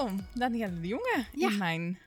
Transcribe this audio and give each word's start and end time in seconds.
Welkom, 0.00 0.26
Danielle 0.34 0.80
de 0.80 0.86
Jonge, 0.88 1.24
Ja. 1.32 1.48
in 1.48 1.58
mijn 1.58 1.98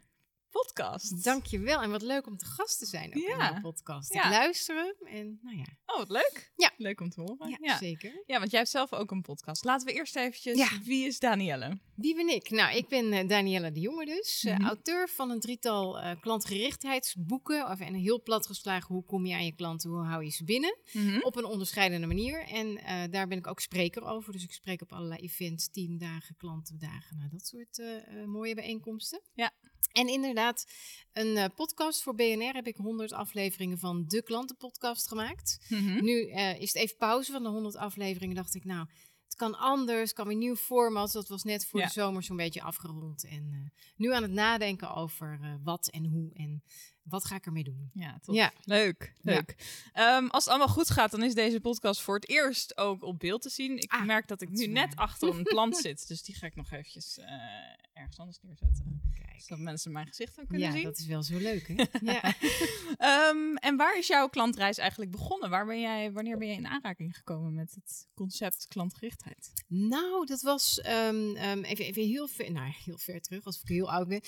podcast. 0.77 1.23
Dankjewel. 1.23 1.81
En 1.81 1.89
wat 1.89 2.01
leuk 2.01 2.27
om 2.27 2.37
te 2.37 2.45
gast 2.45 2.79
te 2.79 2.85
zijn 2.85 3.07
ook 3.07 3.13
in 3.23 3.37
Ja. 3.37 3.51
de 3.53 3.61
podcast. 3.61 4.13
Ja. 4.13 4.23
Ik 4.23 4.29
luister 4.29 4.75
hem 4.75 5.07
en 5.07 5.39
nou 5.41 5.57
ja. 5.57 5.65
Oh, 5.85 5.97
wat 5.97 6.09
leuk. 6.09 6.51
Ja. 6.55 6.71
Leuk 6.77 7.01
om 7.01 7.09
te 7.09 7.21
horen. 7.21 7.49
Ja, 7.49 7.57
ja. 7.61 7.77
zeker. 7.77 8.23
Ja, 8.25 8.39
want 8.39 8.49
jij 8.51 8.59
hebt 8.59 8.71
zelf 8.71 8.93
ook 8.93 9.11
een 9.11 9.21
podcast. 9.21 9.63
Laten 9.63 9.87
we 9.87 9.93
eerst 9.93 10.15
eventjes, 10.15 10.77
wie 10.83 11.05
is 11.05 11.19
Danielle? 11.19 11.79
Wie 11.95 12.15
ben 12.15 12.27
ik? 12.29 12.49
Nou, 12.49 12.75
ik 12.77 12.87
ben 12.87 13.13
eh, 13.13 13.27
Danielle 13.27 13.71
de 13.71 13.79
Jonge 13.79 14.05
dus. 14.05 14.43
eh, 14.43 14.53
Mhm. 14.57 14.65
auteur 14.67 15.09
van 15.09 15.29
een 15.29 15.39
drietal 15.39 15.99
eh, 15.99 16.21
klantgerichtheidsboeken. 16.21 17.69
Of, 17.69 17.79
en 17.79 17.93
heel 17.93 18.21
plat 18.21 18.45
geslagen, 18.45 18.93
hoe 18.95 19.03
kom 19.05 19.25
je 19.25 19.33
aan 19.33 19.45
je 19.45 19.55
klanten, 19.55 19.89
hoe 19.89 20.03
hou 20.05 20.23
je 20.23 20.29
ze 20.29 20.43
binnen? 20.43 20.77
Mhm. 20.93 21.19
Op 21.21 21.35
een 21.35 21.45
onderscheidende 21.45 22.07
manier. 22.07 22.43
En 22.47 22.75
daar 23.11 23.27
ben 23.27 23.37
ik 23.37 23.47
ook 23.47 23.59
spreker 23.59 24.03
over. 24.03 24.31
Dus 24.33 24.43
ik 24.43 24.52
spreek 24.53 24.81
op 24.81 24.93
allerlei 24.93 25.19
events, 25.21 25.69
teamdagen, 25.69 26.35
klantendagen. 26.37 27.17
Nou, 27.17 27.30
dat 27.30 27.45
soort 27.47 27.81
mooie 28.25 28.55
bijeenkomsten. 28.55 29.21
Ja. 29.33 29.52
En 29.92 30.08
inderdaad, 30.08 30.66
een 31.14 31.38
eh, 31.38 31.45
podcast 31.56 32.02
voor 32.03 32.16
BNR 32.16 32.53
heb 32.53 32.67
ik 32.67 32.76
100 32.76 33.12
afleveringen 33.12 33.80
van 33.80 34.03
de 34.08 34.23
klantenpodcast 34.23 35.08
gemaakt. 35.08 35.66
Mhm. 35.70 36.03
Nu 36.03 36.30
eh, 36.30 36.59
is 36.62 36.73
het 36.73 36.81
even 36.84 36.98
pauze 36.98 37.31
van 37.31 37.44
de 37.44 37.50
100 37.50 37.76
afleveringen. 37.76 38.36
Dacht 38.36 38.56
ik, 38.56 38.64
nou, 38.66 38.88
het 39.23 39.36
kan 39.36 39.58
anders, 39.58 40.14
kan 40.14 40.28
weer 40.28 40.38
nieuw 40.38 40.56
format. 40.56 41.11
Dat 41.11 41.28
was 41.28 41.44
net 41.44 41.66
voor 41.67 41.80
Ja. 41.80 41.86
de 41.86 41.92
zomer 41.92 42.23
zo'n 42.23 42.38
beetje 42.38 42.61
afgerond. 42.61 43.26
En 43.26 43.50
eh, 43.52 43.81
nu 43.95 44.14
aan 44.14 44.22
het 44.22 44.31
nadenken 44.31 44.95
over 44.95 45.59
wat 45.64 45.88
en 45.89 46.06
hoe 46.06 46.30
en 46.34 46.64
wat 47.03 47.25
ga 47.25 47.35
ik 47.35 47.45
ermee 47.45 47.63
doen. 47.63 47.89
Ja, 47.93 48.19
top. 48.21 48.35
Ja. 48.35 48.51
Leuk, 48.63 49.13
Ja. 49.21 49.33
leuk. 49.33 49.55
Ehm, 49.93 50.27
als 50.27 50.43
het 50.43 50.53
allemaal 50.53 50.73
goed 50.73 50.89
gaat, 50.89 51.11
dan 51.11 51.23
is 51.23 51.33
deze 51.33 51.59
podcast 51.59 52.01
voor 52.01 52.15
het 52.15 52.29
eerst 52.29 52.77
ook 52.77 53.03
op 53.03 53.19
beeld 53.19 53.41
te 53.41 53.49
zien. 53.49 53.77
Ik 53.77 53.91
Ah, 53.91 54.05
merk 54.05 54.27
dat 54.27 54.41
ik 54.41 54.47
dat 54.49 54.57
nu 54.57 54.67
net 54.67 54.95
achter 54.95 55.29
een 55.35 55.43
plant 55.43 55.77
zit, 55.77 56.07
dus 56.07 56.23
die 56.23 56.35
ga 56.35 56.45
ik 56.47 56.55
nog 56.55 56.71
eventjes 56.71 57.17
eh, 57.17 57.25
ergens 57.93 58.17
anders 58.19 58.39
neerzetten. 58.41 59.01
Kijk. 59.15 59.41
Zodat 59.41 59.59
mensen 59.63 59.91
mijn 59.91 60.07
gezicht 60.07 60.35
dan 60.35 60.47
kunnen 60.47 60.67
Ja, 60.67 60.73
zien. 60.73 60.83
dat 60.83 60.97
is 60.97 61.05
wel 61.05 61.23
zo 61.23 61.37
leuk, 61.37 61.67
hè? 61.67 61.73
ja. 62.13 62.33
Ehm, 62.97 63.55
en 63.55 63.75
waar 63.77 63.97
is 63.97 64.07
jouw 64.07 64.27
klantreis 64.27 64.77
eigenlijk 64.77 65.11
begonnen? 65.11 65.49
Waar 65.49 65.65
ben 65.65 65.79
jij, 65.81 66.11
wanneer 66.11 66.37
ben 66.37 66.47
je 66.47 66.53
in 66.53 66.67
aanraking 66.67 67.15
gekomen 67.17 67.53
met 67.53 67.73
het 67.75 68.07
concept 68.15 68.65
klantgerichtheid? 68.67 69.51
Nou, 69.67 70.25
dat 70.25 70.41
was 70.41 70.81
ehm, 70.81 71.35
even, 71.63 71.85
even 71.85 72.03
heel 72.03 72.27
ver, 72.27 72.51
nou 72.51 72.71
heel 72.85 72.97
ver 72.97 73.21
terug, 73.21 73.45
als 73.45 73.61
ik 73.61 73.67
heel 73.67 73.91
oud 73.91 74.07
ben. 74.07 74.21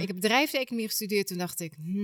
Ik 0.00 0.06
heb 0.06 0.14
bedrijfseconomie 0.16 0.86
gestudeerd. 0.88 1.26
Toen 1.26 1.38
dacht 1.38 1.60
ik, 1.60 1.74
hmm, 1.74 1.99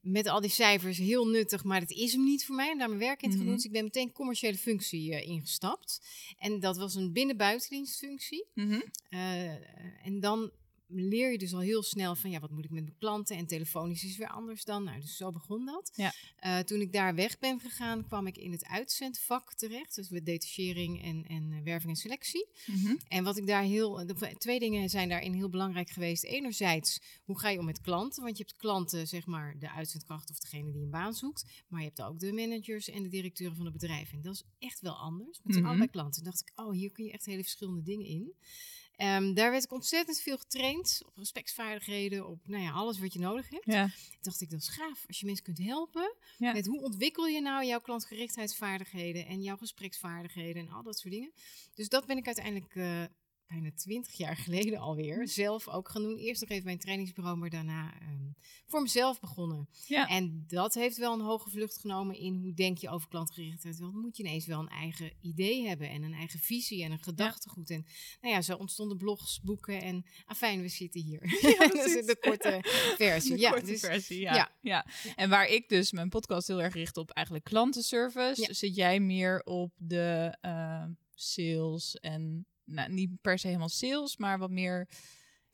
met 0.00 0.26
al 0.26 0.40
die 0.40 0.50
cijfers 0.50 0.98
heel 0.98 1.26
nuttig, 1.26 1.64
maar 1.64 1.80
dat 1.80 1.90
is 1.90 2.12
hem 2.12 2.24
niet 2.24 2.44
voor 2.44 2.56
mij. 2.56 2.70
En 2.70 2.78
daar 2.78 2.88
mijn 2.88 3.00
werk 3.00 3.22
in 3.22 3.30
te 3.30 3.36
gaan 3.36 3.44
doen. 3.44 3.54
Mhm. 3.54 3.56
Dus 3.56 3.64
ik 3.64 3.72
ben 3.72 3.84
meteen 3.84 4.12
commerciële 4.12 4.56
functie 4.56 5.14
eh, 5.14 5.28
ingestapt. 5.28 6.00
En 6.38 6.60
dat 6.60 6.76
was 6.76 6.94
een 6.94 7.12
binnen-buitendienstfunctie. 7.12 8.46
Eh, 9.08 10.06
en 10.06 10.20
dan 10.20 10.50
leer 10.92 11.32
je 11.32 11.38
dus 11.38 11.54
al 11.54 11.60
heel 11.60 11.82
snel 11.82 12.16
van, 12.16 12.30
ja, 12.30 12.40
wat 12.40 12.50
moet 12.50 12.64
ik 12.64 12.70
met 12.70 12.82
mijn 12.82 12.98
klanten? 12.98 13.36
En 13.36 13.46
telefonisch 13.46 14.04
is 14.04 14.16
weer 14.16 14.28
anders 14.28 14.64
dan. 14.64 14.84
Nou, 14.84 15.00
dus 15.00 15.16
zo 15.16 15.30
begon 15.30 15.64
dat. 15.66 15.92
Ja. 15.94 16.12
Eh, 16.36 16.58
toen 16.58 16.80
ik 16.80 16.92
daar 16.92 17.14
weg 17.14 17.38
ben 17.38 17.60
gegaan, 17.60 18.06
kwam 18.06 18.26
ik 18.26 18.36
in 18.36 18.52
het 18.52 18.64
uitzendvak 18.66 19.54
terecht. 19.54 19.94
Dus 19.94 20.08
met 20.08 20.26
detachering 20.26 21.02
en, 21.02 21.24
en 21.28 21.52
eh, 21.52 21.62
werving 21.62 21.92
en 21.92 21.98
selectie. 21.98 22.48
Mhm. 22.66 22.96
En 23.08 23.24
wat 23.24 23.36
ik 23.36 23.46
daar 23.46 23.62
heel. 23.62 24.06
De, 24.06 24.34
twee 24.38 24.58
dingen 24.58 24.88
zijn 24.88 25.08
daarin 25.08 25.32
heel 25.32 25.48
belangrijk 25.48 25.90
geweest. 25.90 26.24
Enerzijds, 26.24 27.00
hoe 27.24 27.38
ga 27.38 27.48
je 27.48 27.58
om 27.58 27.64
met 27.64 27.80
klanten? 27.80 28.22
Want 28.22 28.36
je 28.38 28.44
hebt 28.44 28.56
klanten, 28.58 29.08
zeg 29.08 29.26
maar, 29.26 29.58
de 29.58 29.70
uitzendkracht 29.70 30.30
of 30.30 30.38
degene 30.38 30.70
die 30.72 30.82
een 30.82 30.90
baan 30.90 31.14
zoekt. 31.14 31.44
Maar 31.68 31.80
je 31.80 31.86
hebt 31.86 32.02
ook 32.02 32.18
de 32.18 32.32
managers 32.32 32.88
en 32.88 33.02
de 33.02 33.08
directeuren 33.08 33.56
van 33.56 33.64
het 33.64 33.74
bedrijf. 33.74 34.12
En 34.12 34.20
dat 34.22 34.34
is 34.34 34.42
echt 34.58 34.80
wel 34.80 34.94
anders. 34.94 35.40
Zijn 35.44 35.58
Mhm. 35.58 35.66
allebei 35.66 35.90
klanten. 35.90 36.24
Dacht 36.24 36.40
ik, 36.40 36.52
oh, 36.54 36.72
hier 36.72 36.90
kun 36.92 37.04
je 37.04 37.12
echt 37.12 37.26
hele 37.26 37.42
verschillende 37.42 37.82
dingen 37.82 38.06
in. 38.06 38.34
Ehm, 39.00 39.34
daar 39.34 39.50
werd 39.50 39.64
ik 39.64 39.72
ontzettend 39.72 40.20
veel 40.20 40.38
getraind 40.38 41.02
op 41.06 41.16
respectsvaardigheden, 41.16 42.26
op 42.26 42.38
nou 42.44 42.62
ja, 42.62 42.70
alles 42.70 42.98
wat 42.98 43.12
je 43.12 43.18
nodig 43.18 43.50
hebt. 43.50 43.64
Ja. 43.64 43.82
Toen 43.84 44.18
dacht 44.20 44.40
ik, 44.40 44.50
dat 44.50 44.60
is 44.60 44.68
gaaf. 44.68 45.04
Als 45.06 45.20
je 45.20 45.26
mensen 45.26 45.44
kunt 45.44 45.58
helpen 45.58 46.14
Ja. 46.38 46.52
met 46.52 46.66
hoe 46.66 46.82
ontwikkel 46.82 47.26
je 47.26 47.40
nou 47.40 47.64
jouw 47.66 47.80
klantgerichtheidsvaardigheden 47.80 49.26
en 49.26 49.42
jouw 49.42 49.56
gespreksvaardigheden 49.56 50.66
en 50.66 50.72
al 50.72 50.82
dat 50.82 50.98
soort 50.98 51.12
dingen. 51.14 51.32
Dus 51.74 51.88
dat 51.88 52.06
ben 52.06 52.16
ik 52.16 52.26
uiteindelijk 52.26 52.74
eh, 52.74 53.02
bijna 53.50 53.70
twintig 53.74 54.12
jaar 54.12 54.36
geleden 54.36 54.78
alweer 54.78 55.28
zelf 55.28 55.68
ook 55.68 55.88
gaan 55.88 56.02
doen. 56.02 56.16
Eerst 56.16 56.40
nog 56.40 56.50
even 56.50 56.64
bij 56.64 56.72
een 56.72 56.78
trainingsbureau, 56.78 57.36
maar 57.36 57.50
daarna 57.50 57.94
ehm, 58.00 58.30
voor 58.66 58.82
mezelf 58.82 59.20
begonnen. 59.20 59.68
Ja. 59.86 60.08
En 60.08 60.44
dat 60.46 60.74
heeft 60.74 60.96
wel 60.96 61.12
een 61.12 61.20
hoge 61.20 61.50
vlucht 61.50 61.78
genomen 61.78 62.16
in 62.16 62.34
hoe 62.34 62.54
denk 62.54 62.78
je 62.78 62.88
over 62.88 63.08
klantgerichtheid. 63.08 63.78
Want 63.78 63.92
dan 63.92 64.00
moet 64.00 64.16
je 64.16 64.22
ineens 64.22 64.46
wel 64.46 64.60
een 64.60 64.68
eigen 64.68 65.12
idee 65.20 65.66
hebben 65.66 65.90
en 65.90 66.02
een 66.02 66.14
eigen 66.14 66.38
visie 66.38 66.84
en 66.84 66.92
een 66.92 67.02
gedachtegoed. 67.02 67.70
En 67.70 67.86
nou 68.20 68.34
ja, 68.34 68.42
zo 68.42 68.56
ontstonden 68.56 68.96
blogs, 68.96 69.40
boeken 69.40 69.82
en 69.82 70.04
afijn, 70.24 70.60
we 70.60 70.68
zitten 70.68 71.00
hier. 71.00 71.20
dat 71.58 71.74
is 71.74 71.82
precies. 71.82 72.06
de 72.06 72.18
korte 72.20 72.58
versie. 72.96 73.32
De 73.34 73.40
ja, 73.40 73.50
korte 73.50 73.66
dus, 73.66 73.80
versie, 73.80 74.20
ja. 74.20 74.34
ja. 74.34 74.50
Ja. 74.60 74.86
En 75.16 75.30
waar 75.30 75.46
ik 75.46 75.68
dus 75.68 75.92
mijn 75.92 76.08
podcast 76.08 76.46
heel 76.46 76.62
erg 76.62 76.74
richt 76.74 76.96
op 76.96 77.10
eigenlijk 77.10 77.46
klantenservice, 77.46 78.40
Ja. 78.40 78.52
zit 78.52 78.74
jij 78.74 79.00
meer 79.00 79.42
op 79.44 79.72
de 79.76 80.36
eh, 80.40 80.84
sales 81.14 81.96
en 81.96 82.46
nou, 82.70 82.92
niet 82.92 83.20
per 83.20 83.38
se 83.38 83.46
helemaal 83.46 83.68
sales, 83.68 84.16
maar 84.16 84.38
wat 84.38 84.50
meer. 84.50 84.88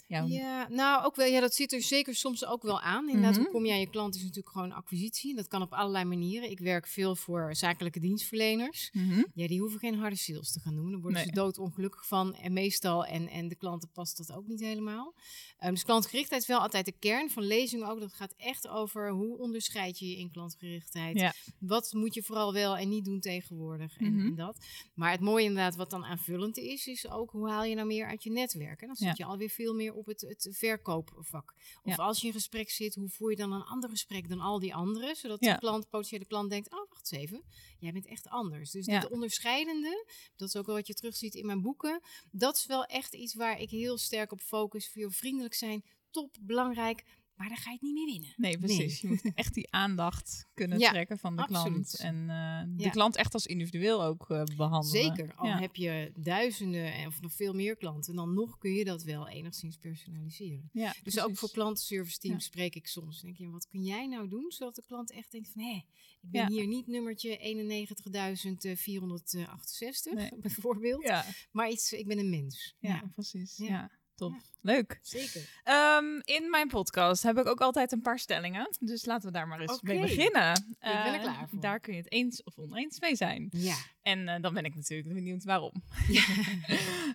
Ja, 0.08 0.24
Ja, 0.28 0.68
nou 0.68 1.04
ook 1.04 1.16
wel. 1.16 1.26
Ja, 1.26 1.40
dat 1.40 1.54
zit 1.54 1.72
er 1.72 1.82
zeker 1.82 2.14
soms 2.14 2.44
ook 2.46 2.62
wel 2.62 2.80
aan. 2.80 3.06
Inderdaad, 3.06 3.32
Mhm. 3.32 3.40
hoe 3.40 3.50
kom 3.50 3.66
je 3.66 3.72
aan 3.72 3.80
je 3.80 3.90
klant 3.90 4.14
is 4.14 4.20
natuurlijk 4.20 4.48
gewoon 4.48 4.72
acquisitie. 4.72 5.34
Dat 5.34 5.48
kan 5.48 5.62
op 5.62 5.72
allerlei 5.72 6.04
manieren. 6.04 6.50
Ik 6.50 6.58
werk 6.58 6.86
veel 6.86 7.16
voor 7.16 7.54
zakelijke 7.54 8.00
dienstverleners. 8.00 8.90
Mhm. 8.92 9.22
Ja, 9.34 9.46
die 9.46 9.60
hoeven 9.60 9.78
geen 9.78 9.94
harde 9.98 10.16
sales 10.16 10.52
te 10.52 10.60
gaan 10.60 10.74
doen. 10.74 10.90
Daar 10.90 11.00
worden 11.00 11.18
Nee. 11.18 11.24
ze 11.28 11.34
doodongelukkig 11.34 12.06
van. 12.06 12.34
En 12.34 12.52
meestal, 12.52 13.04
en, 13.04 13.28
en 13.28 13.48
de 13.48 13.54
klanten 13.56 13.90
past 13.92 14.16
dat 14.16 14.32
ook 14.32 14.46
niet 14.46 14.60
helemaal. 14.60 15.14
Ehm, 15.58 15.70
dus 15.72 15.84
klantgerichtheid 15.84 16.40
is 16.42 16.48
wel 16.48 16.60
altijd 16.60 16.84
de 16.84 16.94
kern 16.98 17.30
van 17.30 17.42
lezingen 17.42 17.88
ook. 17.88 18.00
Dat 18.00 18.12
gaat 18.14 18.34
echt 18.36 18.68
over 18.68 19.10
hoe 19.10 19.38
onderscheid 19.38 19.98
je 19.98 20.08
je 20.08 20.16
in 20.16 20.30
klantgerichtheid. 20.30 21.18
Ja. 21.18 21.32
Wat 21.58 21.92
moet 21.92 22.14
je 22.14 22.22
vooral 22.22 22.52
wel 22.52 22.76
en 22.76 22.88
niet 22.88 23.04
doen 23.04 23.20
tegenwoordig 23.20 23.96
en, 23.98 24.14
Mhm. 24.14 24.26
en 24.26 24.34
dat. 24.34 24.64
Maar 24.94 25.10
het 25.10 25.20
mooie 25.20 25.44
inderdaad, 25.44 25.76
wat 25.76 25.90
dan 25.90 26.04
aanvullend 26.04 26.56
is, 26.56 26.86
is 26.86 27.10
ook 27.10 27.30
hoe 27.30 27.48
haal 27.48 27.64
je 27.64 27.74
nou 27.74 27.86
meer 27.86 28.06
uit 28.06 28.22
je 28.22 28.30
netwerk. 28.30 28.80
En 28.80 28.86
dan 28.86 28.96
zit 28.96 29.16
je 29.16 29.24
alweer 29.24 29.48
veel 29.50 29.74
meer 29.74 29.94
op 29.96 30.06
het, 30.06 30.20
het 30.20 30.48
verkoopvak. 30.50 31.54
Of 31.82 31.96
Ja. 31.96 32.04
als 32.04 32.20
je 32.20 32.26
in 32.26 32.32
gesprek 32.32 32.70
zit, 32.70 32.94
hoe 32.94 33.08
voer 33.08 33.30
je 33.30 33.36
dan 33.36 33.52
een 33.52 33.62
ander 33.64 33.90
gesprek 33.90 34.28
dan 34.28 34.40
al 34.40 34.58
die 34.58 34.74
anderen? 34.74 35.16
Zodat 35.16 35.44
Ja. 35.44 35.52
de 35.52 35.58
klant, 35.58 35.88
potentiële 35.88 36.24
klant 36.26 36.50
denkt, 36.50 36.72
oh 36.72 36.88
wacht 36.88 37.12
eens 37.12 37.22
even, 37.22 37.42
jij 37.78 37.92
bent 37.92 38.06
echt 38.06 38.28
anders. 38.28 38.70
Dus 38.70 38.86
dit 38.86 39.08
onderscheidende, 39.08 40.06
dat 40.36 40.48
is 40.48 40.56
ook 40.56 40.66
wel 40.66 40.74
wat 40.74 40.86
je 40.86 40.94
terugziet 40.94 41.34
in 41.34 41.46
mijn 41.46 41.62
boeken. 41.62 42.00
Dat 42.30 42.56
is 42.56 42.66
wel 42.66 42.84
echt 42.84 43.14
iets 43.14 43.34
waar 43.34 43.60
ik 43.60 43.70
heel 43.70 43.98
sterk 43.98 44.32
op 44.32 44.40
focus. 44.40 44.88
Voor 44.90 45.12
vriendelijk 45.12 45.54
zijn, 45.54 45.84
top, 46.10 46.36
belangrijk. 46.40 47.04
Maar 47.36 47.48
daar 47.48 47.56
ga 47.56 47.70
je 47.70 47.76
het 47.76 47.82
niet 47.82 47.94
mee 47.94 48.04
winnen. 48.06 48.32
Nee, 48.36 48.58
precies. 48.58 49.00
Je 49.00 49.08
moet 49.08 49.32
echt 49.34 49.54
die 49.54 49.72
aandacht 49.72 50.46
kunnen 50.54 50.78
Ja, 50.84 50.90
trekken 50.90 51.18
van 51.18 51.36
de 51.36 51.44
klant. 51.44 51.98
En 51.98 52.30
eh, 52.30 52.62
de 52.76 52.82
Ja. 52.84 52.90
klant 52.90 53.16
echt 53.16 53.34
als 53.34 53.46
individueel 53.46 54.04
ook 54.04 54.30
eh, 54.30 54.42
behandelen. 54.56 55.02
Zeker. 55.02 55.34
Al 55.34 55.46
Ja. 55.46 55.58
heb 55.60 55.76
je 55.76 56.12
duizenden 56.16 56.92
en 56.94 57.06
of 57.06 57.20
nog 57.20 57.32
veel 57.32 57.54
meer 57.54 57.76
klanten, 57.76 58.14
dan 58.14 58.34
nog 58.34 58.58
kun 58.58 58.72
je 58.72 58.84
dat 58.84 59.02
wel 59.02 59.28
enigszins 59.28 59.76
personaliseren. 59.76 60.68
Ja, 60.72 60.94
Dus 61.02 61.20
ook 61.20 61.36
voor 61.36 61.50
klantenservice 61.50 62.18
teams 62.18 62.44
Ja. 62.44 62.50
spreek 62.50 62.74
ik 62.74 62.86
soms. 62.86 63.14
Dan 63.16 63.24
denk 63.24 63.36
je, 63.36 63.50
wat 63.50 63.68
kun 63.68 63.82
jij 63.82 64.06
nou 64.06 64.28
doen 64.28 64.50
zodat 64.50 64.74
de 64.74 64.82
klant 64.86 65.12
echt 65.12 65.30
denkt 65.32 65.48
van, 65.52 65.62
hé, 65.62 65.74
ik 66.20 66.30
ben 66.30 66.40
Ja. 66.40 66.48
hier 66.48 66.66
niet 66.66 66.86
nummertje 66.86 67.38
91.468 67.38 70.14
Nee. 70.14 70.30
bijvoorbeeld, 70.40 71.02
Ja, 71.02 71.24
maar 71.52 71.70
iets, 71.70 71.92
ik 71.92 72.06
ben 72.06 72.18
een 72.18 72.30
mens. 72.30 72.74
ja, 72.78 73.02
precies. 73.12 73.56
Ja. 73.56 73.90
Top. 74.16 74.32
Ja. 74.32 74.38
Leuk. 74.60 74.98
zeker. 75.02 75.48
Ehm, 75.64 76.20
in 76.24 76.50
mijn 76.50 76.68
podcast 76.68 77.22
heb 77.22 77.38
ik 77.38 77.46
ook 77.46 77.60
altijd 77.60 77.92
een 77.92 78.02
paar 78.02 78.18
stellingen. 78.18 78.76
Dus 78.80 79.04
laten 79.04 79.26
we 79.26 79.32
daar 79.32 79.48
maar 79.48 79.60
eens 79.60 79.80
mee 79.82 80.00
beginnen. 80.00 80.52
ben 80.80 80.90
er 80.92 81.14
Eh, 81.14 81.20
klaar 81.22 81.48
voor. 81.48 81.60
Daar 81.60 81.80
kun 81.80 81.92
je 81.92 81.98
het 81.98 82.12
eens 82.12 82.42
of 82.42 82.58
oneens 82.58 83.00
mee 83.00 83.16
zijn. 83.16 83.48
Ja. 83.50 83.76
En 84.02 84.28
eh, 84.28 84.42
dan 84.42 84.54
ben 84.54 84.64
ik 84.64 84.74
natuurlijk 84.74 85.14
benieuwd 85.14 85.44
waarom. 85.44 85.72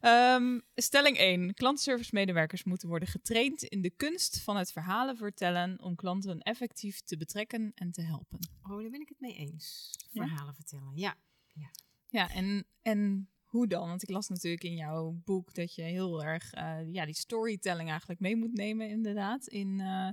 Ehm, 0.01 0.59
stelling 0.75 1.17
1. 1.17 1.53
Klantenservice 1.53 2.09
medewerkers 2.13 2.63
moeten 2.63 2.87
worden 2.87 3.07
getraind 3.07 3.63
in 3.63 3.81
de 3.81 3.89
kunst 3.89 4.41
van 4.41 4.57
het 4.57 4.71
verhalen 4.71 5.17
vertellen 5.17 5.81
om 5.81 5.95
klanten 5.95 6.39
effectief 6.39 7.01
te 7.01 7.17
betrekken 7.17 7.71
en 7.75 7.91
te 7.91 8.01
helpen. 8.01 8.39
Oh, 8.63 8.81
daar 8.81 8.89
ben 8.89 9.01
ik 9.01 9.09
het 9.09 9.19
mee 9.19 9.35
eens. 9.35 9.91
Ja? 10.11 10.27
Verhalen 10.27 10.55
vertellen, 10.55 10.91
ja. 10.95 11.15
Ja. 11.53 11.71
Ja, 12.07 12.29
en, 12.29 12.65
en 12.81 13.29
hoe 13.51 13.67
dan? 13.67 13.87
Want 13.87 14.03
ik 14.03 14.09
las 14.09 14.27
natuurlijk 14.27 14.63
in 14.63 14.75
jouw 14.75 15.21
boek 15.25 15.53
dat 15.53 15.75
je 15.75 15.81
heel 15.81 16.23
erg 16.23 16.53
eh, 16.53 16.77
ja, 16.91 17.05
die 17.05 17.15
storytelling 17.15 17.89
eigenlijk 17.89 18.19
mee 18.19 18.35
moet 18.35 18.53
nemen, 18.53 18.89
inderdaad. 18.89 19.47
In, 19.47 19.79
eh, 19.79 20.09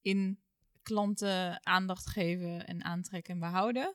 in 0.00 0.38
klanten 0.82 1.66
aandacht 1.66 2.06
geven 2.06 2.66
en 2.66 2.84
aantrekken 2.84 3.34
en 3.34 3.40
behouden. 3.40 3.94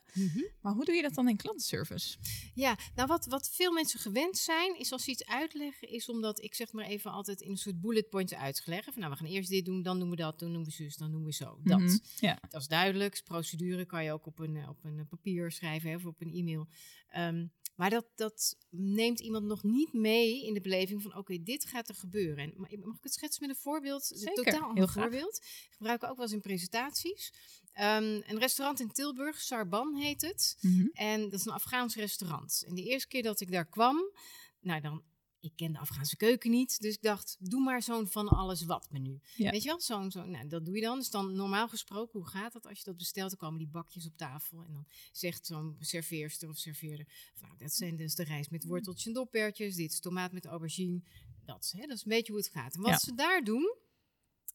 Maar 0.60 0.72
hoe 0.72 0.84
doe 0.84 0.94
je 0.94 1.02
dat 1.02 1.14
dan 1.14 1.28
in 1.28 1.36
klantenservice? 1.36 2.18
Ja, 2.54 2.76
nou 2.94 3.08
wat, 3.08 3.26
wat 3.26 3.50
veel 3.50 3.72
mensen 3.72 4.00
gewend 4.00 4.38
zijn, 4.38 4.78
is 4.78 4.92
als 4.92 5.04
ze 5.04 5.10
iets 5.10 5.26
uitleggen, 5.26 5.88
is 5.88 6.08
omdat 6.08 6.42
ik 6.42 6.54
zeg 6.54 6.72
maar 6.72 6.84
even 6.84 7.10
altijd 7.10 7.40
in 7.40 7.50
een 7.50 7.56
soort 7.56 7.80
bullet 7.80 8.08
points 8.08 8.34
uitleggen. 8.34 8.92
Van 8.92 9.02
nou, 9.02 9.12
we 9.14 9.18
gaan 9.18 9.28
eerst 9.28 9.50
dit 9.50 9.64
doen, 9.64 9.82
dan 9.82 9.98
doen 9.98 10.10
we 10.10 10.16
dat, 10.16 10.38
dan 10.38 10.52
doen 10.52 10.64
we 10.64 10.70
zus, 10.70 10.96
dan 10.96 11.10
doen 11.10 11.24
we 11.24 11.32
zo. 11.32 11.58
Dat. 11.64 11.78
Mhm, 11.78 11.96
Ja. 12.20 12.38
Dat 12.48 12.60
is 12.60 12.68
duidelijk. 12.68 13.20
Procedure 13.24 13.84
kan 13.84 14.04
je 14.04 14.12
ook 14.12 14.26
op 14.26 14.38
een, 14.38 14.56
eh, 14.56 14.68
op 14.68 14.84
een 14.84 15.06
papier 15.08 15.52
schrijven 15.52 15.90
hè, 15.90 15.96
of 15.96 16.04
op 16.04 16.20
een 16.20 16.32
e-mail. 16.32 16.68
Ehm, 17.08 17.46
maar 17.78 17.90
dat, 17.90 18.06
dat 18.14 18.56
neemt 18.70 19.20
iemand 19.20 19.44
nog 19.44 19.62
niet 19.62 19.92
mee 19.92 20.46
in 20.46 20.54
de 20.54 20.60
beleving 20.60 21.02
van 21.02 21.16
oké, 21.16 21.42
dit 21.42 21.64
gaat 21.64 21.88
er 21.88 21.94
gebeuren. 21.94 22.44
En, 22.44 22.52
ma- 22.56 22.86
mag 22.86 22.96
ik 22.96 23.02
het 23.02 23.12
schetsen 23.12 23.46
met 23.46 23.56
een 23.56 23.62
voorbeeld? 23.62 24.10
Een 24.10 24.18
Zeker, 24.18 24.44
totaal 24.44 24.74
heel 24.74 24.88
voorbeeld. 24.88 25.40
Gebruiken 25.70 26.06
we 26.06 26.12
ook 26.12 26.18
wel 26.18 26.26
eens 26.26 26.34
in 26.34 26.40
presentaties. 26.40 27.32
Ehm, 27.72 28.20
een 28.26 28.38
restaurant 28.38 28.80
in 28.80 28.92
Tilburg, 28.92 29.40
Sarban 29.40 29.96
heet 29.96 30.20
het. 30.20 30.56
Mhm. 30.60 30.86
En 30.92 31.22
dat 31.22 31.32
is 31.40 31.44
een 31.46 31.52
Afghaans 31.52 31.94
restaurant. 31.94 32.64
En 32.66 32.74
de 32.74 32.82
eerste 32.82 33.08
keer 33.08 33.22
dat 33.22 33.40
ik 33.40 33.50
daar 33.50 33.68
kwam, 33.68 34.12
nou 34.60 34.80
dan, 34.80 35.02
ik 35.40 35.52
ken 35.56 35.72
de 35.72 35.78
Afghaanse 35.78 36.16
keuken 36.16 36.50
niet. 36.50 36.80
Dus 36.80 36.94
ik 36.94 37.02
dacht, 37.02 37.36
doe 37.38 37.60
maar 37.60 37.82
zo'n 37.82 38.06
van 38.06 38.28
alles 38.28 38.64
wat 38.64 38.88
menu. 38.90 39.20
Ja. 39.36 39.50
Weet 39.50 39.62
je 39.62 39.68
wel, 39.68 39.80
zo'n, 39.80 40.10
zo, 40.10 40.24
nou 40.24 40.48
dat 40.48 40.64
doe 40.64 40.74
je 40.74 40.80
dan. 40.82 40.98
Dus 40.98 41.10
dan 41.10 41.32
normaal 41.32 41.68
gesproken, 41.68 42.18
hoe 42.18 42.28
gaat 42.28 42.52
dat 42.52 42.66
als 42.66 42.78
je 42.78 42.84
dat 42.84 42.96
bestelt? 42.96 43.30
Dan 43.30 43.38
komen 43.38 43.58
die 43.58 43.68
bakjes 43.68 44.06
op 44.06 44.16
tafel 44.16 44.64
en 44.64 44.72
dan 44.72 44.86
zegt 45.12 45.46
zo'n 45.46 45.76
serveerster 45.80 46.48
of 46.48 46.56
serveerder, 46.56 47.06
nou 47.40 47.56
dat 47.58 47.72
zijn 47.72 47.96
dus 47.96 48.14
de 48.14 48.24
rijst 48.24 48.50
met 48.50 48.64
worteltjes 48.64 49.06
en 49.06 49.12
doppertjes. 49.12 49.74
Dit 49.74 49.92
is 49.92 50.00
tomaat 50.00 50.32
met 50.32 50.46
aubergine. 50.46 51.00
Dat 51.44 51.64
is, 51.64 51.72
hè, 51.72 51.80
dat 51.86 51.96
is 51.96 52.02
een 52.04 52.10
beetje 52.10 52.32
hoe 52.32 52.40
het 52.40 52.50
gaat. 52.50 52.74
En 52.74 52.80
wat 52.80 52.90
Ja. 52.90 52.98
ze 52.98 53.14
daar 53.14 53.44
doen, 53.44 53.76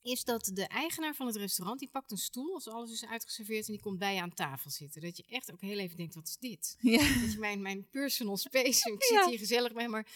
is 0.01 0.23
dat 0.23 0.49
de 0.53 0.67
eigenaar 0.67 1.15
van 1.15 1.27
het 1.27 1.35
restaurant, 1.35 1.79
die 1.79 1.89
pakt 1.89 2.11
een 2.11 2.17
stoel 2.17 2.53
als 2.53 2.67
alles 2.67 2.91
is 2.91 3.05
uitgeserveerd 3.05 3.65
en 3.67 3.73
die 3.73 3.81
komt 3.81 3.99
bij 3.99 4.15
je 4.15 4.21
aan 4.21 4.33
tafel 4.33 4.69
zitten. 4.69 5.01
Dat 5.01 5.17
je 5.17 5.23
echt 5.27 5.51
ook 5.51 5.61
heel 5.61 5.79
even 5.79 5.97
denkt, 5.97 6.15
wat 6.15 6.27
is 6.27 6.37
dit? 6.37 6.75
Ja. 6.79 7.19
Dat 7.21 7.31
je 7.31 7.39
mijn, 7.39 7.61
mijn 7.61 7.87
personal 7.89 8.37
space, 8.47 8.91
ik 8.91 9.03
zit 9.03 9.25
hier 9.25 9.37
gezellig 9.37 9.73
bij, 9.73 9.87
maar, 9.87 10.07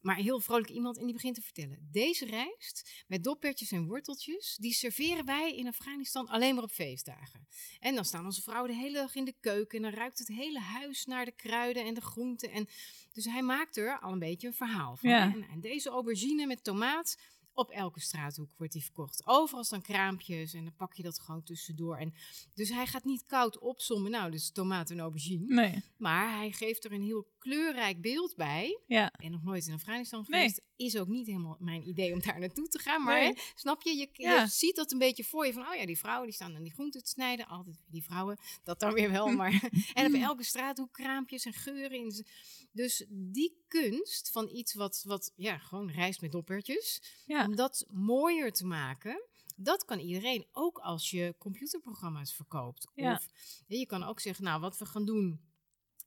maar 0.00 0.16
heel 0.16 0.40
vrolijk 0.40 0.70
iemand 0.70 0.98
en 0.98 1.04
die 1.04 1.14
begint 1.14 1.34
te 1.34 1.42
vertellen. 1.42 1.88
Deze 1.90 2.26
rijst 2.26 3.04
met 3.06 3.24
doppertjes 3.24 3.72
en 3.72 3.86
worteltjes, 3.86 4.56
die 4.60 4.72
serveren 4.72 5.24
wij 5.24 5.56
in 5.56 5.66
Afghanistan 5.66 6.28
alleen 6.28 6.54
maar 6.54 6.64
op 6.64 6.70
feestdagen. 6.70 7.46
En 7.78 7.94
dan 7.94 8.04
staan 8.04 8.24
onze 8.24 8.42
vrouwen 8.42 8.70
de 8.70 8.76
hele 8.76 8.98
dag 8.98 9.14
in 9.14 9.24
de 9.24 9.34
keuken 9.40 9.76
en 9.76 9.82
dan 9.82 9.92
ruikt 9.92 10.18
het 10.18 10.28
hele 10.28 10.60
huis 10.60 11.04
naar 11.04 11.24
de 11.24 11.32
kruiden 11.32 11.84
en 11.84 11.94
de 11.94 12.00
groenten. 12.00 12.50
En, 12.50 12.68
dus 13.12 13.24
hij 13.24 13.42
maakt 13.42 13.76
er 13.76 13.98
al 13.98 14.12
een 14.12 14.18
beetje 14.18 14.46
een 14.46 14.54
verhaal 14.54 14.96
van. 14.96 15.10
Ja. 15.10 15.32
En, 15.32 15.42
en 15.42 15.60
deze 15.60 15.90
aubergine 15.90 16.46
met 16.46 16.64
tomaat, 16.64 17.16
op 17.60 17.70
elke 17.70 18.00
straathoek 18.00 18.48
wordt 18.56 18.72
die 18.72 18.82
verkocht. 18.82 19.22
Overal 19.26 19.64
staan 19.64 19.82
kraampjes 19.82 20.54
en 20.54 20.64
dan 20.64 20.74
pak 20.76 20.94
je 20.94 21.02
dat 21.02 21.18
gewoon 21.20 21.42
tussendoor. 21.42 21.96
En 21.96 22.14
dus 22.54 22.68
hij 22.68 22.86
gaat 22.86 23.04
niet 23.04 23.26
koud 23.26 23.58
opzommen, 23.58 24.10
nou, 24.10 24.30
dus 24.30 24.50
tomaat 24.50 24.90
en 24.90 25.00
aubergine. 25.00 25.54
Nee. 25.54 25.82
Maar 25.96 26.36
hij 26.36 26.50
geeft 26.52 26.84
er 26.84 26.92
een 26.92 27.02
heel 27.02 27.26
kleurrijk 27.38 28.00
beeld 28.00 28.36
bij. 28.36 28.78
Ja. 28.86 29.12
En 29.12 29.30
nog 29.30 29.42
nooit 29.42 29.66
in 29.66 29.74
Afghanistan 29.74 30.24
Nee. 30.28 30.40
geweest. 30.40 30.60
Is 30.76 30.96
ook 30.98 31.08
niet 31.08 31.26
helemaal 31.26 31.56
mijn 31.58 31.88
idee 31.88 32.12
om 32.12 32.20
daar 32.20 32.38
naartoe 32.38 32.68
te 32.68 32.78
gaan. 32.78 33.02
Maar 33.02 33.18
Nee. 33.20 33.26
hè, 33.32 33.40
snap 33.54 33.82
je? 33.82 33.90
Je, 33.96 34.08
je 34.12 34.22
Ja. 34.22 34.46
ziet 34.46 34.76
dat 34.76 34.92
een 34.92 34.98
beetje 34.98 35.24
voor 35.24 35.46
je. 35.46 35.52
Van, 35.52 35.66
oh 35.68 35.74
ja, 35.74 35.86
die 35.86 35.98
vrouwen 35.98 36.26
die 36.26 36.34
staan 36.34 36.56
aan 36.56 36.62
die 36.62 36.72
groenten 36.72 37.02
te 37.04 37.10
snijden. 37.10 37.46
Altijd 37.46 37.76
die 37.86 38.04
vrouwen. 38.04 38.38
Dat 38.64 38.80
dan 38.80 38.92
weer 38.92 39.10
wel. 39.10 39.28
Maar, 39.40 39.70
en 39.94 40.14
op 40.14 40.20
elke 40.22 40.44
straathoek 40.44 40.92
kraampjes 40.92 41.44
en 41.44 41.52
geuren. 41.52 41.98
In. 41.98 42.24
Dus 42.72 43.04
die 43.08 43.58
kunst 43.68 44.30
van 44.30 44.48
iets 44.48 44.74
wat, 44.74 45.02
wat 45.06 45.32
ja, 45.36 45.58
gewoon 45.58 45.90
rijst 45.90 46.20
met 46.20 46.32
doppertjes. 46.32 47.02
Ja. 47.26 47.46
Om 47.50 47.56
dat 47.56 47.86
mooier 47.90 48.52
te 48.52 48.66
maken. 48.66 49.22
Dat 49.56 49.84
kan 49.84 49.98
iedereen, 49.98 50.46
ook 50.52 50.78
als 50.78 51.10
je 51.10 51.34
computerprogramma's 51.38 52.34
verkoopt. 52.34 52.86
Ja. 52.94 53.12
Of 53.14 53.28
je 53.66 53.86
kan 53.86 54.02
ook 54.02 54.20
zeggen, 54.20 54.44
nou, 54.44 54.60
wat 54.60 54.78
we 54.78 54.86
gaan 54.86 55.04
doen 55.04 55.40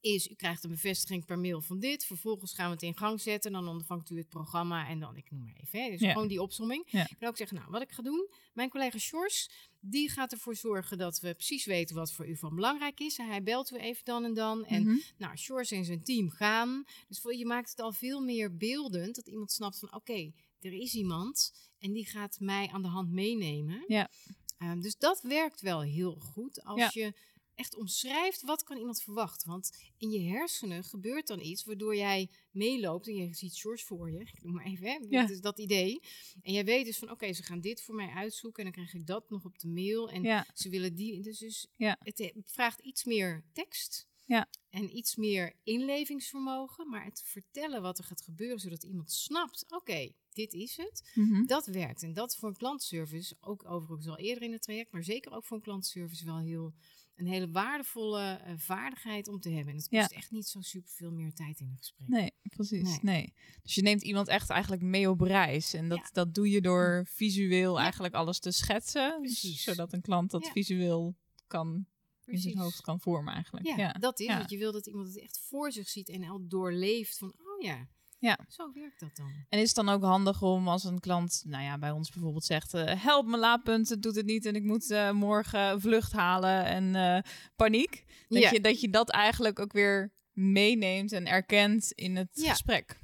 is, 0.01 0.27
u 0.29 0.33
krijgt 0.33 0.63
een 0.63 0.69
bevestiging 0.69 1.25
per 1.25 1.39
mail 1.39 1.61
van 1.61 1.79
dit. 1.79 2.05
Vervolgens 2.05 2.53
gaan 2.53 2.65
we 2.67 2.73
het 2.73 2.81
in 2.83 2.97
gang 2.97 3.21
zetten. 3.21 3.51
Dan 3.51 3.67
ontvangt 3.67 4.09
u 4.09 4.17
het 4.17 4.29
programma 4.29 4.87
en 4.87 4.99
dan, 4.99 5.15
ik 5.15 5.31
noem 5.31 5.39
maar 5.41 5.53
even, 5.63 5.83
hè, 5.83 5.89
dus 5.89 5.99
Ja. 5.99 6.11
gewoon 6.11 6.27
die 6.27 6.41
opsomming. 6.41 6.83
Ja. 6.87 7.01
Ik 7.09 7.15
kan 7.19 7.27
ook 7.29 7.37
zeggen, 7.37 7.57
nou, 7.57 7.69
wat 7.71 7.81
ik 7.81 7.91
ga 7.91 8.01
doen. 8.01 8.29
Mijn 8.53 8.69
collega 8.69 8.97
Sjors, 8.97 9.49
die 9.79 10.09
gaat 10.09 10.31
ervoor 10.31 10.55
zorgen 10.55 10.97
dat 10.97 11.19
we 11.19 11.33
precies 11.33 11.65
weten 11.65 11.95
wat 11.95 12.11
voor 12.11 12.27
u 12.27 12.37
van 12.37 12.55
belangrijk 12.55 12.99
is. 12.99 13.17
En 13.17 13.27
hij 13.27 13.43
belt 13.43 13.71
u 13.71 13.75
even 13.77 14.05
dan 14.05 14.23
en 14.23 14.33
dan. 14.33 14.65
En 14.65 14.83
Mhm. 14.83 14.97
nou, 15.17 15.37
Sjors 15.37 15.71
en 15.71 15.85
zijn 15.85 16.03
team 16.03 16.29
gaan. 16.29 16.83
Dus 17.07 17.19
voor- 17.19 17.35
je 17.35 17.45
maakt 17.45 17.69
het 17.69 17.79
al 17.79 17.91
veel 17.91 18.21
meer 18.21 18.57
beeldend. 18.57 19.15
Dat 19.15 19.27
iemand 19.27 19.51
snapt 19.51 19.79
van, 19.79 19.93
oké, 19.93 20.31
er 20.63 20.73
is 20.73 20.93
iemand 20.93 21.53
en 21.79 21.91
die 21.93 22.05
gaat 22.05 22.39
mij 22.39 22.67
aan 22.67 22.81
de 22.81 22.87
hand 22.87 23.11
meenemen. 23.11 23.83
Ja. 23.87 24.09
Ehm, 24.57 24.79
dus 24.79 24.97
dat 24.97 25.21
werkt 25.21 25.61
wel 25.61 25.81
heel 25.81 26.15
goed 26.15 26.63
als 26.63 26.79
Ja. 26.79 26.89
je 26.93 27.13
echt 27.55 27.75
omschrijft 27.75 28.41
wat 28.41 28.63
kan 28.63 28.77
iemand 28.77 29.01
verwachten. 29.01 29.49
Want 29.49 29.71
in 29.97 30.09
je 30.11 30.19
hersenen 30.19 30.83
gebeurt 30.83 31.27
dan 31.27 31.39
iets 31.39 31.63
waardoor 31.63 31.95
jij 31.95 32.29
meeloopt 32.51 33.07
en 33.07 33.15
je 33.15 33.33
ziet 33.33 33.57
George 33.57 33.85
voor 33.85 34.11
je. 34.11 34.19
Ik 34.19 34.43
noem 34.43 34.53
maar 34.53 34.65
even, 34.65 34.87
hè? 34.87 34.97
Ja. 35.09 35.27
Dat 35.41 35.59
idee. 35.59 36.01
En 36.41 36.53
jij 36.53 36.65
weet 36.65 36.85
dus 36.85 36.97
van, 36.97 37.11
oké, 37.11 37.33
ze 37.33 37.43
gaan 37.43 37.61
dit 37.61 37.81
voor 37.83 37.95
mij 37.95 38.09
uitzoeken 38.09 38.57
en 38.65 38.71
dan 38.71 38.83
krijg 38.83 39.01
ik 39.01 39.07
dat 39.07 39.29
nog 39.29 39.45
op 39.45 39.59
de 39.59 39.67
mail. 39.67 40.09
En 40.09 40.23
Ja. 40.23 40.45
ze 40.53 40.69
willen 40.69 40.95
die. 40.95 41.21
Dus, 41.21 41.37
dus 41.37 41.67
Ja. 41.77 41.97
het 41.99 42.19
eh, 42.19 42.35
vraagt 42.45 42.79
iets 42.79 43.03
meer 43.03 43.43
tekst. 43.53 44.07
Ja. 44.25 44.47
En 44.69 44.97
iets 44.97 45.15
meer 45.15 45.53
inlevingsvermogen. 45.63 46.89
Maar 46.89 47.05
het 47.05 47.21
vertellen 47.25 47.81
wat 47.81 47.97
er 47.97 48.03
gaat 48.03 48.21
gebeuren, 48.21 48.59
zodat 48.59 48.83
iemand 48.83 49.11
snapt: 49.11 49.65
oké, 49.69 50.11
dit 50.33 50.53
is 50.53 50.77
het. 50.77 51.11
Mhm. 51.13 51.45
Dat 51.45 51.65
werkt. 51.65 52.03
En 52.03 52.13
dat 52.13 52.31
is 52.31 52.37
voor 52.37 52.49
een 52.49 52.55
klantservice, 52.57 53.35
ook 53.41 53.65
overigens 53.69 54.07
al 54.07 54.17
eerder 54.17 54.43
in 54.43 54.51
het 54.51 54.61
traject, 54.61 54.91
maar 54.91 55.03
zeker 55.03 55.31
ook 55.31 55.45
voor 55.45 55.57
een 55.57 55.63
klantservice 55.63 56.25
wel 56.25 56.39
heel 56.39 56.73
een 57.15 57.25
hele 57.27 57.49
waardevolle 57.51 58.21
eh, 58.33 58.53
vaardigheid 58.57 59.27
om 59.27 59.39
te 59.39 59.49
hebben. 59.49 59.73
En 59.73 59.79
het 59.79 59.87
kost 59.89 60.11
echt 60.11 60.31
niet 60.31 60.47
zo 60.47 60.61
super 60.61 60.91
veel 60.91 61.11
meer 61.11 61.33
tijd 61.33 61.59
in 61.59 61.67
een 61.69 61.77
gesprek. 61.77 62.07
Nee, 62.07 62.31
precies. 62.49 62.81
Nee. 62.83 62.99
Nee. 63.01 63.33
Dus 63.61 63.75
je 63.75 63.81
neemt 63.81 64.03
iemand 64.03 64.27
echt 64.27 64.49
eigenlijk 64.49 64.81
mee 64.81 65.09
op 65.09 65.21
reis. 65.21 65.73
En 65.73 65.89
dat, 65.89 65.97
Ja. 65.97 66.09
dat 66.11 66.33
doe 66.33 66.49
je 66.49 66.61
door 66.61 67.07
visueel 67.09 67.75
Ja. 67.77 67.81
eigenlijk 67.83 68.13
alles 68.13 68.39
te 68.39 68.51
schetsen. 68.51 69.17
Precies. 69.21 69.63
zodat 69.63 69.93
een 69.93 70.01
klant 70.01 70.31
dat 70.31 70.49
visueel 70.49 71.15
kan 71.47 71.85
in 72.25 72.37
zijn 72.37 72.57
hoofd 72.57 72.81
kan 72.81 72.99
vormen 72.99 73.33
eigenlijk. 73.33 73.65
Ja, 73.65 73.77
Ja. 73.77 73.91
dat 73.91 74.19
is 74.19 74.25
Ja. 74.25 74.39
het. 74.41 74.49
Je 74.49 74.57
wil 74.57 74.71
dat 74.71 74.87
iemand 74.87 75.07
het 75.07 75.19
echt 75.19 75.39
voor 75.47 75.71
zich 75.71 75.89
ziet 75.89 76.09
en 76.09 76.23
al 76.23 76.47
doorleeft 76.47 77.17
van, 77.17 77.29
oh 77.29 77.61
ja, 77.61 77.87
Ja. 78.23 78.39
zo 78.47 78.71
werkt 78.73 78.99
dat 78.99 79.15
dan. 79.15 79.31
En 79.49 79.59
is 79.59 79.67
het 79.67 79.75
dan 79.75 79.89
ook 79.89 80.03
handig 80.03 80.41
om 80.41 80.67
als 80.67 80.83
een 80.83 80.99
klant, 80.99 81.43
nou 81.45 81.63
ja, 81.63 81.77
bij 81.77 81.91
ons 81.91 82.09
bijvoorbeeld 82.11 82.43
zegt: 82.45 82.73
eh, 82.73 83.03
help 83.03 83.25
me 83.27 83.37
laadpunt, 83.37 83.89
het 83.89 84.01
doet 84.01 84.15
het 84.15 84.25
niet 84.25 84.45
en 84.45 84.55
ik 84.55 84.63
moet 84.63 84.91
eh, 84.91 85.11
morgen 85.11 85.81
vlucht 85.81 86.11
halen 86.11 86.65
en 86.65 86.95
eh, 86.95 87.31
paniek. 87.55 88.03
Dat, 88.27 88.41
Ja. 88.41 88.51
je, 88.51 88.59
dat 88.61 88.81
je 88.81 88.89
dat 88.89 89.09
eigenlijk 89.09 89.59
ook 89.59 89.73
weer 89.73 90.11
meeneemt 90.31 91.11
en 91.11 91.27
erkent 91.27 91.91
in 91.91 92.15
het 92.15 92.29
Ja. 92.33 92.49
gesprek. 92.49 93.01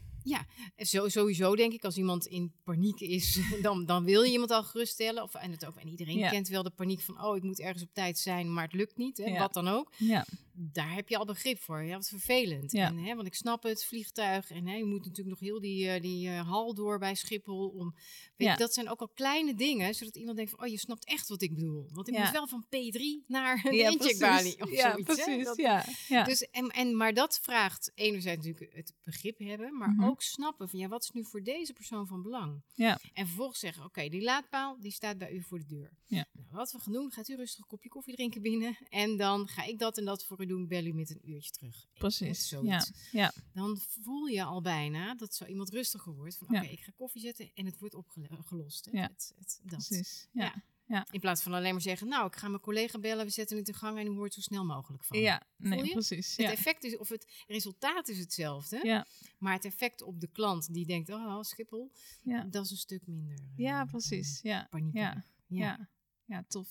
En 0.75 0.85
zo, 0.85 1.07
sowieso 1.07 1.55
denk 1.55 1.73
ik, 1.73 1.83
als 1.83 1.97
iemand 1.97 2.25
in 2.25 2.53
paniek 2.63 2.99
is, 2.99 3.39
dan, 3.61 3.85
dan 3.85 4.03
wil 4.03 4.21
je 4.23 4.31
iemand 4.31 4.51
al 4.51 4.63
geruststellen. 4.63 5.23
Of, 5.23 5.33
en, 5.35 5.51
het 5.51 5.65
ook, 5.65 5.75
en 5.75 5.87
iedereen 5.87 6.17
Ja. 6.17 6.29
kent 6.29 6.47
wel 6.47 6.63
de 6.63 6.69
paniek 6.69 7.01
van, 7.01 7.23
oh, 7.23 7.35
ik 7.35 7.43
moet 7.43 7.59
ergens 7.59 7.83
op 7.83 7.89
tijd 7.93 8.17
zijn, 8.17 8.53
maar 8.53 8.63
het 8.63 8.73
lukt 8.73 8.97
niet. 8.97 9.17
Hè, 9.17 9.23
Ja. 9.23 9.39
Wat 9.39 9.53
dan 9.53 9.67
ook. 9.67 9.93
Ja, 9.97 10.25
Daar 10.61 10.93
heb 10.93 11.09
je 11.09 11.17
al 11.17 11.25
begrip 11.25 11.59
voor. 11.59 11.83
Ja, 11.83 11.95
wat 11.95 12.07
vervelend. 12.07 12.71
Ja. 12.71 12.87
En, 12.87 12.97
hè, 12.97 13.15
want 13.15 13.27
ik 13.27 13.35
snap 13.35 13.63
het, 13.63 13.85
vliegtuig. 13.85 14.51
En 14.51 14.67
hè, 14.67 14.75
je 14.75 14.85
moet 14.85 15.05
natuurlijk 15.05 15.29
nog 15.29 15.39
heel 15.39 15.59
die, 15.59 15.89
eh, 15.89 16.01
die 16.01 16.29
eh, 16.29 16.47
hal 16.49 16.73
door 16.73 16.99
bij 16.99 17.15
Schiphol. 17.15 17.67
Om, 17.69 17.93
weet 18.35 18.47
Ja. 18.47 18.51
je, 18.51 18.57
dat 18.57 18.73
zijn 18.73 18.89
ook 18.89 18.99
al 18.99 19.07
kleine 19.09 19.55
dingen, 19.55 19.95
zodat 19.95 20.15
iemand 20.15 20.37
denkt 20.37 20.51
van, 20.51 20.61
oh, 20.63 20.67
je 20.71 20.77
snapt 20.77 21.05
echt 21.05 21.27
wat 21.29 21.41
ik 21.41 21.53
bedoel. 21.53 21.89
Want 21.93 22.07
ik 22.07 22.13
Ja. 22.13 22.21
moet 22.23 22.31
wel 22.31 22.47
van 22.47 22.65
P3 22.65 23.23
naar 23.27 23.61
de 23.63 23.75
ja 23.75 23.89
incheckbalie 23.89 24.61
of 24.61 24.71
ja, 24.71 24.89
zoiets. 24.91 25.13
precies. 25.15 25.43
Dat- 25.45 25.57
ja, 25.57 25.85
ja. 26.07 26.23
dus, 26.23 26.41
en, 26.49 26.67
en, 26.69 26.97
maar 26.97 27.13
dat 27.13 27.39
vraagt 27.41 27.91
enerzijds 27.95 28.45
natuurlijk 28.45 28.75
het 28.75 28.93
begrip 29.03 29.39
hebben, 29.39 29.77
maar 29.77 29.89
Mhm. 29.89 30.03
ook 30.03 30.21
snappen 30.21 30.69
van 30.69 30.79
ja, 30.79 30.87
wat 30.87 31.03
is 31.03 31.09
nu 31.11 31.25
voor 31.25 31.43
deze 31.43 31.73
persoon 31.73 32.07
van 32.07 32.21
belang? 32.21 32.61
Ja. 32.73 32.99
En 33.13 33.25
vervolgens 33.27 33.59
zeggen, 33.59 33.83
oké, 33.85 34.07
die 34.09 34.21
laadpaal 34.21 34.79
die 34.79 34.91
staat 34.91 35.17
bij 35.17 35.31
u 35.31 35.41
voor 35.41 35.59
de 35.59 35.65
deur. 35.65 35.97
Ja. 36.05 36.25
Nou, 36.33 36.47
wat 36.51 36.71
we 36.71 36.79
gaan 36.79 36.93
doen, 36.93 37.11
gaat 37.11 37.27
u 37.29 37.35
rustig 37.35 37.59
een 37.59 37.67
kopje 37.67 37.89
koffie 37.89 38.15
drinken 38.15 38.41
binnen 38.41 38.77
en 38.89 39.17
dan 39.17 39.47
ga 39.47 39.63
ik 39.63 39.79
dat 39.79 39.97
en 39.97 40.05
dat 40.05 40.25
voor 40.25 40.41
u 40.41 40.45
doen, 40.49 40.67
bel 40.67 40.85
u 40.85 40.93
met 40.93 41.09
een 41.09 41.29
uurtje 41.29 41.51
terug. 41.51 41.87
precies. 41.93 42.49
Ja, 42.49 42.85
ja, 43.11 43.31
Dan 43.53 43.77
voel 43.77 44.25
je 44.25 44.43
al 44.43 44.61
bijna 44.61 45.15
dat 45.15 45.35
zo 45.35 45.45
iemand 45.45 45.69
rustiger 45.69 46.13
wordt 46.15 46.37
van 46.37 46.47
Ja. 46.51 46.61
oké, 46.61 46.69
ik 46.71 46.79
ga 46.79 46.91
koffie 46.97 47.21
zetten 47.21 47.51
en 47.53 47.65
het 47.65 47.79
wordt 47.79 47.95
opgelost. 47.95 48.85
Hè? 48.85 48.91
Ja. 48.97 49.03
Het, 49.07 49.33
het, 49.37 49.59
dat. 49.63 49.87
precies. 49.87 50.27
Ja. 50.31 50.63
Ja. 50.85 51.07
In 51.11 51.19
plaats 51.19 51.41
van 51.41 51.53
alleen 51.53 51.71
maar 51.73 51.81
zeggen, 51.81 52.07
nou, 52.07 52.25
ik 52.27 52.35
ga 52.35 52.47
mijn 52.47 52.61
collega 52.61 52.99
bellen, 52.99 53.25
we 53.25 53.31
zetten 53.31 53.57
het 53.57 53.67
in 53.67 53.73
gang 53.73 53.99
en 53.99 54.05
u 54.05 54.09
hoort 54.09 54.33
zo 54.33 54.41
snel 54.41 54.65
mogelijk 54.65 55.03
van. 55.03 55.19
Ja, 55.19 55.41
nee, 55.57 55.91
precies. 55.91 56.29
Het 56.35 56.45
Ja. 56.45 56.51
effect 56.51 56.83
is, 56.83 56.97
of 56.97 57.09
het 57.09 57.27
resultaat 57.47 58.07
is 58.07 58.17
hetzelfde. 58.19 58.79
Ja. 58.83 59.05
Maar 59.37 59.53
het 59.53 59.65
effect 59.65 60.01
op 60.01 60.19
de 60.19 60.27
klant 60.27 60.73
die 60.73 60.85
denkt, 60.85 61.09
oh, 61.09 61.41
Schiphol, 61.41 61.91
dat 62.49 62.65
is 62.65 62.71
een 62.71 62.77
stuk 62.77 63.07
minder. 63.07 63.33
eh, 63.37 63.57
ja, 63.57 63.85
precies. 63.85 64.39
Ja, 64.41 64.67
Paniek. 64.69 64.93
ja, 64.93 65.25
Ja. 65.47 65.65
ja. 65.65 65.89
Ja, 66.25 66.43
tof. 66.47 66.67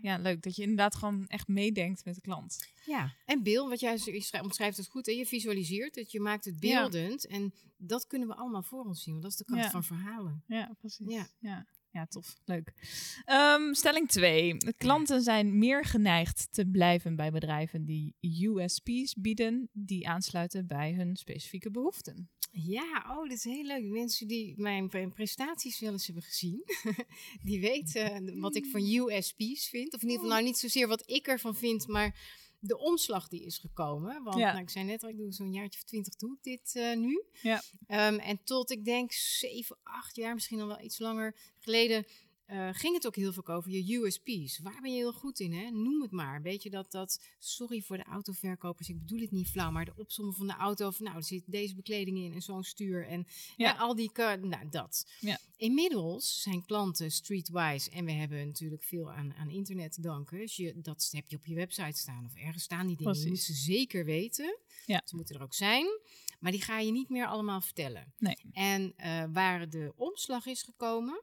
Ja, 0.00 0.16
leuk. 0.18 0.42
Dat 0.42 0.56
je 0.56 0.62
inderdaad 0.62 0.94
gewoon 0.94 1.26
echt 1.26 1.48
meedenkt 1.48 2.04
met 2.04 2.14
de 2.14 2.20
klant. 2.20 2.68
Ja, 2.84 3.14
en 3.24 3.42
beeld, 3.42 3.68
wat 3.68 3.80
jij 3.80 3.98
je 4.04 4.42
omschrijft 4.42 4.76
het 4.76 4.86
goed. 4.88 5.08
En 5.08 5.16
je 5.16 5.26
visualiseert 5.26 5.94
het, 5.94 6.12
je 6.12 6.20
maakt 6.20 6.44
het 6.44 6.56
Ja. 6.60 6.80
beeldend. 6.88 7.26
En 7.26 7.54
dat 7.76 8.06
kunnen 8.06 8.28
we 8.28 8.34
allemaal 8.34 8.62
voor 8.62 8.84
ons 8.84 9.02
zien, 9.02 9.12
want 9.12 9.24
dat 9.24 9.32
is 9.32 9.46
de 9.46 9.56
Ja. 9.56 9.70
van 9.70 9.84
verhalen. 9.84 10.42
Ja, 10.46 10.74
precies. 10.78 11.12
Ja. 11.12 11.26
Ja, 11.38 11.66
ja. 11.90 12.06
tof. 12.06 12.36
Leuk. 12.44 12.72
Ehm, 13.24 13.72
stelling 13.72 14.08
2. 14.08 14.56
Klanten 14.76 15.22
zijn 15.22 15.58
meer 15.58 15.84
geneigd 15.84 16.48
te 16.50 16.66
blijven 16.66 17.16
bij 17.16 17.30
bedrijven 17.30 17.84
die 17.84 18.14
USP's 18.20 19.14
bieden, 19.14 19.68
die 19.72 20.08
aansluiten 20.08 20.66
bij 20.66 20.92
hun 20.94 21.16
specifieke 21.16 21.70
behoeften. 21.70 22.30
Ja, 22.64 23.04
oh, 23.08 23.22
dat 23.28 23.30
is 23.36 23.44
heel 23.44 23.64
leuk. 23.64 23.84
Mensen 23.84 24.26
die 24.28 24.54
mijn 24.56 24.88
pre- 24.88 25.08
prestaties 25.08 25.80
wel 25.80 25.92
eens 25.92 26.06
hebben 26.06 26.22
gezien, 26.24 26.62
die 27.48 27.60
weten 27.60 28.26
eh, 28.28 28.40
wat 28.40 28.56
ik 28.56 28.66
van 28.66 28.80
USP's 28.82 29.68
vind. 29.68 29.94
Of 29.94 30.02
in 30.02 30.08
ieder 30.08 30.22
geval 30.22 30.28
nou 30.36 30.42
niet 30.42 30.56
zozeer 30.58 30.88
wat 30.88 31.02
ik 31.06 31.26
ervan 31.26 31.56
vind, 31.56 31.86
maar 31.86 32.18
de 32.60 32.78
omslag 32.78 33.28
die 33.28 33.44
is 33.44 33.58
gekomen. 33.58 34.22
Want 34.22 34.38
Ja. 34.38 34.50
nou, 34.52 34.62
ik 34.62 34.70
zei 34.70 34.84
net 34.84 35.02
al, 35.02 35.08
ik 35.08 35.16
doe 35.16 35.32
zo'n 35.32 35.52
jaartje 35.52 35.80
of 35.80 35.86
twintig 35.86 36.14
doe 36.16 36.32
ik 36.32 36.42
dit 36.42 36.74
eh, 36.76 36.96
nu. 36.96 37.22
Ja. 37.42 37.62
Ehm, 37.86 38.14
en 38.18 38.40
tot 38.44 38.70
ik 38.70 38.84
denk 38.84 39.12
zeven, 39.12 39.76
acht 39.82 40.16
jaar, 40.16 40.34
misschien 40.34 40.60
al 40.60 40.66
wel 40.66 40.80
iets 40.80 40.98
langer 40.98 41.36
geleden, 41.58 42.06
eh, 42.46 42.68
ging 42.72 42.94
het 42.94 43.06
ook 43.06 43.16
heel 43.16 43.32
veel 43.32 43.46
over 43.46 43.70
je 43.70 43.96
USP's. 43.96 44.58
Waar 44.58 44.80
ben 44.80 44.90
je 44.90 44.96
heel 44.96 45.12
goed 45.12 45.40
in? 45.40 45.52
Hè? 45.52 45.70
Noem 45.70 46.02
het 46.02 46.10
maar. 46.10 46.42
Weet 46.42 46.62
je 46.62 46.70
dat, 46.70 46.90
dat, 46.90 47.20
sorry 47.38 47.80
voor 47.80 47.96
de 47.96 48.04
autoverkopers, 48.04 48.88
ik 48.88 48.98
bedoel 48.98 49.20
het 49.20 49.30
niet 49.30 49.48
flauw, 49.48 49.70
maar 49.70 49.84
de 49.84 49.96
opzommen 49.96 50.34
van 50.34 50.46
de 50.46 50.54
auto, 50.54 50.90
van 50.90 51.04
nou, 51.04 51.16
er 51.16 51.24
zit 51.24 51.42
deze 51.46 51.74
bekleding 51.74 52.18
in 52.18 52.32
en 52.32 52.42
zo'n 52.42 52.64
stuur 52.64 53.06
en 53.06 53.26
Ja. 53.56 53.68
ja. 53.68 53.76
al 53.76 53.94
die, 53.94 54.10
nou, 54.16 54.68
dat. 54.70 55.06
Ja. 55.20 55.38
Inmiddels 55.56 56.42
zijn 56.42 56.64
klanten 56.64 57.10
streetwise 57.10 57.90
en 57.90 58.04
we 58.04 58.12
hebben 58.12 58.46
natuurlijk 58.46 58.82
veel 58.82 59.12
aan, 59.12 59.34
aan 59.34 59.50
internet 59.50 59.92
te 59.92 60.00
danken. 60.00 60.38
Dus 60.38 60.56
je, 60.56 60.80
dat 60.80 61.08
heb 61.10 61.28
je 61.28 61.36
op 61.36 61.46
je 61.46 61.54
website 61.54 61.98
staan 61.98 62.24
of 62.24 62.34
ergens 62.34 62.62
staan 62.62 62.86
die 62.86 62.96
dingen. 62.96 63.12
Je 63.12 63.18
moet 63.20 63.32
Precies. 63.32 63.56
ze 63.56 63.72
zeker 63.72 64.04
weten. 64.04 64.58
Ja. 64.86 65.02
Ze 65.04 65.16
moeten 65.16 65.34
er 65.36 65.42
ook 65.42 65.54
zijn, 65.54 65.86
maar 66.40 66.52
die 66.52 66.62
ga 66.62 66.78
je 66.78 66.92
niet 66.92 67.08
meer 67.08 67.26
allemaal 67.26 67.60
vertellen. 67.60 68.12
Nee. 68.18 68.36
En 68.52 68.92
eh, 68.96 69.24
waar 69.32 69.68
de 69.68 69.92
omslag 69.96 70.46
is 70.46 70.62
gekomen, 70.62 71.22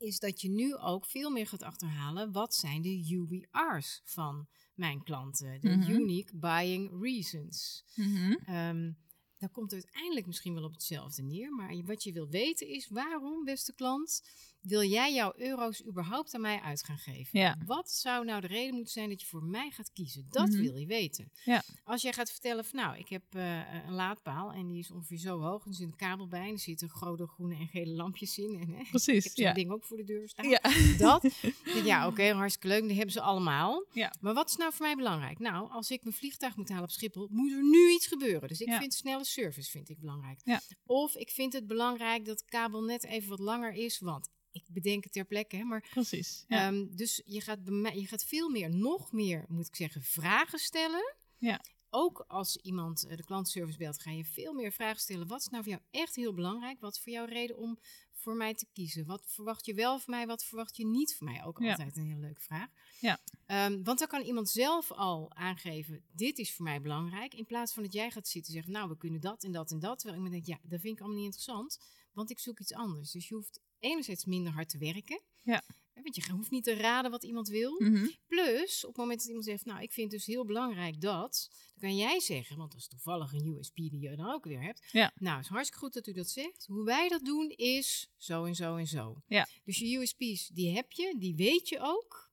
is 0.00 0.18
dat 0.18 0.40
je 0.40 0.48
nu 0.48 0.76
ook 0.76 1.06
veel 1.06 1.30
meer 1.30 1.46
gaat 1.46 1.62
achterhalen 1.62 2.32
wat 2.32 2.54
zijn 2.54 2.82
de 2.82 3.14
UBR's 3.14 4.00
van 4.04 4.48
mijn 4.74 5.02
klanten. 5.02 5.60
De 5.60 5.68
Mhm. 5.68 5.90
Unique 5.90 6.36
Buying 6.36 7.02
Reasons. 7.02 7.84
Mhm. 7.94 8.32
Ehm 8.44 8.92
daar 9.38 9.50
komt 9.50 9.72
uiteindelijk 9.72 10.26
misschien 10.26 10.54
wel 10.54 10.64
op 10.64 10.72
hetzelfde 10.72 11.22
neer. 11.22 11.52
Maar 11.54 11.82
wat 11.84 12.02
je 12.02 12.12
wil 12.12 12.28
weten 12.28 12.68
is 12.68 12.88
waarom, 12.88 13.44
beste 13.44 13.74
klant, 13.74 14.22
wil 14.60 14.82
jij 14.82 15.14
jouw 15.14 15.32
euro's 15.36 15.84
überhaupt 15.86 16.34
aan 16.34 16.40
mij 16.40 16.60
uit 16.60 16.84
gaan 16.84 16.98
geven? 16.98 17.38
Ja. 17.40 17.56
Wat 17.66 17.90
zou 17.90 18.24
nou 18.24 18.40
de 18.40 18.46
reden 18.46 18.74
moeten 18.74 18.92
zijn 18.92 19.08
dat 19.08 19.20
je 19.20 19.26
voor 19.26 19.44
mij 19.44 19.70
gaat 19.70 19.92
kiezen? 19.92 20.26
Dat 20.30 20.48
Mhm. 20.48 20.60
wil 20.62 20.76
je 20.76 20.86
weten. 20.86 21.32
Ja. 21.44 21.62
Als 21.84 22.02
jij 22.02 22.12
gaat 22.12 22.30
vertellen 22.30 22.64
van 22.64 22.78
nou, 22.78 22.98
ik 22.98 23.08
heb 23.08 23.22
eh, 23.30 23.74
een 23.86 23.92
laadpaal 23.94 24.52
en 24.52 24.68
die 24.68 24.78
is 24.78 24.90
ongeveer 24.90 25.18
zo 25.18 25.40
hoog. 25.40 25.64
En 25.64 25.70
er 25.70 25.76
zit 25.76 25.86
een 25.86 25.96
kabel 25.96 26.28
bij 26.28 26.46
en 26.46 26.52
er 26.52 26.58
zitten 26.58 26.88
rode, 27.00 27.26
groene 27.26 27.54
en 27.54 27.66
gele 27.66 27.90
lampjes 27.92 28.38
in. 28.38 28.58
En, 28.60 28.68
hè, 28.74 28.80
ik 28.80 28.88
Precies. 28.90 29.24
heb 29.24 29.32
zo'n 29.32 29.44
Ja. 29.44 29.52
ding 29.52 29.70
ook 29.70 29.84
voor 29.84 29.96
de 29.96 30.04
deur 30.04 30.28
staan. 30.28 30.48
Ja. 30.48 30.60
Dat. 30.98 31.24
Ja, 31.84 32.06
oké, 32.06 32.32
hartstikke 32.32 32.68
leuk. 32.68 32.82
Die 32.86 32.96
hebben 32.96 33.12
ze 33.12 33.20
allemaal. 33.20 33.84
Ja. 33.92 34.12
Maar 34.20 34.34
wat 34.34 34.48
is 34.48 34.56
nou 34.56 34.72
voor 34.72 34.86
mij 34.86 34.94
belangrijk? 34.96 35.38
Nou, 35.38 35.70
als 35.70 35.90
ik 35.90 36.02
mijn 36.02 36.14
vliegtuig 36.14 36.56
moet 36.56 36.68
halen 36.68 36.84
op 36.84 36.90
Schiphol, 36.90 37.28
moet 37.30 37.50
er 37.52 37.62
nu 37.62 37.90
iets 37.90 38.06
gebeuren. 38.06 38.48
Dus 38.48 38.60
ik 38.60 38.68
Ja. 38.68 38.78
vind 38.78 38.94
snelle 38.94 39.24
service 39.24 39.70
vind 39.70 39.88
ik 39.88 39.98
belangrijk. 40.00 40.40
Ja. 40.44 40.60
Of 40.86 41.14
ik 41.16 41.30
vind 41.30 41.52
het 41.52 41.66
belangrijk 41.66 42.24
dat 42.24 42.38
de 42.38 42.44
kabel 42.48 42.82
net 42.82 43.04
even 43.04 43.28
wat 43.28 43.38
langer 43.38 43.72
is, 43.72 43.98
want 43.98 44.28
ik 44.74 44.82
bedenk 44.82 45.04
het 45.04 45.12
ter 45.12 45.24
plekke. 45.24 45.56
Hè, 45.56 45.62
maar, 45.64 45.88
Precies. 45.90 46.44
Ja. 46.48 46.66
ehm, 46.66 46.86
dus 46.90 47.22
je 47.24 47.40
gaat, 47.40 47.58
je 47.94 48.06
gaat 48.06 48.24
veel 48.24 48.48
meer, 48.48 48.70
nog 48.74 49.12
meer, 49.12 49.44
moet 49.48 49.66
ik 49.66 49.76
zeggen, 49.76 50.02
vragen 50.02 50.58
stellen. 50.58 51.14
Ja. 51.38 51.60
Ook 51.92 52.24
als 52.28 52.56
iemand 52.56 53.04
eh, 53.06 53.16
de 53.16 53.24
klantenservice 53.24 53.78
belt, 53.78 54.00
ga 54.00 54.10
je 54.10 54.24
veel 54.24 54.52
meer 54.52 54.72
vragen 54.72 55.00
stellen. 55.00 55.26
Wat 55.26 55.40
is 55.40 55.48
nou 55.48 55.62
voor 55.62 55.72
jou 55.72 55.84
echt 55.90 56.16
heel 56.16 56.34
belangrijk? 56.34 56.80
Wat 56.80 56.94
is 56.94 57.00
voor 57.00 57.12
jou 57.12 57.28
reden 57.28 57.56
om 57.56 57.78
voor 58.12 58.34
mij 58.36 58.54
te 58.54 58.66
kiezen? 58.72 59.06
Wat 59.06 59.22
verwacht 59.26 59.66
je 59.66 59.74
wel 59.74 59.98
van 59.98 60.14
mij? 60.14 60.26
Wat 60.26 60.44
verwacht 60.44 60.76
je 60.76 60.86
niet 60.86 61.16
van 61.16 61.26
mij? 61.26 61.44
Ook 61.44 61.58
Ja. 61.60 61.70
altijd 61.70 61.96
een 61.96 62.04
hele 62.06 62.20
leuke 62.20 62.40
vraag. 62.40 62.68
Ja. 63.00 63.20
Ehm, 63.46 63.82
want 63.82 63.98
dan 63.98 64.08
kan 64.08 64.22
iemand 64.22 64.48
zelf 64.48 64.92
al 64.92 65.34
aangeven, 65.34 66.02
dit 66.12 66.38
is 66.38 66.54
voor 66.54 66.64
mij 66.64 66.80
belangrijk. 66.80 67.34
In 67.34 67.46
plaats 67.46 67.72
van 67.72 67.82
dat 67.82 67.92
jij 67.92 68.10
gaat 68.10 68.28
zitten 68.28 68.54
en 68.54 68.56
zeggen, 68.58 68.72
nou, 68.72 68.88
we 68.88 68.96
kunnen 68.96 69.20
dat 69.20 69.44
en 69.44 69.52
dat 69.52 69.70
en 69.70 69.78
dat. 69.78 69.98
Terwijl 69.98 70.22
iemand 70.22 70.32
denkt, 70.44 70.46
ja, 70.62 70.68
dat 70.70 70.80
vind 70.80 70.94
ik 70.94 70.98
allemaal 71.00 71.16
niet 71.18 71.26
interessant. 71.34 71.78
Want 72.12 72.30
ik 72.30 72.38
zoek 72.38 72.60
iets 72.60 72.72
anders. 72.74 73.10
Dus 73.10 73.28
je 73.28 73.34
hoeft 73.34 73.60
enerzijds 73.80 74.24
minder 74.24 74.52
hard 74.52 74.68
te 74.68 74.78
werken. 74.78 75.20
Ja. 75.42 75.62
Hè, 75.92 76.02
Want 76.02 76.16
je 76.16 76.32
hoeft 76.32 76.50
niet 76.50 76.64
te 76.64 76.74
raden 76.74 77.10
wat 77.10 77.24
iemand 77.24 77.48
wil. 77.48 77.80
Mhm. 77.80 78.08
Plus, 78.26 78.84
op 78.84 78.88
het 78.88 78.98
moment 78.98 79.18
dat 79.18 79.28
iemand 79.28 79.44
zegt, 79.46 79.64
nou, 79.64 79.82
ik 79.82 79.92
vind 79.92 80.10
dus 80.10 80.26
heel 80.26 80.44
belangrijk 80.44 81.00
dat, 81.00 81.50
dan 81.74 81.88
kan 81.90 81.96
jij 81.96 82.20
zeggen, 82.20 82.56
want 82.56 82.72
dat 82.72 82.80
is 82.80 82.88
toevallig 82.88 83.32
een 83.32 83.46
USP 83.46 83.76
die 83.76 84.00
je 84.00 84.16
dan 84.16 84.32
ook 84.32 84.44
weer 84.44 84.62
hebt. 84.62 84.88
Ja. 84.92 85.12
Nou, 85.14 85.36
het 85.36 85.44
is 85.44 85.50
hartstikke 85.50 85.84
goed 85.84 85.94
dat 85.94 86.06
u 86.06 86.12
dat 86.12 86.28
zegt. 86.30 86.66
Hoe 86.66 86.84
wij 86.84 87.08
dat 87.08 87.24
doen 87.24 87.50
is 87.50 88.10
zo 88.16 88.44
en 88.44 88.54
zo 88.54 88.76
en 88.76 88.86
zo. 88.86 89.22
Ja. 89.26 89.48
Dus 89.64 89.78
je 89.78 89.98
USP's, 89.98 90.48
die 90.48 90.74
heb 90.74 90.92
je, 90.92 91.14
die 91.18 91.34
weet 91.34 91.68
je 91.68 91.78
ook, 91.80 92.30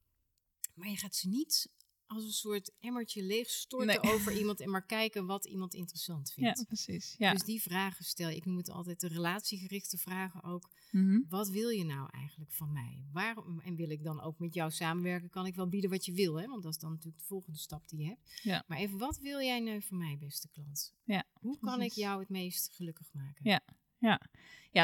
maar 0.74 0.90
je 0.90 0.98
gaat 0.98 1.16
ze 1.16 1.28
niet 1.28 1.70
als 2.08 2.24
een 2.24 2.32
soort 2.32 2.72
emmertje 2.80 3.24
leeg 3.24 3.50
storten 3.50 3.88
Nee. 3.88 4.14
over 4.14 4.38
iemand 4.38 4.60
en 4.60 4.70
maar 4.70 4.86
kijken 4.86 5.26
wat 5.26 5.46
iemand 5.46 5.74
interessant 5.74 6.32
vindt. 6.32 6.58
Ja, 6.60 6.66
precies. 6.66 7.16
Ja. 7.18 7.32
Dus 7.32 7.44
die 7.44 7.62
vragen 7.62 8.06
stel 8.06 8.30
je. 8.30 8.36
Ik 8.36 8.46
noem 8.46 8.58
het 8.58 8.70
altijd 8.70 9.00
de 9.00 9.08
relatiegerichte 9.08 9.98
vragen 9.98 10.44
ook. 10.44 10.72
Mhm. 10.92 11.20
Wat 11.30 11.50
wil 11.50 11.70
je 11.70 11.84
nou 11.86 12.10
eigenlijk 12.12 12.52
van 12.52 12.72
mij? 12.72 13.06
Waarom, 13.12 13.60
en 13.60 13.76
wil 13.76 13.90
ik 13.90 14.04
dan 14.04 14.22
ook 14.22 14.40
met 14.40 14.54
jou 14.54 14.72
samenwerken? 14.72 15.30
Kan 15.30 15.46
ik 15.46 15.56
wel 15.56 15.68
bieden 15.70 15.90
wat 15.90 16.06
je 16.06 16.14
wil, 16.14 16.36
hè? 16.40 16.48
Want 16.48 16.64
dat 16.64 16.74
is 16.74 16.80
dan 16.80 16.92
natuurlijk 16.92 17.18
de 17.20 17.26
volgende 17.28 17.58
stap 17.60 17.90
die 17.90 18.00
je 18.00 18.06
hebt. 18.08 18.40
Ja. 18.44 18.64
Maar 18.68 18.78
even, 18.78 18.98
wat 18.98 19.18
wil 19.18 19.40
jij 19.40 19.60
nu 19.60 19.82
van 19.82 19.98
mij, 19.98 20.18
beste 20.20 20.48
klant? 20.50 20.94
Ja, 21.04 21.24
Hoe 21.34 21.60
kan 21.60 21.82
ik 21.82 21.92
jou 21.92 22.20
het 22.20 22.30
meest 22.30 22.74
gelukkig 22.74 23.14
maken? 23.14 23.50
Ja. 23.50 23.62
Ja, 24.00 24.22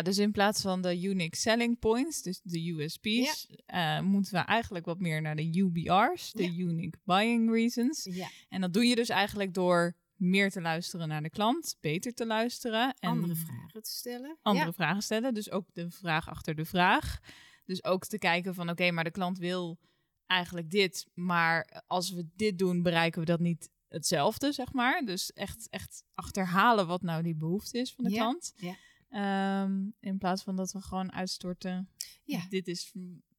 dus 0.01 0.17
in 0.17 0.31
plaats 0.31 0.61
van 0.61 0.81
de 0.81 1.01
unique 1.01 1.35
selling 1.37 1.79
points, 1.79 2.21
dus 2.21 2.39
de 2.43 2.69
USP's, 2.71 3.47
eh, 3.65 3.99
moeten 3.99 4.31
we 4.33 4.39
eigenlijk 4.39 4.85
wat 4.85 4.99
meer 4.99 5.21
naar 5.21 5.35
de 5.35 5.57
UBR's, 5.59 6.31
de 6.31 6.43
Ja. 6.43 6.57
unique 6.63 6.99
buying 7.03 7.51
reasons. 7.51 8.03
Ja, 8.11 8.27
En 8.49 8.61
dat 8.61 8.73
doe 8.73 8.85
je 8.85 8.95
dus 8.95 9.09
eigenlijk 9.09 9.53
door 9.53 9.95
meer 10.15 10.51
te 10.51 10.61
luisteren 10.61 11.07
naar 11.07 11.21
de 11.21 11.29
klant, 11.29 11.77
beter 11.81 12.13
te 12.13 12.25
luisteren 12.25 12.93
en 12.99 13.09
andere 13.09 13.35
vragen 13.35 13.81
te 13.81 13.91
stellen. 13.91 14.37
andere 14.41 14.65
Ja. 14.65 14.73
vragen 14.73 15.01
stellen. 15.03 15.33
Dus 15.33 15.51
ook 15.51 15.67
de 15.73 15.91
vraag 15.91 16.29
achter 16.29 16.55
de 16.55 16.65
vraag. 16.65 17.19
Dus 17.65 17.83
ook 17.83 18.05
te 18.05 18.17
kijken 18.17 18.53
van 18.53 18.69
oké, 18.69 18.91
maar 18.91 19.03
de 19.03 19.11
klant 19.11 19.37
wil 19.37 19.79
eigenlijk 20.25 20.69
dit, 20.71 21.05
maar 21.13 21.83
als 21.87 22.11
we 22.11 22.27
dit 22.35 22.57
doen, 22.57 22.81
bereiken 22.81 23.19
we 23.19 23.25
dat 23.25 23.39
niet 23.39 23.69
hetzelfde, 23.87 24.51
zeg 24.51 24.73
maar. 24.73 25.05
Dus 25.05 25.31
echt, 25.33 25.67
echt 25.69 26.03
achterhalen 26.13 26.87
wat 26.87 27.01
nou 27.01 27.23
die 27.23 27.35
behoefte 27.35 27.77
is 27.77 27.93
van 27.93 28.03
de 28.03 28.09
Ja, 28.09 28.17
klant. 28.17 28.53
ja. 28.55 28.75
Ehm, 29.13 29.89
in 29.99 30.17
plaats 30.17 30.43
van 30.43 30.55
dat 30.55 30.71
we 30.71 30.81
gewoon 30.81 31.11
uitstorten. 31.11 31.89
Ja. 32.23 32.45
Dit 32.49 32.67
is, 32.67 32.91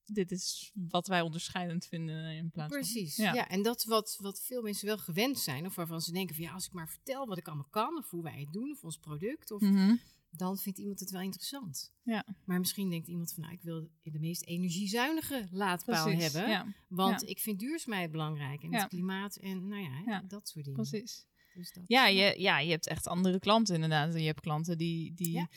dit 0.04 0.30
is 0.30 0.70
wat 0.74 1.06
wij 1.06 1.20
onderscheidend 1.20 1.86
vinden 1.86 2.36
in 2.36 2.50
plaats 2.50 2.72
van. 2.72 2.80
Precies. 2.82 3.16
Ja. 3.16 3.32
Ja. 3.34 3.48
en 3.48 3.62
dat 3.62 3.84
wat, 3.84 4.16
wat 4.20 4.42
veel 4.42 4.62
mensen 4.62 4.86
wel 4.86 4.98
gewend 4.98 5.38
zijn, 5.38 5.66
of 5.66 5.74
waarvan 5.74 6.00
ze 6.00 6.12
denken 6.12 6.34
van 6.34 6.44
ja, 6.44 6.52
als 6.52 6.66
ik 6.66 6.72
maar 6.72 6.88
vertel 6.88 7.26
wat 7.26 7.38
ik 7.38 7.46
allemaal 7.46 7.68
kan, 7.70 7.96
of 7.96 8.10
hoe 8.10 8.22
wij 8.22 8.40
het 8.40 8.52
doen, 8.52 8.70
of 8.70 8.84
ons 8.84 8.98
product, 8.98 9.50
of 9.50 9.60
Mhm. 9.60 9.94
dan 10.30 10.58
vindt 10.58 10.78
iemand 10.78 11.00
het 11.00 11.10
wel 11.10 11.20
interessant. 11.20 11.92
Ja. 12.02 12.26
Maar 12.44 12.58
misschien 12.58 12.90
denkt 12.90 13.08
iemand 13.08 13.32
van 13.32 13.42
nou, 13.42 13.54
ik 13.54 13.62
wil 13.62 13.88
de 14.02 14.18
meest 14.18 14.44
energiezuinige 14.44 15.48
laadpaal 15.50 16.04
Precies. 16.04 16.32
hebben. 16.32 16.50
Ja, 16.50 16.66
Want 16.88 17.28
ik 17.28 17.38
vind 17.40 17.58
duurzaamheid 17.58 18.10
belangrijk 18.10 18.62
en 18.62 18.74
het 18.74 18.88
klimaat 18.88 19.36
en 19.36 19.68
nou 19.68 19.82
Ja. 20.06 20.22
dat 20.28 20.48
soort 20.48 20.64
dingen. 20.64 20.80
precies. 20.88 21.26
Dus 21.54 21.72
dat, 21.72 21.82
Ja, 21.86 22.06
je, 22.06 22.34
ja, 22.38 22.58
je 22.58 22.70
hebt 22.70 22.86
echt 22.86 23.06
andere 23.06 23.38
klanten 23.38 23.74
inderdaad. 23.74 24.14
Je 24.14 24.20
hebt 24.26 24.40
klanten 24.40 24.78
die, 24.78 25.12
die 25.14 25.32
Ja. 25.32 25.48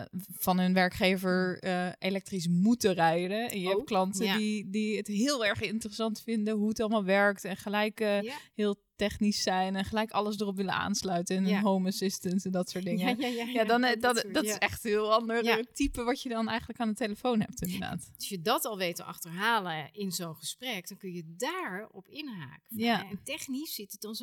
eh, 0.00 0.06
van 0.32 0.58
hun 0.58 0.72
werkgever 0.72 1.58
eh, 1.58 1.88
elektrisch 1.98 2.48
moeten 2.48 2.92
rijden. 2.94 3.50
En 3.50 3.60
je 3.60 3.66
hebt 3.66 3.80
Ook, 3.80 3.86
klanten 3.86 4.24
ja. 4.24 4.36
die, 4.36 4.70
die 4.70 4.96
het 4.96 5.06
heel 5.06 5.44
erg 5.46 5.60
interessant 5.60 6.22
vinden 6.22 6.54
hoe 6.56 6.68
het 6.68 6.80
allemaal 6.80 7.04
werkt. 7.04 7.44
En 7.44 7.56
gelijk 7.56 7.98
Ja. 7.98 8.22
heel 8.54 8.76
technisch 9.08 9.42
zijn 9.42 9.76
en 9.76 9.84
gelijk 9.84 10.10
alles 10.10 10.38
erop 10.40 10.56
willen 10.56 10.74
aansluiten. 10.74 11.36
En 11.36 11.46
Ja. 11.46 11.56
een 11.58 11.62
home 11.64 11.88
assistant 11.88 12.44
en 12.44 12.50
dat 12.50 12.70
soort 12.70 12.84
dingen. 12.84 13.06
Ja, 13.20 13.28
ja, 13.28 13.44
ja, 13.44 13.44
Ja, 13.52 13.64
dan, 13.64 13.84
eh, 13.84 14.00
dat 14.00 14.14
dat, 14.14 14.34
dat 14.34 14.44
is 14.44 14.50
ja. 14.50 14.58
echt 14.58 14.84
een 14.84 14.90
heel 14.90 15.12
ander 15.14 15.44
Ja. 15.44 15.58
eh, 15.58 15.64
type 15.72 16.02
wat 16.02 16.22
je 16.22 16.28
dan 16.28 16.48
eigenlijk 16.48 16.80
aan 16.80 16.88
de 16.88 16.94
telefoon 16.94 17.40
hebt, 17.40 17.62
inderdaad. 17.62 18.10
Als 18.16 18.28
je 18.28 18.40
dat 18.40 18.64
al 18.64 18.76
weet 18.78 18.96
te 18.96 19.04
achterhalen 19.04 19.92
in 19.92 20.12
zo'n 20.12 20.34
gesprek, 20.36 20.88
dan 20.88 20.96
kun 20.98 21.12
je 21.12 21.34
daarop 21.36 22.08
inhaken. 22.08 22.62
Ja. 22.68 23.08
En 23.10 23.20
technisch 23.22 23.74
zit 23.74 23.92
het 23.92 24.00
dan 24.00 24.14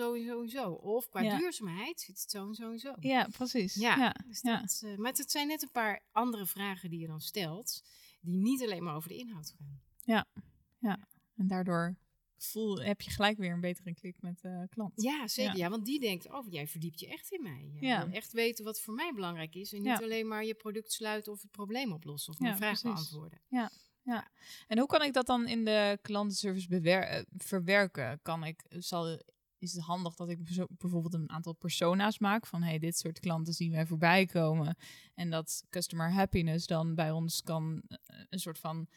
en 0.41 0.50
zo. 0.50 0.72
Of 0.72 1.10
qua 1.10 1.22
Ja. 1.22 1.38
duurzaamheid 1.38 2.01
zit 2.01 2.19
het 2.22 2.31
zo 2.31 2.48
en 2.48 2.55
zo 2.55 2.72
en 2.72 2.79
zo. 2.79 2.93
Ja, 3.00 3.27
precies. 3.31 3.74
Ja, 3.75 3.96
ja, 3.98 4.15
dus 4.27 4.41
ja. 4.41 4.60
dat, 4.62 4.81
eh, 4.86 4.98
maar 4.98 5.12
het 5.12 5.31
zijn 5.31 5.48
net 5.48 5.62
een 5.62 5.72
paar 5.72 6.01
andere 6.12 6.46
vragen 6.46 6.89
die 6.89 7.00
je 7.00 7.07
dan 7.07 7.22
stelt, 7.22 7.84
die 8.22 8.36
niet 8.38 8.62
alleen 8.63 8.84
maar 8.84 8.96
over 8.96 9.10
de 9.10 9.17
inhoud 9.17 9.53
gaan. 9.57 9.79
En 11.38 11.48
daardoor 11.48 11.96
voel, 12.44 12.82
heb 12.82 13.01
je 13.01 13.10
gelijk 13.12 13.38
weer 13.38 13.51
een 13.51 13.62
betere 13.62 13.94
klik 13.94 14.22
met 14.22 14.41
de 14.41 14.67
klant. 14.70 15.01
Ja, 15.01 15.27
zeker. 15.27 15.51
Ja. 15.58 15.63
Ja. 15.63 15.70
want 15.70 15.86
die 15.86 16.00
denkt, 16.00 16.32
oh, 16.32 16.46
jij 16.51 16.67
verdiept 16.67 17.00
je 17.00 17.08
echt 17.08 17.32
in 17.32 17.44
mij. 17.44 17.70
Jij 17.79 17.89
Ja. 17.89 18.06
wil 18.06 18.15
echt 18.15 18.32
weten 18.32 18.65
wat 18.65 18.82
voor 18.82 18.94
mij 18.94 19.12
belangrijk 19.15 19.56
is. 19.56 19.74
En 19.74 19.82
niet 19.82 20.01
alleen 20.03 20.27
maar 20.27 20.46
je 20.46 20.53
product 20.53 20.91
sluiten 20.91 21.32
of 21.32 21.41
het 21.41 21.51
probleem 21.51 21.91
oplossen 21.94 22.34
of 22.34 22.39
mijn 22.39 22.51
Ja, 22.51 22.58
vraag 22.58 22.82
beantwoorden. 22.82 23.39
Ja, 23.48 23.72
ja. 24.03 24.27
En 24.67 24.77
hoe 24.77 24.88
kan 24.88 25.01
ik 25.01 25.13
dat 25.13 25.25
dan 25.25 25.48
in 25.48 25.65
de 25.65 26.00
klantenservice 26.01 26.79
eh, 26.82 27.24
verwerken? 27.38 28.20
Kan 28.22 28.44
ik, 28.44 28.63
zal, 28.70 29.22
is 29.58 29.74
het 29.74 29.82
handig 29.84 30.15
dat 30.15 30.29
ik 30.29 30.39
bijvoorbeeld 30.77 31.13
een 31.13 31.29
aantal 31.29 31.53
persona's 31.53 32.20
maak 32.20 32.46
van 32.48 32.63
hey, 32.63 32.79
dit 32.79 32.98
soort 32.98 33.20
klanten 33.20 33.53
zien 33.53 33.72
wij 33.72 33.86
voorbij 33.86 34.25
komen 34.25 34.77
en 35.15 35.29
dat 35.29 35.63
customer 35.70 36.12
happiness 36.12 36.67
dan 36.67 36.96
bij 36.96 37.12
ons 37.12 37.41
kan 37.41 37.82
eh, 37.88 37.98
een 38.29 38.39
soort 38.39 38.60
van 38.60 38.88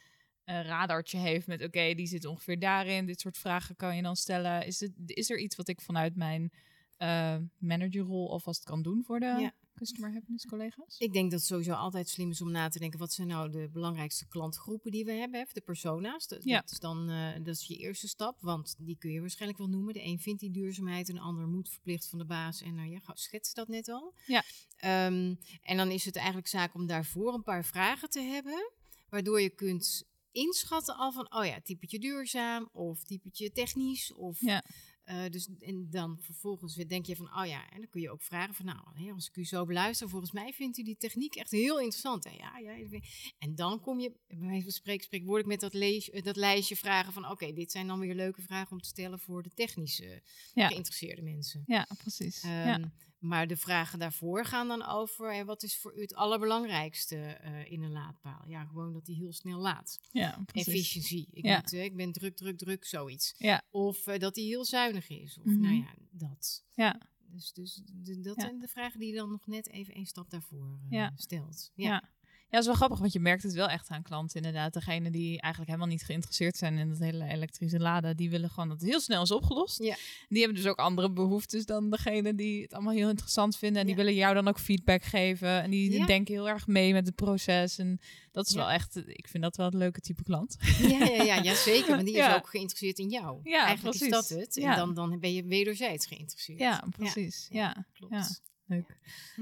eh, 0.50 0.66
radartje 0.66 1.18
heeft 1.18 1.46
met 1.46 1.64
oké, 1.64 1.94
die 1.94 2.06
zit 2.06 2.24
ongeveer 2.24 2.58
daarin. 2.58 3.06
Dit 3.06 3.20
soort 3.20 3.38
vragen 3.38 3.76
kan 3.76 3.96
je 3.96 4.02
dan 4.02 4.16
stellen. 4.16 4.66
Is, 4.66 4.80
het, 4.80 4.92
is 5.04 5.30
er 5.30 5.38
iets 5.38 5.56
wat 5.56 5.68
ik 5.68 5.80
vanuit 5.80 6.16
mijn 6.16 6.50
eh 6.96 7.36
managerrol 7.58 8.30
alvast 8.30 8.64
kan 8.64 8.82
doen 8.82 9.02
voor 9.04 9.20
de 9.20 9.26
Ja. 9.26 9.52
customer 9.74 10.12
happiness 10.12 10.46
collega's? 10.46 10.98
Ik 10.98 11.12
denk 11.12 11.30
dat 11.30 11.40
het 11.40 11.48
sowieso 11.48 11.72
altijd 11.72 12.08
slim 12.08 12.30
is 12.30 12.40
om 12.40 12.50
na 12.50 12.68
te 12.68 12.78
denken... 12.78 12.98
wat 12.98 13.12
zijn 13.12 13.28
nou 13.28 13.50
de 13.50 13.68
belangrijkste 13.72 14.26
klantgroepen 14.28 14.90
die 14.90 15.04
we 15.04 15.12
hebben? 15.12 15.46
De 15.52 15.60
persona's. 15.60 16.26
Dat, 16.26 16.44
Ja. 16.44 16.60
dat 16.60 16.70
is 16.70 16.78
dan 16.78 17.10
eh, 17.10 17.44
dat 17.44 17.54
is 17.54 17.66
je 17.66 17.76
eerste 17.76 18.08
stap. 18.08 18.36
Want 18.40 18.74
die 18.78 18.96
kun 18.98 19.10
je 19.10 19.20
waarschijnlijk 19.20 19.58
wel 19.60 19.68
noemen. 19.68 19.94
De 19.94 20.04
een 20.04 20.18
vindt 20.18 20.40
die 20.40 20.50
duurzaamheid, 20.50 21.08
en 21.08 21.14
de 21.14 21.20
ander 21.20 21.46
moet 21.46 21.68
verplicht 21.68 22.08
van 22.08 22.18
de 22.18 22.24
baas. 22.24 22.62
En 22.62 22.74
nou 22.74 22.88
ja, 22.90 23.00
schets 23.14 23.54
dat 23.54 23.68
net 23.68 23.88
al. 23.88 24.14
Ja. 24.26 24.42
Ehm, 24.76 25.34
en 25.62 25.76
dan 25.76 25.90
is 25.90 26.04
het 26.04 26.16
eigenlijk 26.16 26.46
zaak 26.48 26.74
om 26.74 26.86
daarvoor 26.86 27.34
een 27.34 27.42
paar 27.42 27.64
vragen 27.64 28.10
te 28.10 28.20
hebben... 28.20 28.72
waardoor 29.08 29.40
je 29.40 29.50
kunt 29.50 30.08
inschatten 30.32 30.96
al 30.96 31.12
van... 31.12 31.34
oh 31.34 31.44
ja, 31.44 31.60
typetje 31.60 31.98
duurzaam 31.98 32.68
of 32.72 33.04
typetje 33.04 33.52
technisch 33.52 34.12
of... 34.12 34.40
Ja. 34.40 34.64
Eh, 35.10 35.30
dus, 35.30 35.48
en 35.58 35.86
dan 35.90 36.18
vervolgens 36.20 36.76
weer 36.76 36.88
denk 36.88 37.06
je 37.06 37.16
van, 37.16 37.38
oh 37.38 37.46
ja, 37.46 37.70
en 37.70 37.78
dan 37.78 37.88
kun 37.88 38.00
je 38.00 38.10
ook 38.10 38.22
vragen 38.22 38.54
van, 38.54 38.64
nou, 38.64 38.78
hè, 38.94 39.12
als 39.12 39.28
ik 39.28 39.36
u 39.36 39.44
zo 39.44 39.64
beluister, 39.64 40.08
volgens 40.08 40.32
mij 40.32 40.52
vindt 40.52 40.78
u 40.78 40.82
die 40.82 40.96
techniek 40.96 41.34
echt 41.34 41.50
heel 41.50 41.78
interessant. 41.78 42.24
Hè? 42.24 42.30
Ja, 42.30 42.58
ja, 42.58 42.72
ik 42.72 43.32
en 43.38 43.54
dan 43.54 43.80
kom 43.80 44.00
je, 44.00 44.12
bij 44.26 44.38
wijze 44.38 44.62
van 44.62 44.72
spreken, 44.72 45.04
spreekwoordelijk 45.04 45.48
met 45.48 45.60
dat, 45.60 45.74
lees, 45.74 46.10
eh, 46.10 46.22
dat 46.22 46.36
lijstje 46.36 46.76
vragen 46.76 47.12
van, 47.12 47.30
oké, 47.30 47.52
dit 47.52 47.70
zijn 47.70 47.86
dan 47.86 47.98
weer 47.98 48.14
leuke 48.14 48.42
vragen 48.42 48.72
om 48.72 48.80
te 48.80 48.88
stellen 48.88 49.18
voor 49.18 49.42
de 49.42 49.50
technische 49.54 50.22
Ja. 50.54 50.68
geïnteresseerde 50.68 51.22
mensen. 51.22 51.62
Ja, 51.66 51.86
precies. 51.98 52.42
ja. 52.42 52.92
Maar 53.20 53.46
de 53.46 53.56
vragen 53.56 53.98
daarvoor 53.98 54.44
gaan 54.44 54.68
dan 54.68 54.82
over, 54.86 55.34
hè, 55.34 55.44
wat 55.44 55.62
is 55.62 55.76
voor 55.76 55.96
u 55.96 56.00
het 56.00 56.14
allerbelangrijkste 56.14 57.16
eh, 57.16 57.72
in 57.72 57.82
een 57.82 57.92
laadpaal? 57.92 58.44
Ja, 58.48 58.64
gewoon 58.64 58.92
dat 58.92 59.06
hij 59.06 59.16
heel 59.16 59.32
snel 59.32 59.58
laat. 59.60 59.98
ja. 60.12 60.44
Efficiëntie. 60.52 61.28
Ik, 61.32 61.44
Ja. 61.44 61.56
moet, 61.56 61.72
eh, 61.72 61.84
ik 61.84 61.96
ben 61.96 62.12
druk, 62.12 62.36
druk, 62.36 62.58
druk, 62.58 62.84
zoiets. 62.84 63.34
Ja. 63.38 63.62
Of 63.70 64.06
eh, 64.06 64.18
dat 64.18 64.36
hij 64.36 64.44
heel 64.44 64.64
zuinig 64.64 65.08
is. 65.08 65.38
Of 65.38 65.44
Mhm. 65.44 65.60
nou 65.60 65.74
ja, 65.74 65.94
dat. 66.10 66.64
Ja. 66.74 67.00
Dus, 67.32 67.52
dus 67.52 67.82
de- 67.84 68.20
dat 68.20 68.40
zijn 68.40 68.58
de 68.58 68.68
vragen 68.68 68.98
die 69.00 69.08
je 69.08 69.14
dan 69.16 69.30
nog 69.30 69.46
net 69.46 69.68
even 69.68 69.94
één 69.94 70.06
stap 70.06 70.30
daarvoor 70.30 70.78
eh, 70.84 70.90
Ja. 70.90 71.12
stelt. 71.16 71.70
Ja. 71.74 72.08
Dat 72.50 72.60
is 72.60 72.66
wel 72.66 72.74
grappig, 72.74 72.98
want 72.98 73.12
je 73.12 73.20
merkt 73.20 73.42
het 73.42 73.52
wel 73.52 73.68
echt 73.68 73.88
aan 73.88 74.02
klanten. 74.02 74.36
Inderdaad, 74.36 74.72
degene 74.72 75.10
die 75.10 75.40
eigenlijk 75.40 75.66
helemaal 75.72 75.92
niet 75.92 76.04
geïnteresseerd 76.04 76.56
zijn 76.56 76.78
in 76.78 76.88
dat 76.88 76.98
hele 76.98 77.24
elektrische 77.24 77.78
laden, 77.80 78.16
die 78.16 78.30
willen 78.30 78.50
gewoon 78.50 78.68
dat 78.68 78.80
het 78.80 78.88
heel 78.90 79.00
snel 79.00 79.22
is 79.22 79.30
opgelost. 79.30 79.82
Ja. 79.82 79.96
Die 80.28 80.38
hebben 80.38 80.56
dus 80.62 80.66
ook 80.70 80.78
andere 80.78 81.10
behoeftes 81.10 81.64
dan 81.66 81.90
degene 81.90 82.34
die 82.34 82.62
het 82.62 82.72
allemaal 82.74 82.92
heel 82.94 83.08
interessant 83.08 83.56
vinden. 83.56 83.80
En 83.80 83.86
die 83.86 83.96
Ja. 83.96 84.02
willen 84.02 84.18
jou 84.18 84.34
dan 84.34 84.48
ook 84.48 84.58
feedback 84.58 85.02
geven. 85.04 85.62
En 85.62 85.70
die 85.70 85.92
Ja. 85.92 86.06
denken 86.06 86.34
heel 86.34 86.48
erg 86.48 86.66
mee 86.66 86.92
met 86.92 87.06
het 87.06 87.14
proces. 87.14 87.78
En 87.78 88.00
dat 88.32 88.48
is 88.48 88.54
wel 88.54 88.70
echt, 88.70 88.96
ik 89.06 89.28
vind 89.28 89.42
dat 89.42 89.56
wel 89.56 89.66
het 89.66 89.74
leuke 89.74 90.00
type 90.00 90.22
klant. 90.22 90.56
Ja, 90.80 90.88
ja, 91.04 91.22
ja, 91.22 91.34
ja, 91.42 91.54
zeker. 91.54 91.90
Want 91.90 92.06
die 92.06 92.16
is 92.16 92.34
ook 92.36 92.48
geïnteresseerd 92.48 92.98
in 92.98 93.08
jou. 93.08 93.40
Ja, 93.42 93.64
Eigenlijk 93.66 93.96
precies. 93.98 94.16
is 94.18 94.28
dat 94.28 94.38
het. 94.38 94.56
En 94.56 94.76
dan, 94.76 94.94
dan 94.94 95.20
ben 95.20 95.32
je 95.32 95.44
wederzijds 95.44 96.06
geïnteresseerd. 96.06 96.58
Ja, 96.58 96.84
precies. 96.96 97.46
Ja, 97.50 97.86
klopt. 97.92 98.42
Ja. 98.70 98.76
leuk. 98.76 98.98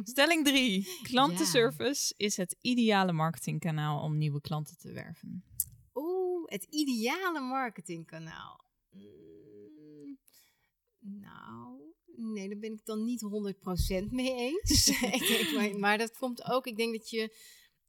Stelling 0.07 0.45
3. 0.45 0.87
Klantenservice 1.03 2.15
is 2.17 2.37
het 2.37 2.57
ideale 2.61 3.13
marketingkanaal 3.13 4.03
om 4.03 4.19
nieuwe 4.19 4.41
klanten 4.41 4.79
te 4.79 4.93
werven. 4.93 5.45
Oeh, 5.95 6.51
het 6.51 6.65
ideale 6.71 7.41
marketingkanaal. 7.41 8.65
Mm, 8.91 10.19
nou, 10.99 11.81
nee, 12.17 12.49
daar 12.49 12.59
ben 12.59 12.73
ik 12.73 12.85
dan 12.85 13.05
niet 13.05 13.23
100% 14.05 14.11
mee 14.11 14.35
eens. 14.35 14.89
ik 15.19 15.27
denk, 15.29 15.55
maar, 15.55 15.79
maar 15.79 15.99
dat 15.99 16.17
komt 16.17 16.45
ook, 16.45 16.67
ik 16.67 16.77
denk 16.77 16.93
dat 16.93 17.11
je... 17.11 17.37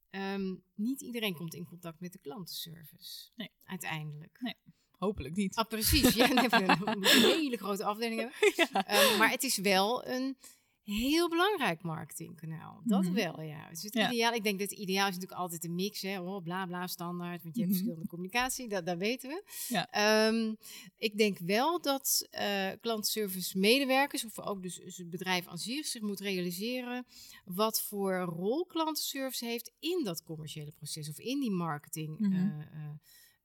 ehm, 0.10 0.56
niet 0.76 1.02
iedereen 1.02 1.36
komt 1.36 1.54
in 1.54 1.66
contact 1.66 2.00
met 2.00 2.12
de 2.12 2.20
klantenservice. 2.20 3.30
Nee. 3.36 3.52
Uiteindelijk. 3.64 4.56
Hopelijk 5.00 5.36
niet. 5.36 5.56
Ah, 5.56 5.68
precies. 5.68 6.14
Ja, 6.14 6.28
dan 6.28 6.38
heb 6.38 6.52
je 6.52 6.86
een 6.86 7.04
hele 7.04 7.58
grote 7.58 7.84
afdeling 7.84 8.20
hebben. 8.20 8.86
Ehm, 8.86 9.18
maar 9.18 9.30
het 9.30 9.44
is 9.44 9.58
wel 9.58 10.08
een 10.08 10.38
heel 10.84 11.30
belangrijk 11.30 11.82
marketingkanaal. 11.82 12.82
Dat 12.86 13.04
Mhm. 13.04 13.14
wel, 13.14 13.42
ja. 13.42 13.70
Dus 13.70 13.84
het 13.84 13.94
Ja. 13.94 14.12
ideaal, 14.12 14.34
ik 14.34 14.44
denk 14.44 14.60
dat 14.60 14.70
het 14.70 14.80
ideaal 14.80 15.08
is 15.08 15.14
natuurlijk 15.14 15.42
altijd 15.42 15.64
een 15.64 15.76
mix, 15.76 16.02
hè. 16.02 16.20
Oh, 16.22 16.44
bla 16.44 16.66
bla, 16.66 16.88
standaard, 16.88 17.44
want 17.44 17.56
je 17.56 17.62
hebt 17.62 17.74
Mhm. 17.74 17.80
verschillende 17.84 18.08
communicatie, 18.10 18.68
dat, 18.70 18.86
dat 18.86 18.98
weten 18.98 19.30
we. 19.30 19.44
Ja. 19.68 19.90
Ehm, 19.92 20.54
ik 20.98 21.18
denk 21.18 21.38
wel 21.40 21.82
dat 21.82 22.28
eh 22.30 22.70
klantenservice 22.82 23.58
medewerkers, 23.60 24.26
of 24.26 24.40
ook 24.40 24.62
dus, 24.62 24.76
dus 24.76 24.98
het 24.98 25.10
bedrijf 25.10 25.48
aan 25.48 25.58
zich, 25.58 25.86
zich 25.86 26.02
moet 26.02 26.20
realiseren 26.20 27.06
wat 27.46 27.82
voor 27.82 28.16
rol 28.20 28.66
klantenservice 28.66 29.46
heeft 29.46 29.72
in 29.80 30.04
dat 30.04 30.24
commerciële 30.24 30.72
proces 30.72 31.10
of 31.10 31.20
in 31.20 31.40
die 31.40 31.52
marketing. 31.52 32.20
Mhm. 32.20 32.34
eh, 32.34 32.42
eh, 32.42 32.90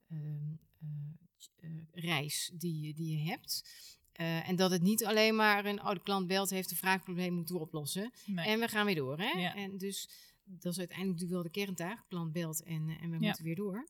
ehm, 0.09 0.53
eh, 0.79 1.69
eh, 1.69 1.71
reis 1.91 2.51
die, 2.53 2.79
je- 2.79 2.93
die 2.93 3.17
je 3.17 3.29
hebt. 3.29 3.63
Eh, 4.15 4.49
en 4.49 4.55
dat 4.55 4.71
het 4.71 4.81
niet 4.81 5.05
alleen 5.05 5.35
maar 5.35 5.65
een, 5.65 5.79
oh, 5.81 5.89
de 5.91 6.01
klant 6.01 6.27
belt, 6.27 6.49
heeft 6.49 6.71
een 6.71 6.77
vraagprobleem, 6.77 7.33
moeten 7.33 7.55
we 7.55 7.61
oplossen. 7.61 8.11
Nee. 8.25 8.45
En 8.47 8.59
we 8.59 8.67
gaan 8.67 8.85
weer 8.85 8.95
door. 8.95 9.17
Hè? 9.19 9.39
Ja. 9.39 9.55
En 9.55 9.77
dus 9.77 10.09
dat 10.43 10.71
is 10.71 10.79
uiteindelijk 10.79 11.19
natuurlijk 11.19 11.31
wel 11.31 11.43
de 11.43 11.59
kerntaak. 11.65 12.03
Klant 12.07 12.31
belt 12.31 12.63
en, 12.63 12.89
eh, 12.89 13.01
en 13.03 13.09
we 13.09 13.17
Ja. 13.19 13.25
moeten 13.25 13.43
weer 13.43 13.55
door. 13.55 13.87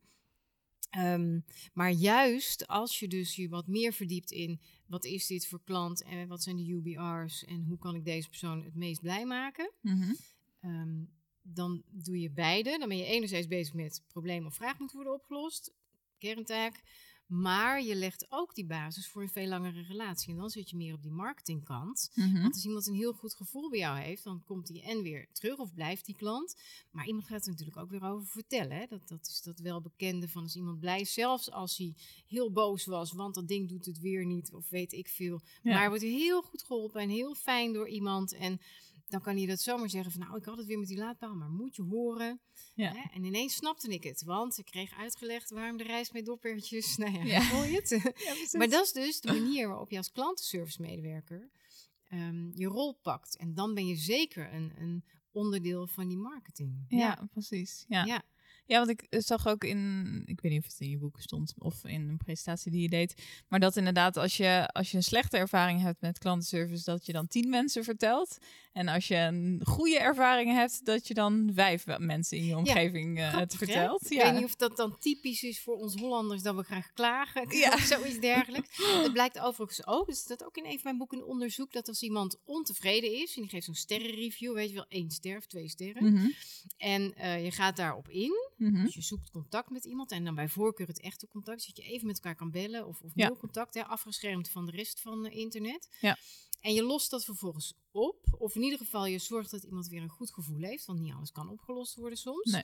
Ehm, 0.90 1.40
maar 1.74 1.92
juist 1.92 2.68
als 2.68 3.00
je 3.00 3.08
dus 3.08 3.36
je 3.36 3.50
wat 3.50 3.68
meer 3.68 3.94
verdiept 3.94 4.32
in 4.32 4.60
wat 4.88 5.06
is 5.06 5.28
dit 5.28 5.48
voor 5.48 5.62
klant 5.64 6.04
en 6.04 6.28
wat 6.28 6.44
zijn 6.44 6.56
de 6.56 6.64
UBR's 6.72 7.44
en 7.46 7.64
hoe 7.64 7.78
kan 7.78 7.96
ik 7.96 8.06
deze 8.06 8.30
persoon 8.30 8.64
het 8.64 8.76
meest 8.76 9.02
blij 9.02 9.26
maken, 9.26 9.72
Mhm. 9.82 10.14
Ehm, 10.62 11.04
dan 11.42 11.84
doe 11.90 12.20
je 12.20 12.32
beide. 12.32 12.78
Dan 12.80 12.88
ben 12.88 12.98
je 12.98 13.06
enerzijds 13.06 13.48
bezig 13.48 13.74
met 13.74 14.04
probleem 14.08 14.46
of 14.46 14.56
vraag 14.56 14.80
moet 14.80 14.92
worden 14.92 15.14
opgelost, 15.14 15.74
kerntaak. 16.18 16.82
Maar 17.26 17.84
je 17.84 17.96
legt 17.96 18.26
ook 18.30 18.56
die 18.56 18.66
basis 18.66 19.08
voor 19.08 19.22
een 19.22 19.30
veel 19.30 19.48
langere 19.48 19.82
relatie. 19.82 20.34
En 20.34 20.40
dan 20.40 20.50
zit 20.50 20.70
je 20.70 20.76
meer 20.76 20.94
op 20.94 21.02
die 21.02 21.12
marketingkant. 21.12 22.12
Mhm. 22.16 22.42
Want 22.42 22.54
als 22.54 22.66
iemand 22.66 22.88
een 22.88 22.94
heel 22.94 23.14
goed 23.14 23.34
gevoel 23.34 23.70
bij 23.70 23.80
jou 23.80 24.00
heeft, 24.00 24.24
dan 24.24 24.44
komt 24.44 24.68
die 24.68 24.82
en 24.84 25.02
weer 25.02 25.28
terug 25.32 25.58
of 25.58 25.74
blijft 25.74 26.06
die 26.06 26.16
klant. 26.16 26.56
Maar 26.92 27.08
iemand 27.08 27.28
gaat 27.28 27.46
er 27.46 27.52
natuurlijk 27.52 27.78
ook 27.78 27.90
weer 27.90 28.04
over 28.04 28.28
vertellen. 28.28 28.78
Hè? 28.78 28.86
Dat, 28.86 29.08
dat 29.08 29.28
is 29.28 29.42
dat 29.42 29.60
welbekende 29.60 30.30
van 30.30 30.44
als 30.44 30.56
iemand 30.56 30.80
blij 30.80 31.00
is, 31.00 31.14
zelfs 31.14 31.52
als 31.52 31.78
hij 31.78 31.96
heel 32.28 32.52
boos 32.52 32.86
was, 32.86 33.12
want 33.12 33.36
dat 33.36 33.48
ding 33.48 33.70
doet 33.70 33.86
het 33.86 34.00
weer 34.00 34.26
niet 34.26 34.54
of 34.54 34.70
weet 34.70 34.92
ik 34.92 35.08
veel. 35.08 35.42
Ja. 35.44 35.72
Maar 35.72 35.80
hij 35.80 35.90
wordt 35.90 36.04
heel 36.04 36.42
goed 36.42 36.64
geholpen 36.64 37.02
en 37.02 37.10
heel 37.10 37.36
fijn 37.36 37.74
door 37.74 37.90
iemand. 37.90 38.34
En 38.34 38.60
dan 39.08 39.22
kan 39.22 39.36
hij 39.38 39.46
dat 39.46 39.60
zomaar 39.62 39.90
zeggen 39.90 40.12
van 40.12 40.22
nou, 40.22 40.38
ik 40.38 40.46
had 40.46 40.58
het 40.58 40.66
weer 40.66 40.80
met 40.80 40.88
die 40.88 40.98
laadpaal, 40.98 41.36
maar 41.36 41.50
moet 41.50 41.76
je 41.76 41.82
horen. 41.82 42.40
Ja. 42.74 42.92
Hè? 42.94 43.02
En 43.14 43.24
ineens 43.24 43.56
snapte 43.56 43.88
ik 43.88 44.04
het, 44.04 44.24
want 44.24 44.58
ik 44.58 44.66
kreeg 44.66 44.98
uitgelegd 44.98 45.50
waarom 45.50 45.78
de 45.78 45.84
reis 45.84 46.12
met 46.12 46.26
doppertjes, 46.26 46.96
nou 46.98 47.12
ja, 47.12 47.24
Ja. 47.24 47.64
je 47.64 47.76
het? 47.76 47.90
Ja. 47.90 48.58
Maar 48.58 48.70
dat 48.70 48.86
is 48.86 48.92
dus 48.92 49.22
de 49.22 49.32
manier 49.34 49.68
waarop 49.68 49.90
je 49.90 49.98
als 49.98 50.12
klantenservice 50.12 50.82
medewerker 50.82 51.50
ehm, 52.04 52.52
je 52.54 52.68
rol 52.68 52.94
pakt. 53.02 53.38
En 53.38 53.54
dan 53.54 53.74
ben 53.74 53.88
je 53.88 53.96
zeker 53.96 54.54
een, 54.54 54.74
een 54.78 55.04
onderdeel 55.32 55.88
van 55.88 56.08
die 56.08 56.18
marketing. 56.18 56.86
Ja, 56.88 57.28
precies. 57.32 57.86
Ja. 57.88 58.24
Ja. 58.68 58.74
Ja, 58.76 58.86
want 58.86 58.90
ik 59.00 59.08
eh, 59.10 59.20
zag 59.20 59.48
ook 59.48 59.64
in, 59.64 60.22
ik 60.26 60.42
weet 60.42 60.52
niet 60.52 60.62
of 60.62 60.68
het 60.68 60.80
in 60.80 60.90
je 60.90 60.98
boek 60.98 61.20
stond 61.22 61.54
of 61.58 61.84
in 61.86 62.10
een 62.10 62.18
presentatie 62.18 62.72
die 62.72 62.82
je 62.82 62.90
deed, 62.90 63.24
maar 63.48 63.60
dat 63.60 63.76
inderdaad 63.78 64.18
als 64.18 64.38
je, 64.38 64.68
als 64.72 64.92
je 64.92 64.98
een 64.98 65.04
slechte 65.04 65.38
ervaring 65.38 65.82
hebt 65.82 66.02
met 66.02 66.18
klantenservice, 66.18 66.84
dat 66.84 67.06
je 67.06 67.12
dan 67.14 67.28
tien 67.28 67.50
mensen 67.50 67.84
vertelt. 67.84 68.38
En 68.74 68.88
als 68.88 69.08
je 69.08 69.16
een 69.16 69.62
goede 69.64 70.00
ervaring 70.00 70.52
hebt, 70.52 70.86
dat 70.86 71.08
je 71.08 71.14
dan 71.14 71.52
vijf 71.54 71.86
mensen 71.98 72.38
in 72.38 72.46
je 72.46 72.58
omgeving 72.58 73.18
eh, 73.18 73.24
het 73.24 73.32
Grappig, 73.34 73.60
hè? 73.60 73.66
vertelt. 73.66 74.12
Ik 74.12 74.18
Ja. 74.18 74.24
weet 74.24 74.34
niet 74.36 74.44
of 74.44 74.56
dat 74.56 74.78
dan 74.78 74.98
typisch 75.00 75.44
is 75.44 75.62
voor 75.62 75.76
ons 75.76 75.96
Hollanders 75.96 76.42
dat 76.42 76.56
we 76.56 76.64
graag 76.64 76.94
klagen. 76.94 77.46
Ja. 77.58 77.74
Of 77.74 77.80
zoiets 77.80 78.20
dergelijks. 78.20 78.78
Het 79.04 79.14
blijkt 79.14 79.40
overigens 79.40 79.88
ook, 79.88 80.08
dus 80.08 80.26
dat 80.26 80.44
ook 80.46 80.58
in 80.58 80.66
een 80.66 80.72
van 80.72 80.82
mijn 80.84 80.98
boeken 80.98 81.18
een 81.18 81.24
onderzoek, 81.24 81.72
dat 81.72 81.88
als 81.88 82.02
iemand 82.02 82.38
ontevreden 82.46 83.14
is 83.22 83.36
en 83.36 83.42
die 83.42 83.50
geeft 83.52 83.66
zo'n 83.66 83.74
sterrenreview, 83.76 84.54
weet 84.54 84.70
je 84.70 84.76
wel, 84.76 84.86
één 84.90 85.12
ster 85.12 85.38
of 85.38 85.46
twee 85.46 85.70
sterren. 85.70 86.14
Mhm, 86.14 86.28
En 86.78 87.14
eh, 87.16 87.44
je 87.44 87.52
gaat 87.52 87.76
daarop 87.78 88.10
in. 88.10 88.32
Mhm. 88.58 88.84
Dus 88.84 88.94
je 88.94 89.02
zoekt 89.02 89.30
contact 89.30 89.70
met 89.70 89.86
iemand 89.86 90.12
en 90.12 90.24
dan 90.24 90.36
bij 90.36 90.50
voorkeur 90.50 90.88
het 90.88 91.02
echte 91.02 91.28
contact, 91.28 91.62
zodat 91.62 91.78
je 91.86 91.92
even 91.92 92.08
met 92.08 92.16
elkaar 92.16 92.36
kan 92.36 92.52
bellen 92.52 92.88
of, 92.88 93.02
of 93.02 93.12
Ja. 93.16 93.28
nul 93.28 93.38
contact, 93.38 93.74
hè, 93.74 93.86
afgeschermd 93.86 94.50
van 94.50 94.66
de 94.66 94.72
rest 94.72 95.02
van 95.02 95.26
eh, 95.26 95.38
internet. 95.38 95.98
Ja. 96.02 96.18
En 96.62 96.74
je 96.74 96.84
lost 96.84 97.10
dat 97.10 97.24
vervolgens 97.26 97.74
op, 97.92 98.36
of 98.38 98.56
in 98.56 98.62
ieder 98.64 98.78
geval 98.80 99.06
je 99.06 99.20
zorgt 99.20 99.52
dat 99.52 99.64
iemand 99.64 99.88
weer 99.88 100.02
een 100.02 100.10
goed 100.10 100.32
gevoel 100.32 100.62
heeft, 100.62 100.86
want 100.86 101.00
niet 101.00 101.14
alles 101.14 101.32
kan 101.32 101.50
opgelost 101.50 101.96
worden 101.96 102.18
soms. 102.18 102.52
Nee. 102.52 102.64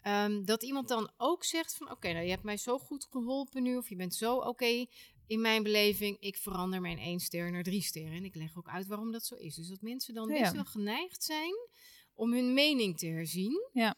Ehm, 0.00 0.44
dat 0.44 0.62
iemand 0.62 0.88
dan 0.88 1.10
ook 1.16 1.44
zegt 1.44 1.76
van, 1.76 1.90
oké, 1.90 2.12
nou 2.12 2.24
je 2.24 2.30
hebt 2.30 2.42
mij 2.42 2.56
zo 2.56 2.78
goed 2.78 3.06
geholpen 3.10 3.62
nu, 3.62 3.76
of 3.76 3.88
je 3.88 3.96
bent 3.96 4.14
zo 4.14 4.36
oké 4.36 4.86
in 5.26 5.40
mijn 5.40 5.62
beleving, 5.62 6.16
ik 6.20 6.36
verander 6.36 6.80
mijn 6.80 6.98
één 6.98 7.20
ster 7.20 7.50
naar 7.50 7.62
drie 7.62 7.82
sterren. 7.82 8.12
En 8.12 8.24
ik 8.24 8.34
leg 8.34 8.56
ook 8.56 8.68
uit 8.68 8.86
waarom 8.86 9.12
dat 9.12 9.24
zo 9.26 9.34
is. 9.34 9.54
Dus 9.54 9.68
dat 9.68 9.80
mensen 9.80 10.14
dan 10.14 10.28
Ja. 10.28 10.40
best 10.40 10.52
wel 10.52 10.64
geneigd 10.64 11.22
zijn 11.24 11.54
om 12.14 12.32
hun 12.32 12.54
mening 12.54 12.98
te 12.98 13.06
herzien. 13.06 13.68
Ja. 13.72 13.94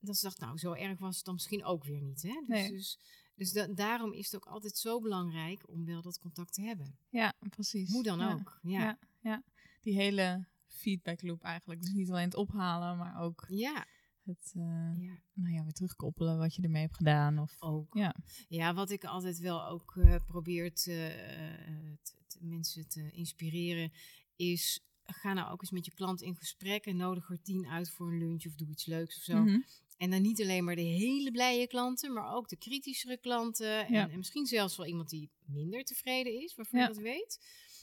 Dat 0.00 0.16
ze 0.16 0.24
dacht, 0.24 0.38
nou, 0.38 0.58
zo 0.58 0.72
erg 0.72 0.98
was 0.98 1.16
het 1.16 1.24
dan 1.24 1.34
misschien 1.34 1.64
ook 1.64 1.84
weer 1.84 2.00
niet. 2.00 2.22
Hè? 2.22 2.34
Dus, 2.46 2.48
Nee. 2.48 2.70
dus, 2.70 2.98
dus 3.34 3.52
da- 3.52 3.66
daarom 3.66 4.12
is 4.12 4.24
het 4.24 4.34
ook 4.34 4.46
altijd 4.52 4.76
zo 4.76 5.00
belangrijk 5.00 5.68
om 5.68 5.84
wel 5.84 6.02
dat 6.02 6.18
contact 6.18 6.52
te 6.52 6.62
hebben. 6.62 6.98
Ja, 7.08 7.32
precies. 7.50 7.92
Hoe 7.92 8.02
dan 8.02 8.18
Ja. 8.18 8.32
ook. 8.32 8.58
Ja. 8.62 8.80
Ja. 8.80 8.98
Ja. 9.20 9.42
Die 9.80 9.94
hele 9.94 10.46
feedback 10.66 11.22
loop 11.22 11.42
eigenlijk. 11.42 11.80
Dus 11.80 11.92
niet 11.92 12.10
alleen 12.10 12.24
het 12.24 12.34
ophalen, 12.34 12.96
maar 12.96 13.20
ook 13.20 13.44
Ja. 13.48 13.86
het 14.24 14.52
eh, 14.56 14.62
ja. 14.98 15.18
nou 15.32 15.54
ja, 15.54 15.62
weer 15.62 15.72
terugkoppelen 15.72 16.38
wat 16.38 16.54
je 16.54 16.62
ermee 16.62 16.82
hebt 16.82 16.96
gedaan. 16.96 17.38
Of, 17.38 17.56
Ook. 17.62 17.94
Ja. 17.94 18.14
Ja, 18.48 18.74
wat 18.74 18.90
ik 18.90 19.04
altijd 19.04 19.38
wel 19.38 19.66
ook 19.66 19.96
eh 19.96 20.16
probeer 20.26 20.74
te, 20.74 21.06
eh, 21.06 21.92
te- 22.02 22.38
mensen 22.40 22.88
te 22.88 23.10
inspireren, 23.10 23.92
is 24.36 24.80
ga 25.04 25.32
nou 25.32 25.50
ook 25.52 25.60
eens 25.60 25.70
met 25.70 25.84
je 25.84 25.94
klant 25.94 26.20
in 26.22 26.36
gesprek 26.36 26.86
en 26.86 26.96
nodig 26.96 27.30
er 27.30 27.42
tien 27.42 27.66
uit 27.66 27.90
voor 27.90 28.12
een 28.12 28.18
lunch 28.18 28.46
of 28.46 28.54
doe 28.54 28.68
iets 28.68 28.86
leuks 28.86 29.16
of 29.16 29.22
zo. 29.22 29.42
Mhm. 29.42 29.58
En 30.00 30.10
dan 30.10 30.22
niet 30.22 30.40
alleen 30.42 30.64
maar 30.64 30.74
de 30.76 30.80
hele 30.82 31.30
blije 31.30 31.66
klanten, 31.66 32.12
maar 32.12 32.32
ook 32.34 32.48
de 32.48 32.56
kritischere 32.56 33.16
klanten. 33.18 33.86
En, 33.86 33.92
Ja. 33.92 34.08
en 34.10 34.16
misschien 34.16 34.46
zelfs 34.46 34.76
wel 34.76 34.86
iemand 34.86 35.08
die 35.08 35.30
minder 35.44 35.84
tevreden 35.84 36.40
is, 36.42 36.54
waarvan 36.54 36.80
Ja. 36.80 36.86
je 36.88 36.92
dat 36.94 37.02
weet. 37.02 37.38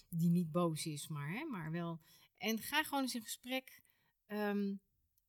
Die 0.09 0.29
niet 0.29 0.51
boos 0.51 0.85
is, 0.85 1.07
maar, 1.07 1.31
hè, 1.33 1.45
maar 1.45 1.71
wel. 1.71 1.99
En 2.37 2.59
ga 2.59 2.83
gewoon 2.83 3.01
eens 3.03 3.15
in 3.15 3.21
gesprek. 3.21 3.81
ehm, 4.27 4.75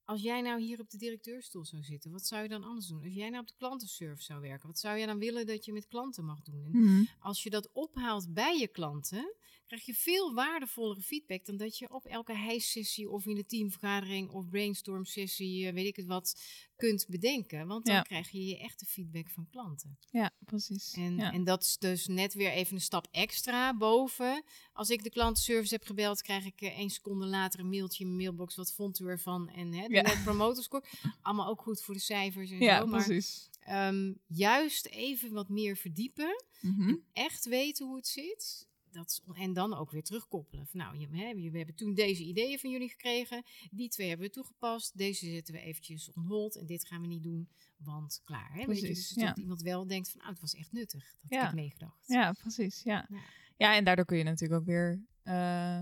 als 0.05 0.23
jij 0.23 0.41
nou 0.41 0.61
hier 0.61 0.81
op 0.81 0.91
de 0.91 0.97
directeurstoel 0.97 1.65
zou 1.65 1.83
zitten, 1.83 2.11
wat 2.11 2.27
zou 2.27 2.43
je 2.43 2.49
dan 2.49 2.65
anders 2.65 2.87
doen? 2.87 3.03
Als 3.05 3.15
jij 3.15 3.29
nou 3.29 3.41
op 3.43 3.49
de 3.49 3.55
klantenservice 3.57 4.25
zou 4.25 4.41
werken, 4.41 4.67
wat 4.69 4.79
zou 4.79 4.97
jij 4.99 5.07
dan 5.07 5.19
willen 5.19 5.47
dat 5.47 5.65
je 5.65 5.73
met 5.73 5.87
klanten 5.87 6.25
mag 6.25 6.43
doen? 6.43 6.65
En 6.65 6.71
Mhm. 6.83 7.05
als 7.19 7.43
je 7.43 7.51
dat 7.51 7.73
ophaalt 7.73 8.33
bij 8.35 8.59
je 8.59 8.69
klanten, 8.69 9.35
krijg 9.69 9.87
je 9.87 9.95
veel 9.95 10.35
waardevollere 10.35 11.01
feedback 11.01 11.45
dan 11.45 11.57
dat 11.57 11.79
je 11.79 11.93
op 11.93 12.05
elke 12.05 12.35
hijssessie 12.37 13.11
of 13.11 13.27
in 13.27 13.35
de 13.35 13.47
teamvergadering 13.47 14.31
of 14.31 14.49
brainstorm 14.49 15.05
sessie, 15.05 15.67
eh, 15.67 15.73
weet 15.73 15.87
ik 15.87 15.97
het 15.97 16.07
wat, 16.07 16.41
kunt 16.77 17.07
bedenken. 17.09 17.67
Want 17.67 17.85
dan 17.87 17.95
Ja. 17.95 18.03
krijg 18.03 18.31
je 18.31 18.45
je 18.47 18.59
echte 18.59 18.85
feedback 18.87 19.31
van 19.31 19.47
klanten. 19.51 19.99
Ja, 20.11 20.31
precies. 20.45 20.93
En, 20.93 21.17
ja. 21.17 21.33
en 21.33 21.45
dat 21.45 21.63
is 21.63 21.77
dus 21.79 22.07
net 22.07 22.35
weer 22.35 22.51
even 22.51 22.75
een 22.75 22.81
stap 22.81 23.07
extra 23.11 23.77
boven. 23.77 24.45
Als 24.73 24.91
ik 24.91 25.03
de 25.03 25.11
klantenservice 25.11 25.75
heb 25.75 25.85
gebeld, 25.85 26.23
krijg 26.23 26.45
ik 26.45 26.61
eh, 26.61 26.79
één 26.79 26.91
seconde 26.91 27.27
later 27.27 27.61
een 27.61 27.69
mailtje 27.69 28.05
in 28.05 28.11
mijn 28.11 28.23
mailbox. 28.23 28.55
Wat 28.57 28.73
vond 28.73 28.99
u 29.01 29.07
ervan? 29.07 29.49
En 29.49 29.73
hè, 29.73 29.87
de 29.89 29.95
Ja. 29.95 30.03
net 30.03 30.23
promoter 30.25 30.63
score. 30.63 30.85
Allemaal 31.23 31.49
ook 31.49 31.61
goed 31.63 31.83
voor 31.83 31.95
de 31.95 32.01
cijfers 32.01 32.51
en 32.51 32.61
ja, 32.61 32.79
zo. 32.81 32.87
Maar 32.87 33.05
precies. 33.05 33.49
ehm, 33.61 34.13
juist 34.27 34.87
even 34.87 35.33
wat 35.33 35.49
meer 35.49 35.77
verdiepen 35.77 36.45
Mhm. 36.61 36.95
echt 37.13 37.45
weten 37.45 37.87
hoe 37.87 37.97
het 37.97 38.07
zit. 38.07 38.68
Dat 38.93 39.11
is, 39.11 39.23
en 39.43 39.53
dan 39.53 39.75
ook 39.75 39.91
weer 39.91 40.03
terugkoppelen. 40.03 40.67
Van, 40.67 40.81
nou, 40.81 40.99
je, 40.99 41.09
we 41.51 41.57
hebben 41.57 41.75
toen 41.75 41.95
deze 41.95 42.23
ideeën 42.25 42.59
van 42.59 42.71
jullie 42.71 42.89
gekregen. 42.89 43.43
Die 43.71 43.89
twee 43.89 44.09
hebben 44.09 44.27
we 44.27 44.33
toegepast. 44.33 44.99
Deze 44.99 45.27
zetten 45.31 45.55
we 45.55 45.61
eventjes 45.61 46.13
on 46.13 46.25
hold. 46.27 46.57
En 46.57 46.67
dit 46.67 46.87
gaan 46.87 47.01
we 47.01 47.07
niet 47.07 47.23
doen, 47.23 47.49
want 47.77 48.21
klaar. 48.25 48.51
Hè? 48.53 48.67
Weet 48.67 48.81
je, 48.81 48.87
Precies, 48.87 49.09
dus 49.09 49.23
ja. 49.23 49.29
dat 49.29 49.39
iemand 49.39 49.63
wel 49.63 49.87
denkt 49.87 50.11
van, 50.11 50.21
nou, 50.21 50.33
het 50.33 50.41
was 50.41 50.55
echt 50.55 50.73
nuttig. 50.73 51.15
Dat 51.21 51.31
Ja. 51.31 51.39
heb 51.41 51.49
ik 51.49 51.55
meegedacht. 51.55 52.05
Ja, 52.07 52.33
precies. 52.33 52.83
Ja. 52.83 53.07
Ja. 53.11 53.21
Ja. 53.57 53.75
en 53.77 53.85
daardoor 53.85 54.05
kun 54.05 54.17
je 54.19 54.25
natuurlijk 54.25 54.61
ook 54.61 54.67
weer 54.67 55.03
eh, 55.23 55.81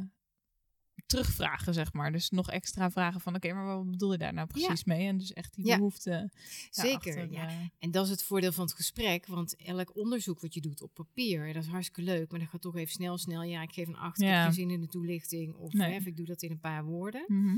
terugvragen, 1.07 1.75
zeg 1.75 1.93
maar. 1.93 2.13
Dus 2.13 2.31
nog 2.31 2.51
extra 2.51 2.91
vragen 2.91 3.21
van, 3.21 3.35
oké, 3.35 3.53
maar 3.53 3.65
wat 3.67 3.91
bedoel 3.91 4.13
je 4.13 4.19
daar 4.19 4.33
nou 4.33 4.47
precies 4.47 4.85
mee? 4.85 5.07
En 5.07 5.19
dus 5.19 5.33
echt 5.33 5.55
die 5.55 5.67
Ja. 5.67 5.77
behoefte 5.77 6.31
Zeker, 6.71 7.31
ja. 7.31 7.49
eh, 7.49 7.61
En 7.79 7.91
dat 7.91 8.05
is 8.05 8.11
het 8.11 8.23
voordeel 8.23 8.53
van 8.53 8.65
het 8.65 8.75
gesprek. 8.75 9.27
Want 9.27 9.57
elk 9.57 9.97
onderzoek 9.97 10.41
wat 10.41 10.55
je 10.55 10.61
doet 10.61 10.83
op 10.83 10.95
papier, 10.95 11.53
dat 11.53 11.63
is 11.63 11.69
hartstikke 11.69 12.03
leuk. 12.03 12.31
Maar 12.31 12.39
dan 12.41 12.49
gaat 12.49 12.61
toch 12.61 12.77
even 12.77 12.93
snel, 12.93 13.19
snel. 13.19 13.43
Ja, 13.43 13.63
ik 13.63 13.73
geef 13.73 13.87
een 13.87 13.97
acht. 13.97 14.21
Ik 14.21 14.29
heb 14.29 14.43
geen 14.43 14.53
zin 14.53 14.71
in 14.71 14.81
de 14.81 14.89
toelichting. 14.89 15.55
Of 15.55 15.73
Nee. 15.73 15.91
hè, 15.91 15.97
of 15.97 16.07
ik 16.07 16.17
doe 16.17 16.27
dat 16.27 16.43
in 16.43 16.51
een 16.51 16.61
paar 16.61 16.85
woorden. 16.85 17.25
mhm. 17.29 17.57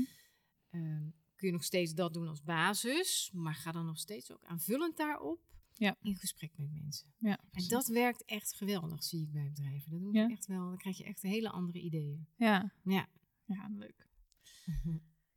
Ehm, 0.69 1.09
kun 1.35 1.47
je 1.47 1.51
nog 1.53 1.63
steeds 1.63 1.93
dat 1.93 2.13
doen 2.13 2.27
als 2.27 2.43
basis, 2.43 3.29
maar 3.33 3.55
ga 3.55 3.71
dan 3.71 3.85
nog 3.85 3.97
steeds 3.99 4.31
ook 4.31 4.43
aanvullend 4.45 4.97
daarop 4.97 5.39
Ja. 5.73 5.95
in 6.01 6.15
gesprek 6.15 6.51
met 6.57 6.71
mensen. 6.71 7.13
Ja, 7.17 7.39
En 7.51 7.67
dat 7.67 7.87
werkt 7.87 8.23
echt 8.25 8.53
geweldig, 8.53 9.03
zie 9.03 9.21
ik 9.21 9.31
bij 9.31 9.51
bedrijven. 9.53 9.91
Dat 9.91 9.99
doen 9.99 10.13
Ja. 10.13 10.29
echt 10.29 10.45
wel. 10.45 10.67
Dan 10.67 10.77
krijg 10.77 10.97
je 10.97 11.03
echt 11.03 11.21
hele 11.21 11.49
andere 11.49 11.79
ideeën. 11.79 12.27
Ja. 12.35 12.73
Ja. 12.83 13.07
Ja, 13.55 13.67
leuk. 13.77 14.07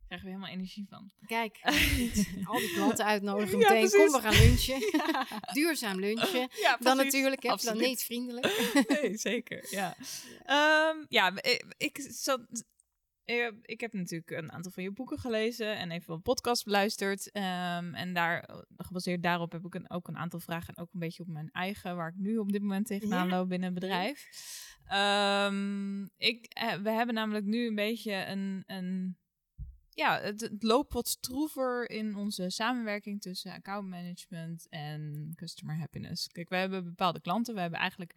Daar 0.07 0.21
krijgen 0.21 0.27
we 0.27 0.33
helemaal 0.35 0.49
energie 0.49 0.85
van. 0.89 1.11
Kijk, 1.25 1.59
al 2.49 2.57
die 2.59 2.73
klanten 2.73 3.05
uitnodigen 3.05 3.59
Ja, 3.59 3.69
meteen. 3.69 3.89
precies. 3.89 4.11
Kom, 4.11 4.21
we 4.21 4.27
gaan 4.27 4.45
lunchen. 4.45 4.79
Duurzaam 5.53 5.99
lunchen. 5.99 6.49
Ja, 6.61 6.77
Dan 6.79 6.97
natuurlijk, 6.97 7.43
hè, 7.43 7.55
planeetvriendelijk. 7.55 8.73
nee, 8.87 9.17
zeker. 9.17 9.67
Ja, 9.69 9.95
Ehm, 10.45 11.05
ja 11.09 11.35
ik, 11.41 11.65
ik, 11.77 12.07
zat, 12.09 12.39
eh, 12.39 12.59
ik 13.61 13.79
heb 13.79 13.93
natuurlijk 13.93 14.31
een 14.31 14.51
aantal 14.51 14.71
van 14.71 14.83
je 14.83 14.91
boeken 14.91 15.19
gelezen 15.19 15.77
en 15.77 15.91
even 15.91 16.13
een 16.13 16.21
podcast 16.21 16.63
beluisterd. 16.63 17.31
Ehm, 17.31 17.93
en 17.93 18.13
daar, 18.13 18.49
gebaseerd 18.77 19.23
daarop 19.23 19.51
heb 19.51 19.65
ik 19.65 19.75
een, 19.75 19.89
ook 19.89 20.07
een 20.07 20.17
aantal 20.17 20.39
vragen. 20.39 20.73
En 20.73 20.83
ook 20.83 20.93
een 20.93 20.99
beetje 20.99 21.23
op 21.23 21.29
mijn 21.29 21.49
eigen, 21.51 21.95
waar 21.95 22.09
ik 22.09 22.17
nu 22.17 22.37
op 22.37 22.51
dit 22.51 22.61
moment 22.61 22.85
tegenaan 22.85 23.27
Ja. 23.27 23.35
loop 23.35 23.49
binnen 23.49 23.67
een 23.67 23.73
bedrijf. 23.73 24.27
Ehm, 24.85 26.03
ik, 26.17 26.45
eh, 26.45 26.73
we 26.73 26.89
hebben 26.89 27.15
namelijk 27.15 27.45
nu 27.45 27.67
een 27.67 27.75
beetje 27.75 28.25
een. 28.25 28.63
een 28.65 29.17
ja, 29.89 30.19
het, 30.21 30.41
het 30.41 30.63
loopt 30.63 30.93
wat 30.93 31.07
stroever 31.07 31.89
in 31.89 32.15
onze 32.15 32.49
samenwerking 32.49 33.21
tussen 33.21 33.51
account 33.51 33.89
management 33.89 34.67
en 34.69 35.31
customer 35.35 35.77
happiness. 35.77 36.27
Kijk, 36.27 36.49
we 36.49 36.55
hebben 36.55 36.83
bepaalde 36.83 37.21
klanten. 37.21 37.53
We 37.53 37.61
hebben 37.61 37.79
eigenlijk 37.79 38.15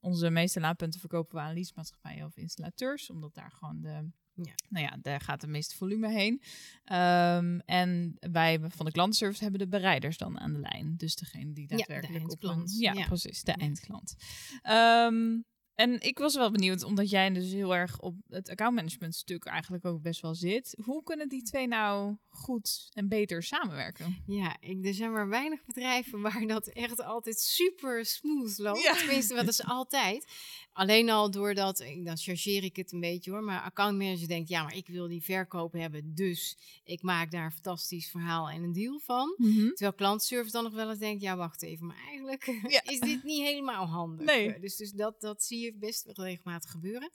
onze 0.00 0.30
meeste 0.30 0.60
laadpunten 0.60 1.00
verkopen 1.00 1.36
we 1.36 1.42
aan 1.42 1.54
leasemaatschappijen 1.54 2.26
of 2.26 2.36
installateurs, 2.36 3.10
omdat 3.10 3.34
daar 3.34 3.52
gewoon 3.52 3.80
de, 3.80 4.10
Ja. 4.44 4.52
nou 4.68 4.84
ja, 4.84 4.96
daar 5.02 5.20
gaat 5.20 5.40
het 5.40 5.50
meeste 5.50 5.76
volume 5.76 6.08
heen. 6.08 6.42
Ehm, 6.84 7.58
en 7.64 8.16
wij 8.20 8.58
van 8.68 8.86
de 8.86 8.92
klantenservice 8.92 9.42
hebben 9.42 9.60
de 9.60 9.68
bereiders 9.68 10.16
dan 10.16 10.38
aan 10.40 10.52
de 10.52 10.58
lijn, 10.58 10.94
dus 10.96 11.14
degene 11.16 11.52
die 11.52 11.66
de 11.66 11.76
daadwerkelijk 11.76 12.22
op 12.24 12.28
eindklant. 12.30 12.70
een, 12.72 12.78
ja, 12.78 12.92
Ja. 12.92 13.06
precies, 13.06 13.42
de 13.42 13.50
Ja. 13.50 13.56
eindklant. 13.56 14.14
Ehm, 14.62 15.38
en 15.80 16.00
ik 16.00 16.18
was 16.18 16.34
wel 16.34 16.50
benieuwd, 16.50 16.82
omdat 16.82 17.10
jij 17.10 17.30
dus 17.30 17.52
heel 17.52 17.74
erg 17.74 18.00
op 18.00 18.14
het 18.28 18.48
accountmanagement 18.48 19.14
stuk 19.14 19.44
eigenlijk 19.44 19.84
ook 19.84 20.02
best 20.02 20.20
wel 20.20 20.34
zit. 20.34 20.76
Hoe 20.84 21.02
kunnen 21.02 21.28
die 21.28 21.42
twee 21.42 21.66
nou 21.68 22.16
goed 22.28 22.88
en 22.92 23.08
beter 23.08 23.42
samenwerken? 23.42 24.22
Ja, 24.26 24.56
ik, 24.60 24.86
er 24.86 24.94
zijn 24.94 25.12
maar 25.12 25.28
weinig 25.28 25.64
bedrijven 25.64 26.20
waar 26.30 26.46
dat 26.46 26.66
echt 26.66 27.02
altijd 27.02 27.38
super 27.40 28.04
smooth 28.06 28.58
loopt. 28.58 28.82
Ja. 28.82 28.94
Tenminste, 28.94 29.34
dat 29.34 29.48
is 29.48 29.64
altijd. 29.78 30.24
Alleen 30.72 31.10
al 31.10 31.30
doordat, 31.30 31.80
ik- 31.80 32.04
dan 32.04 32.16
chargeer 32.16 32.64
ik 32.64 32.76
het 32.76 32.92
een 32.92 33.00
beetje 33.00 33.30
hoor, 33.30 33.42
maar 33.42 33.60
accountmanager 33.62 34.28
denkt, 34.28 34.48
ja, 34.48 34.62
maar 34.62 34.76
ik 34.76 34.86
wil 34.86 35.08
die 35.08 35.22
verkoop 35.22 35.72
hebben, 35.72 36.14
dus 36.14 36.56
ik 36.84 37.02
maak 37.02 37.30
daar 37.30 37.44
een 37.44 37.52
fantastisch 37.52 38.10
verhaal 38.10 38.48
en 38.50 38.62
een 38.62 38.72
deal 38.72 38.98
van. 38.98 39.34
Terwijl 39.68 39.92
klantservice 39.92 40.52
dan 40.52 40.64
nog 40.64 40.72
wel 40.74 40.90
eens 40.90 40.98
denkt, 40.98 41.22
ja, 41.22 41.36
wacht 41.36 41.62
even, 41.62 41.86
maar 41.86 42.02
eigenlijk 42.08 42.44
Ja. 42.68 42.82
is 42.92 43.00
dit 43.00 43.22
niet 43.22 43.42
helemaal 43.42 43.86
handig. 43.86 44.26
Nee. 44.26 44.60
Dus, 44.60 44.76
dus 44.76 44.90
dat, 44.92 45.20
dat 45.20 45.42
zie 45.42 45.58
je 45.60 45.69
best 45.78 46.06
regelmatig 46.06 46.70
gebeuren. 46.70 47.10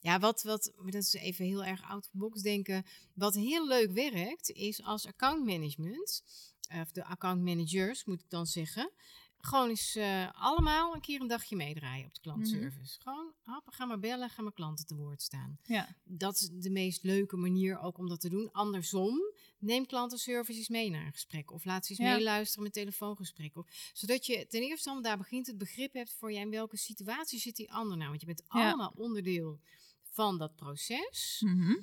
Ja, 0.00 0.18
wat, 0.18 0.42
wat, 0.42 0.72
dat 0.84 1.02
is 1.02 1.12
even 1.12 1.44
heel 1.44 1.64
erg 1.64 1.82
out 1.82 2.06
of 2.06 2.12
box 2.12 2.42
denken. 2.42 2.84
Wat 3.14 3.34
heel 3.34 3.66
leuk 3.66 3.90
werkt, 3.90 4.50
is 4.50 4.82
als 4.82 5.06
account 5.06 5.44
management, 5.44 6.22
of 6.80 6.92
de 6.92 7.04
account 7.04 7.42
managers 7.42 8.04
moet 8.04 8.20
ik 8.20 8.30
dan 8.30 8.46
zeggen, 8.46 8.90
gewoon 9.44 9.68
eens 9.68 9.94
eh, 9.96 10.28
allemaal 10.32 10.94
een 10.94 11.00
keer 11.00 11.20
een 11.20 11.26
dagje 11.26 11.56
meedraaien 11.56 12.06
op 12.06 12.14
de 12.14 12.20
klantservice. 12.20 13.00
Gewoon, 13.00 13.32
hop, 13.42 13.62
ga 13.66 13.84
maar 13.84 13.98
bellen, 13.98 14.30
ga 14.30 14.42
maar 14.42 14.52
klanten 14.52 14.86
te 14.86 14.94
woord 14.94 15.22
staan. 15.22 15.58
Ja, 15.62 15.96
Dat 16.04 16.34
is 16.34 16.48
de 16.52 16.70
meest 16.70 17.02
leuke 17.02 17.36
manier 17.36 17.78
ook 17.78 17.98
om 17.98 18.08
dat 18.08 18.20
te 18.20 18.28
doen. 18.28 18.52
Andersom, 18.52 19.18
neem 19.58 19.86
klantenservice 19.86 20.58
eens 20.58 20.68
mee 20.68 20.90
naar 20.90 21.06
een 21.06 21.12
gesprek. 21.12 21.50
Of 21.52 21.64
laat 21.64 21.86
ze 21.86 21.90
eens 21.92 22.00
Ja. 22.00 22.14
meeluisteren 22.14 22.62
met 22.64 22.72
telefoongesprek. 22.72 23.56
Of, 23.56 23.90
zodat 23.92 24.26
je 24.26 24.46
ten 24.46 24.62
eerste 24.62 24.90
al 24.90 25.02
daar 25.02 25.18
begint 25.18 25.46
het 25.46 25.58
begrip 25.58 25.92
hebt 25.92 26.12
voor 26.12 26.32
jij 26.32 26.42
in 26.42 26.50
welke 26.50 26.76
situatie 26.76 27.38
zit 27.38 27.56
die 27.56 27.72
ander 27.72 27.96
nou. 27.96 28.08
Want 28.08 28.20
je 28.20 28.26
bent 28.26 28.42
Ja. 28.48 28.66
allemaal 28.68 28.92
onderdeel 28.96 29.60
van 30.02 30.38
dat 30.38 30.56
proces. 30.56 31.42
Mhm. 31.44 31.74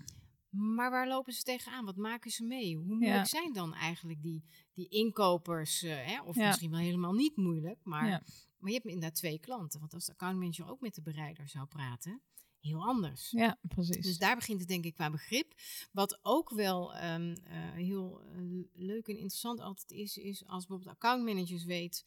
Maar 0.52 0.92
waar 0.92 1.08
lopen 1.08 1.34
ze 1.34 1.44
tegenaan? 1.44 1.86
Wat 1.86 1.96
maken 1.96 2.32
ze 2.32 2.44
mee? 2.44 2.76
Hoe 2.76 2.86
moeilijk 2.86 3.12
Ja. 3.14 3.26
zijn 3.26 3.54
dan 3.54 3.74
eigenlijk 3.74 4.22
die, 4.22 4.44
die 4.74 4.88
inkopers? 4.90 5.84
eh, 5.84 6.06
hè? 6.06 6.22
Of 6.22 6.36
Ja. 6.36 6.48
misschien 6.48 6.72
wel 6.72 6.80
helemaal 6.80 7.14
niet 7.14 7.36
moeilijk. 7.36 7.80
Maar, 7.84 8.08
Ja. 8.08 8.24
maar 8.60 8.70
je 8.70 8.76
hebt 8.76 8.88
inderdaad 8.88 9.16
twee 9.16 9.40
klanten. 9.40 9.80
Want 9.80 9.94
als 9.94 10.06
de 10.06 10.12
accountmanager 10.12 10.68
ook 10.70 10.82
met 10.82 10.96
de 10.96 11.02
bereider 11.02 11.50
zou 11.50 11.66
praten, 11.68 12.22
heel 12.60 12.84
anders. 12.88 13.32
ja 13.32 13.58
precies. 13.68 14.06
Dus 14.06 14.18
daar 14.18 14.36
begint 14.36 14.60
het 14.60 14.68
denk 14.68 14.86
ik 14.86 14.94
qua 14.94 15.10
begrip. 15.12 15.54
Wat 15.92 16.20
ook 16.22 16.50
wel 16.50 16.96
ehm, 16.96 17.36
eh, 17.44 17.72
heel 17.72 18.22
eh, 18.22 18.42
leuk 18.74 19.08
en 19.08 19.14
interessant 19.18 19.60
altijd 19.60 19.92
is, 19.92 20.18
is 20.18 20.46
als 20.46 20.66
bijvoorbeeld 20.66 20.96
accountmanagers 20.96 21.64
weet... 21.64 22.06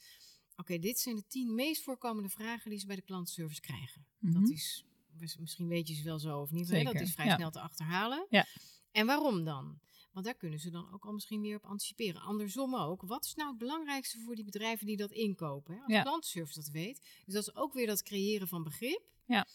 Oké, 0.57 0.79
dit 0.79 0.99
zijn 0.99 1.17
de 1.17 1.27
tien 1.27 1.55
meest 1.55 1.83
voorkomende 1.83 2.29
vragen 2.29 2.71
die 2.71 2.79
ze 2.79 2.87
bij 2.87 2.97
de 2.97 3.03
klantenservice 3.03 3.61
krijgen. 3.61 4.07
Mhm. 4.19 4.33
Dat 4.33 4.43
is, 4.43 4.49
mis- 4.51 4.85
misschien 5.19 5.69
weet 5.69 5.89
je 5.89 5.95
ze 5.95 6.03
wel 6.05 6.19
zo 6.19 6.41
of 6.41 6.51
niet, 6.51 6.69
hè? 6.69 6.77
dat 6.83 6.87
Zeker, 6.93 7.01
is 7.01 7.13
vrij 7.13 7.27
ja. 7.27 7.37
snel 7.37 7.51
te 7.51 7.61
achterhalen. 7.61 8.27
Ja. 8.31 8.47
En 8.93 9.07
waarom 9.07 9.45
dan? 9.45 9.79
Want 10.13 10.27
daar 10.27 10.35
kunnen 10.35 10.59
ze 10.59 10.71
dan 10.71 10.93
ook 10.93 11.05
al 11.05 11.13
misschien 11.13 11.41
weer 11.41 11.57
op 11.57 11.65
anticiperen. 11.65 12.21
Andersom 12.21 12.77
ook. 12.77 13.03
Wat 13.03 13.25
is 13.25 13.35
nou 13.35 13.49
het 13.49 13.59
belangrijkste 13.59 14.19
voor 14.21 14.35
die 14.35 14.45
bedrijven 14.45 14.87
die 14.87 14.97
dat 14.97 15.11
inkopen? 15.11 15.75
Hè? 15.75 15.81
Als 15.83 15.93
Ja. 15.93 16.03
klantenservice 16.03 16.61
dat 16.61 16.69
weet. 16.69 17.01
Dus 17.25 17.35
dat 17.35 17.43
is 17.49 17.55
ook 17.57 17.73
weer 17.73 17.87
dat 17.87 18.03
creëren 18.03 18.49
van 18.49 18.63
begrip. 18.63 19.03
Ja. 19.27 19.47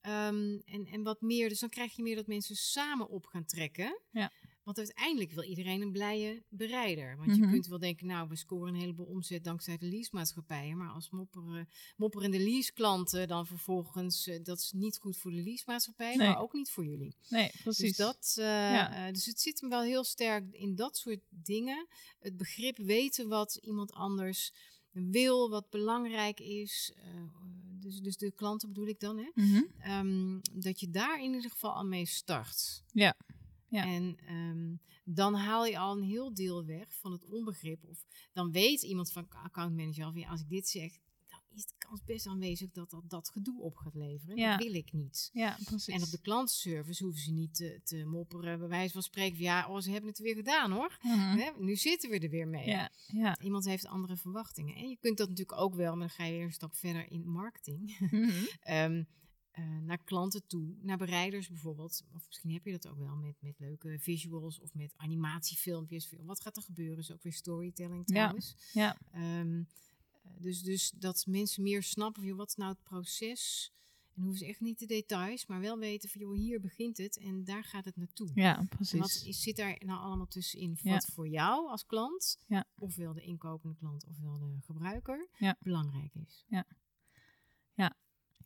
Ehm, 0.00 0.58
en, 0.64 0.86
en 0.86 1.02
wat 1.02 1.20
meer, 1.20 1.48
dus 1.48 1.60
dan 1.60 1.68
krijg 1.68 1.96
je 1.96 2.02
meer 2.02 2.16
dat 2.16 2.26
mensen 2.26 2.56
samen 2.56 3.08
op 3.08 3.26
gaan 3.26 3.44
trekken. 3.44 4.00
Ja. 4.10 4.32
Want 4.68 4.80
uiteindelijk 4.80 5.32
wil 5.32 5.42
iedereen 5.42 5.82
een 5.82 5.92
blije 5.92 6.42
bereider. 6.48 7.16
Want 7.16 7.34
je 7.34 7.40
Mhm. 7.42 7.50
kunt 7.50 7.66
wel 7.66 7.78
denken, 7.78 8.06
nou, 8.06 8.28
we 8.28 8.36
scoren 8.36 8.74
een 8.74 8.80
heleboel 8.80 9.06
omzet 9.06 9.44
dankzij 9.44 9.76
de 9.76 9.86
leasemaatschappijen. 9.86 10.76
Maar 10.76 10.88
als 10.90 11.10
mopperen, 11.10 11.68
mopperende 11.96 12.38
leaseklanten 12.40 13.28
dan 13.28 13.46
vervolgens, 13.46 14.26
eh, 14.26 14.38
dat 14.42 14.58
is 14.58 14.72
niet 14.72 14.98
goed 14.98 15.16
voor 15.16 15.30
de 15.30 15.42
leasemaatschappij, 15.42 16.16
Nee. 16.16 16.26
maar 16.28 16.40
ook 16.40 16.52
niet 16.52 16.70
voor 16.70 16.84
jullie. 16.84 17.16
Nee, 17.28 17.50
precies. 17.62 17.86
Dus, 17.86 17.96
dat, 17.96 18.34
eh, 18.38 18.44
Ja. 18.44 19.06
eh, 19.06 19.12
dus 19.12 19.26
het 19.26 19.40
zit 19.40 19.60
hem 19.60 19.70
wel 19.70 19.82
heel 19.82 20.04
sterk 20.04 20.52
in 20.52 20.74
dat 20.74 20.96
soort 20.96 21.20
dingen. 21.28 21.86
Het 22.18 22.36
begrip 22.36 22.76
weten 22.78 23.28
wat 23.28 23.54
iemand 23.62 23.92
anders 23.92 24.52
wil, 24.90 25.50
wat 25.50 25.70
belangrijk 25.70 26.40
is. 26.40 26.92
dus, 27.80 28.00
dus 28.00 28.16
de 28.16 28.32
klanten 28.32 28.68
bedoel 28.68 28.86
ik 28.86 29.00
dan, 29.00 29.18
hè? 29.18 29.30
Mhm. 29.34 29.62
Ehm, 29.80 30.38
dat 30.52 30.80
je 30.80 30.90
daar 30.90 31.22
in 31.22 31.34
ieder 31.34 31.50
geval 31.50 31.72
al 31.74 31.84
mee 31.84 32.06
start. 32.06 32.82
Ja. 32.92 33.16
Ja. 33.68 33.84
En 33.84 34.16
ehm, 34.26 34.74
dan 35.04 35.34
haal 35.34 35.66
je 35.66 35.78
al 35.78 35.96
een 35.96 36.02
heel 36.02 36.34
deel 36.34 36.64
weg 36.64 36.94
van 36.94 37.12
het 37.12 37.24
onbegrip. 37.24 37.84
Of 37.84 38.04
dan 38.32 38.52
weet 38.52 38.82
iemand 38.82 39.12
van 39.12 39.28
accountmanager 39.28 40.04
al 40.04 40.12
van 40.12 40.20
ja, 40.20 40.28
als 40.28 40.40
ik 40.40 40.48
dit 40.48 40.68
zeg, 40.68 40.92
dan 41.26 41.40
is 41.54 41.66
de 41.66 41.74
kans 41.78 42.04
best 42.04 42.26
aanwezig 42.26 42.70
dat 42.70 42.90
dat, 42.90 43.02
dat 43.10 43.30
gedoe 43.30 43.60
op 43.60 43.76
gaat 43.76 43.94
leveren. 43.94 44.36
Ja. 44.36 44.56
Dat 44.56 44.66
wil 44.66 44.74
ik 44.74 44.92
niet. 44.92 45.30
Ja, 45.32 45.58
precies. 45.64 45.94
En 45.94 46.02
op 46.02 46.10
de 46.10 46.20
klantenservice 46.20 47.04
hoeven 47.04 47.22
ze 47.22 47.32
niet 47.32 47.54
te, 47.54 47.80
te 47.84 48.04
mopperen, 48.04 48.58
bij 48.58 48.68
wijze 48.68 48.92
van 48.92 49.02
spreken. 49.02 49.36
van, 49.36 49.44
Ja, 49.44 49.68
oh, 49.68 49.80
ze 49.80 49.90
hebben 49.90 50.10
het 50.10 50.18
weer 50.18 50.34
gedaan 50.34 50.70
hoor. 50.70 50.98
Mhm. 51.02 51.38
Hè, 51.38 51.50
nu 51.58 51.76
zitten 51.76 52.10
we 52.10 52.18
er 52.18 52.30
weer 52.30 52.48
mee. 52.48 52.66
Ja, 52.66 52.90
ja. 53.06 53.38
Iemand 53.40 53.64
heeft 53.64 53.86
andere 53.86 54.16
verwachtingen. 54.16 54.76
En 54.76 54.88
je 54.88 54.96
kunt 55.00 55.18
dat 55.18 55.28
natuurlijk 55.28 55.60
ook 55.60 55.74
wel, 55.74 55.90
maar 55.90 56.06
dan 56.06 56.16
ga 56.16 56.24
je 56.24 56.32
weer 56.32 56.44
een 56.44 56.52
stap 56.52 56.74
verder 56.74 57.10
in 57.10 57.28
marketing. 57.28 57.98
Mhm. 57.98 58.30
Ehm, 58.60 59.02
eh, 59.58 59.78
naar 59.78 59.98
klanten 59.98 60.46
toe, 60.46 60.74
naar 60.80 60.96
bereiders 60.96 61.48
bijvoorbeeld. 61.48 62.04
Of 62.14 62.26
misschien 62.26 62.50
heb 62.52 62.64
je 62.64 62.70
dat 62.72 62.86
ook 62.88 62.98
wel 62.98 63.16
met, 63.16 63.34
met 63.40 63.58
leuke 63.58 63.96
visuals 64.00 64.60
of 64.60 64.74
met 64.74 64.92
animatiefilmpjes. 64.96 66.12
Wat 66.20 66.40
gaat 66.40 66.56
er 66.56 66.62
gebeuren? 66.62 66.98
Is 66.98 67.12
ook 67.12 67.22
weer 67.22 67.32
storytelling 67.32 68.02
Ja. 68.06 68.14
trouwens. 68.14 68.54
Ja. 68.72 68.96
Ehm, 69.12 69.62
eh, 70.22 70.30
dus, 70.38 70.62
dus 70.62 70.90
dat 70.90 71.26
mensen 71.26 71.62
meer 71.62 71.82
snappen 71.82 72.22
van 72.22 72.36
wat 72.36 72.48
is 72.48 72.54
nou 72.54 72.70
het 72.70 72.82
proces? 72.82 73.72
En 74.14 74.22
hoeven 74.24 74.38
ze 74.40 74.46
echt 74.46 74.60
niet 74.60 74.78
de 74.78 74.86
details, 74.86 75.46
maar 75.46 75.60
wel 75.60 75.78
weten 75.78 76.08
van 76.08 76.20
joh, 76.20 76.34
hier 76.34 76.60
begint 76.60 76.96
het 76.96 77.18
en 77.18 77.44
daar 77.44 77.64
gaat 77.64 77.84
het 77.84 77.96
naartoe. 77.96 78.28
ja, 78.34 78.58
En 78.58 78.68
precies. 78.68 79.00
wat 79.00 79.22
is, 79.26 79.42
zit 79.42 79.56
daar 79.56 79.76
nou 79.84 80.00
allemaal 80.00 80.26
tussenin? 80.26 80.78
Ja. 80.82 80.92
Wat 80.92 81.04
voor 81.14 81.28
jou 81.28 81.68
als 81.70 81.86
klant, 81.86 82.38
Ja. 82.46 82.64
ofwel 82.78 83.12
de 83.14 83.22
inkopende 83.22 83.76
klant, 83.76 84.04
ofwel 84.06 84.38
de 84.38 84.56
gebruiker, 84.60 85.28
Ja. 85.38 85.56
belangrijk 85.60 86.14
is. 86.14 86.44
Ja, 86.48 86.64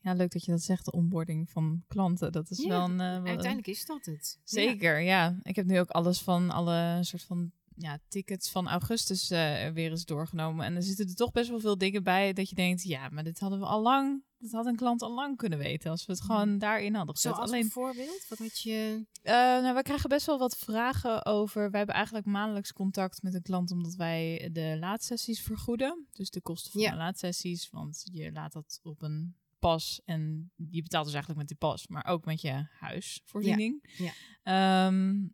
leuk 0.03 0.33
dat 0.33 0.45
je 0.45 0.51
dat 0.51 0.63
zegt, 0.63 0.85
de 0.85 0.91
onboarding 0.93 1.51
van 1.51 1.85
klanten. 1.89 2.33
Dat 2.33 2.51
is 2.51 2.59
Ja, 2.59 2.69
wel 2.69 2.85
een... 2.85 3.01
eh, 3.01 3.07
Uiteindelijk 3.07 3.67
is 3.67 3.85
dat 3.87 4.05
het. 4.05 4.35
Ja. 4.37 4.41
Zeker, 4.45 5.01
ja. 5.01 5.37
Ik 5.43 5.57
heb 5.57 5.67
nu 5.67 5.81
ook 5.81 5.91
alles 5.91 6.21
van 6.21 6.51
alle 6.51 6.99
soort 7.01 7.23
van 7.25 7.53
ja, 7.77 7.99
tickets 8.09 8.51
van 8.51 8.69
augustus 8.69 9.31
eh, 9.31 9.69
weer 9.69 9.91
eens 9.91 10.05
doorgenomen. 10.05 10.65
En 10.67 10.77
er 10.77 10.83
zitten 10.83 11.07
er 11.09 11.15
toch 11.15 11.33
best 11.33 11.51
wel 11.51 11.61
veel 11.61 11.79
dingen 11.79 12.03
bij 12.03 12.33
dat 12.33 12.49
je 12.49 12.55
denkt, 12.55 12.83
ja, 12.83 13.09
maar 13.09 13.25
dit 13.25 13.39
hadden 13.41 13.59
we 13.59 13.65
al 13.67 13.83
lang, 13.83 14.23
dit 14.39 14.53
had 14.53 14.67
een 14.67 14.77
klant 14.77 15.03
al 15.03 15.15
lang 15.15 15.37
kunnen 15.37 15.59
weten 15.59 15.91
als 15.91 16.07
we 16.07 16.13
het 16.13 16.23
gewoon 16.23 16.59
daarin 16.59 16.95
hadden 16.95 17.15
gezet. 17.15 17.35
Zoals 17.35 17.49
Alleen, 17.49 17.61
bijvoorbeeld, 17.61 18.27
wat 18.29 18.39
had 18.39 18.61
je... 18.61 19.07
eh, 19.23 19.33
nou, 19.35 19.73
wij 19.75 19.83
krijgen 19.83 20.09
best 20.09 20.27
wel 20.27 20.39
wat 20.39 20.57
vragen 20.57 21.25
over. 21.27 21.69
Wij 21.71 21.79
hebben 21.79 21.95
eigenlijk 21.97 22.27
maandelijks 22.27 22.73
contact 22.73 23.23
met 23.23 23.35
een 23.35 23.43
klant 23.43 23.71
omdat 23.71 23.95
wij 23.95 24.49
de 24.53 24.77
laadsessies 24.81 25.41
vergoeden. 25.43 26.07
Dus 26.13 26.31
de 26.31 26.41
kosten 26.41 26.73
van 26.73 26.81
Ja. 26.81 26.91
de 26.91 26.97
laadsessies, 26.97 27.71
want 27.71 28.03
je 28.13 28.33
laat 28.33 28.53
dat 28.53 28.81
op 28.83 29.03
een 29.03 29.35
pas 29.71 30.01
en 30.05 30.51
je 30.71 30.83
betaalt 30.83 31.05
dus 31.05 31.15
eigenlijk 31.15 31.49
met 31.49 31.49
die 31.49 31.69
pas, 31.69 31.87
maar 31.87 32.07
ook 32.07 32.25
met 32.25 32.41
je 32.41 32.67
huisvoorziening. 32.79 33.85
Ja, 33.97 34.13
Ehm, 34.43 35.27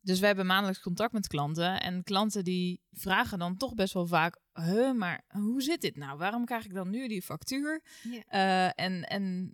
dus 0.00 0.18
wij 0.18 0.28
hebben 0.28 0.46
maandelijks 0.46 0.82
contact 0.82 1.12
met 1.12 1.26
klanten 1.26 1.80
en 1.80 2.02
klanten 2.02 2.44
die 2.44 2.80
vragen 2.92 3.38
dan 3.38 3.56
toch 3.56 3.74
best 3.74 3.92
wel 3.94 4.06
vaak, 4.06 4.40
huh, 4.52 4.92
maar 4.92 5.24
hoe 5.28 5.62
zit 5.62 5.80
dit 5.80 5.96
nou? 5.96 6.18
Waarom 6.18 6.44
krijg 6.44 6.64
ik 6.64 6.74
dan 6.74 6.90
nu 6.90 7.08
die 7.08 7.22
factuur? 7.22 7.82
Ja. 8.02 8.22
Eh, 8.28 8.84
en, 8.84 9.02
en 9.04 9.52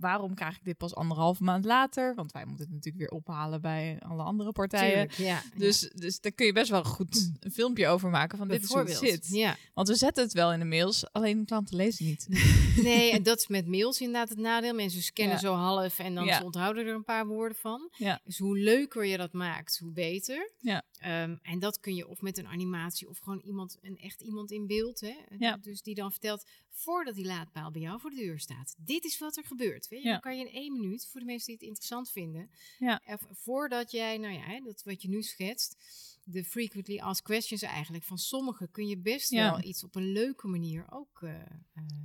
waarom 0.00 0.34
krijg 0.34 0.56
ik 0.56 0.64
dit 0.64 0.76
pas 0.76 0.94
anderhalve 0.94 1.42
maand 1.42 1.64
later? 1.64 2.14
Want 2.14 2.32
wij 2.32 2.44
moeten 2.44 2.64
het 2.64 2.74
natuurlijk 2.74 3.10
weer 3.10 3.18
ophalen 3.20 3.60
bij 3.60 3.96
alle 4.00 4.22
andere 4.22 4.52
partijen. 4.52 5.08
Tuurlijk, 5.08 5.12
ja. 5.12 5.42
Dus, 5.58 5.90
dus 5.94 6.20
daar 6.20 6.32
kun 6.32 6.46
je 6.46 6.52
best 6.52 6.70
wel 6.70 6.84
goed 6.84 7.32
een 7.40 7.50
filmpje 7.50 7.88
over 7.88 8.10
maken 8.10 8.38
van 8.38 8.48
dit 8.48 8.62
is 8.62 8.68
hoe 8.68 8.78
het 8.78 8.86
Bijvoorbeeld. 8.86 9.24
zit. 9.24 9.36
Ja. 9.36 9.56
Want 9.74 9.88
we 9.88 9.94
zetten 9.94 10.24
het 10.24 10.32
wel 10.32 10.52
in 10.52 10.58
de 10.58 10.64
mails, 10.64 11.12
alleen 11.12 11.44
klanten 11.44 11.76
lezen 11.76 12.04
niet. 12.04 12.26
Nee, 12.76 13.12
en 13.12 13.22
dat 13.30 13.38
is 13.38 13.46
met 13.46 13.66
mails 13.66 14.00
inderdaad 14.00 14.28
het 14.28 14.38
nadeel. 14.38 14.74
Mensen 14.74 15.02
scannen 15.02 15.38
zo 15.38 15.54
half 15.54 15.98
en 15.98 16.14
dan 16.14 16.28
ze 16.28 16.44
onthouden 16.44 16.86
er 16.86 16.94
een 16.94 17.04
paar 17.04 17.26
woorden 17.26 17.56
van. 17.56 17.90
Dus 18.24 18.38
hoe 18.38 18.58
leuker 18.58 19.04
je 19.04 19.16
dat 19.16 19.32
maakt, 19.32 19.78
hoe 19.78 19.92
beter. 19.92 20.50
Ja. 20.58 20.82
Ehm, 21.00 21.36
en 21.42 21.58
dat 21.58 21.80
kun 21.80 21.94
je 21.94 22.08
of 22.08 22.20
met 22.22 22.38
een 22.38 22.46
animatie 22.46 23.08
of 23.08 23.18
gewoon 23.18 23.40
iemand, 23.40 23.78
een 23.82 23.98
echt 23.98 24.20
iemand 24.20 24.50
in 24.50 24.66
beeld. 24.66 25.00
Hè? 25.00 25.14
Ja. 25.38 25.56
Dus 25.56 25.82
die 25.82 25.94
dan 25.94 26.10
vertelt, 26.10 26.46
voordat 26.70 27.14
die 27.14 27.24
laadpaal 27.26 27.70
bij 27.70 27.80
jou 27.80 28.00
voor 28.00 28.10
de 28.10 28.16
deur 28.16 28.38
staat. 28.40 28.74
Dit 28.78 29.04
is 29.04 29.18
wat 29.18 29.36
er 29.36 29.44
gebeurt. 29.44 29.88
Weet 29.88 30.00
je? 30.02 30.06
Ja. 30.06 30.12
Dan 30.12 30.20
kan 30.20 30.38
je 30.38 30.46
in 30.48 30.52
één 30.54 30.72
minuut, 30.80 31.06
voor 31.06 31.20
de 31.20 31.26
mensen 31.26 31.46
die 31.46 31.56
het 31.56 31.64
interessant 31.66 32.10
vinden. 32.10 32.50
Ja. 32.78 33.00
Of 33.06 33.26
voordat 33.32 33.90
jij, 33.90 34.18
nou 34.18 34.34
ja, 34.34 34.60
dat 34.60 34.82
wat 34.82 35.02
je 35.02 35.08
nu 35.08 35.22
schetst. 35.22 35.76
De 36.24 36.44
frequently 36.44 36.98
asked 36.98 37.24
questions 37.24 37.62
eigenlijk. 37.62 38.04
Van 38.04 38.18
sommige 38.18 38.68
kun 38.68 38.86
je 38.88 38.98
best 38.98 39.30
wel 39.30 39.62
iets 39.62 39.84
op 39.84 39.94
een 39.94 40.12
leuke 40.12 40.46
manier 40.46 40.86
ook... 40.90 41.22
eh, 41.22 41.40
eh, 41.40 41.46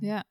Ja, 0.00 0.24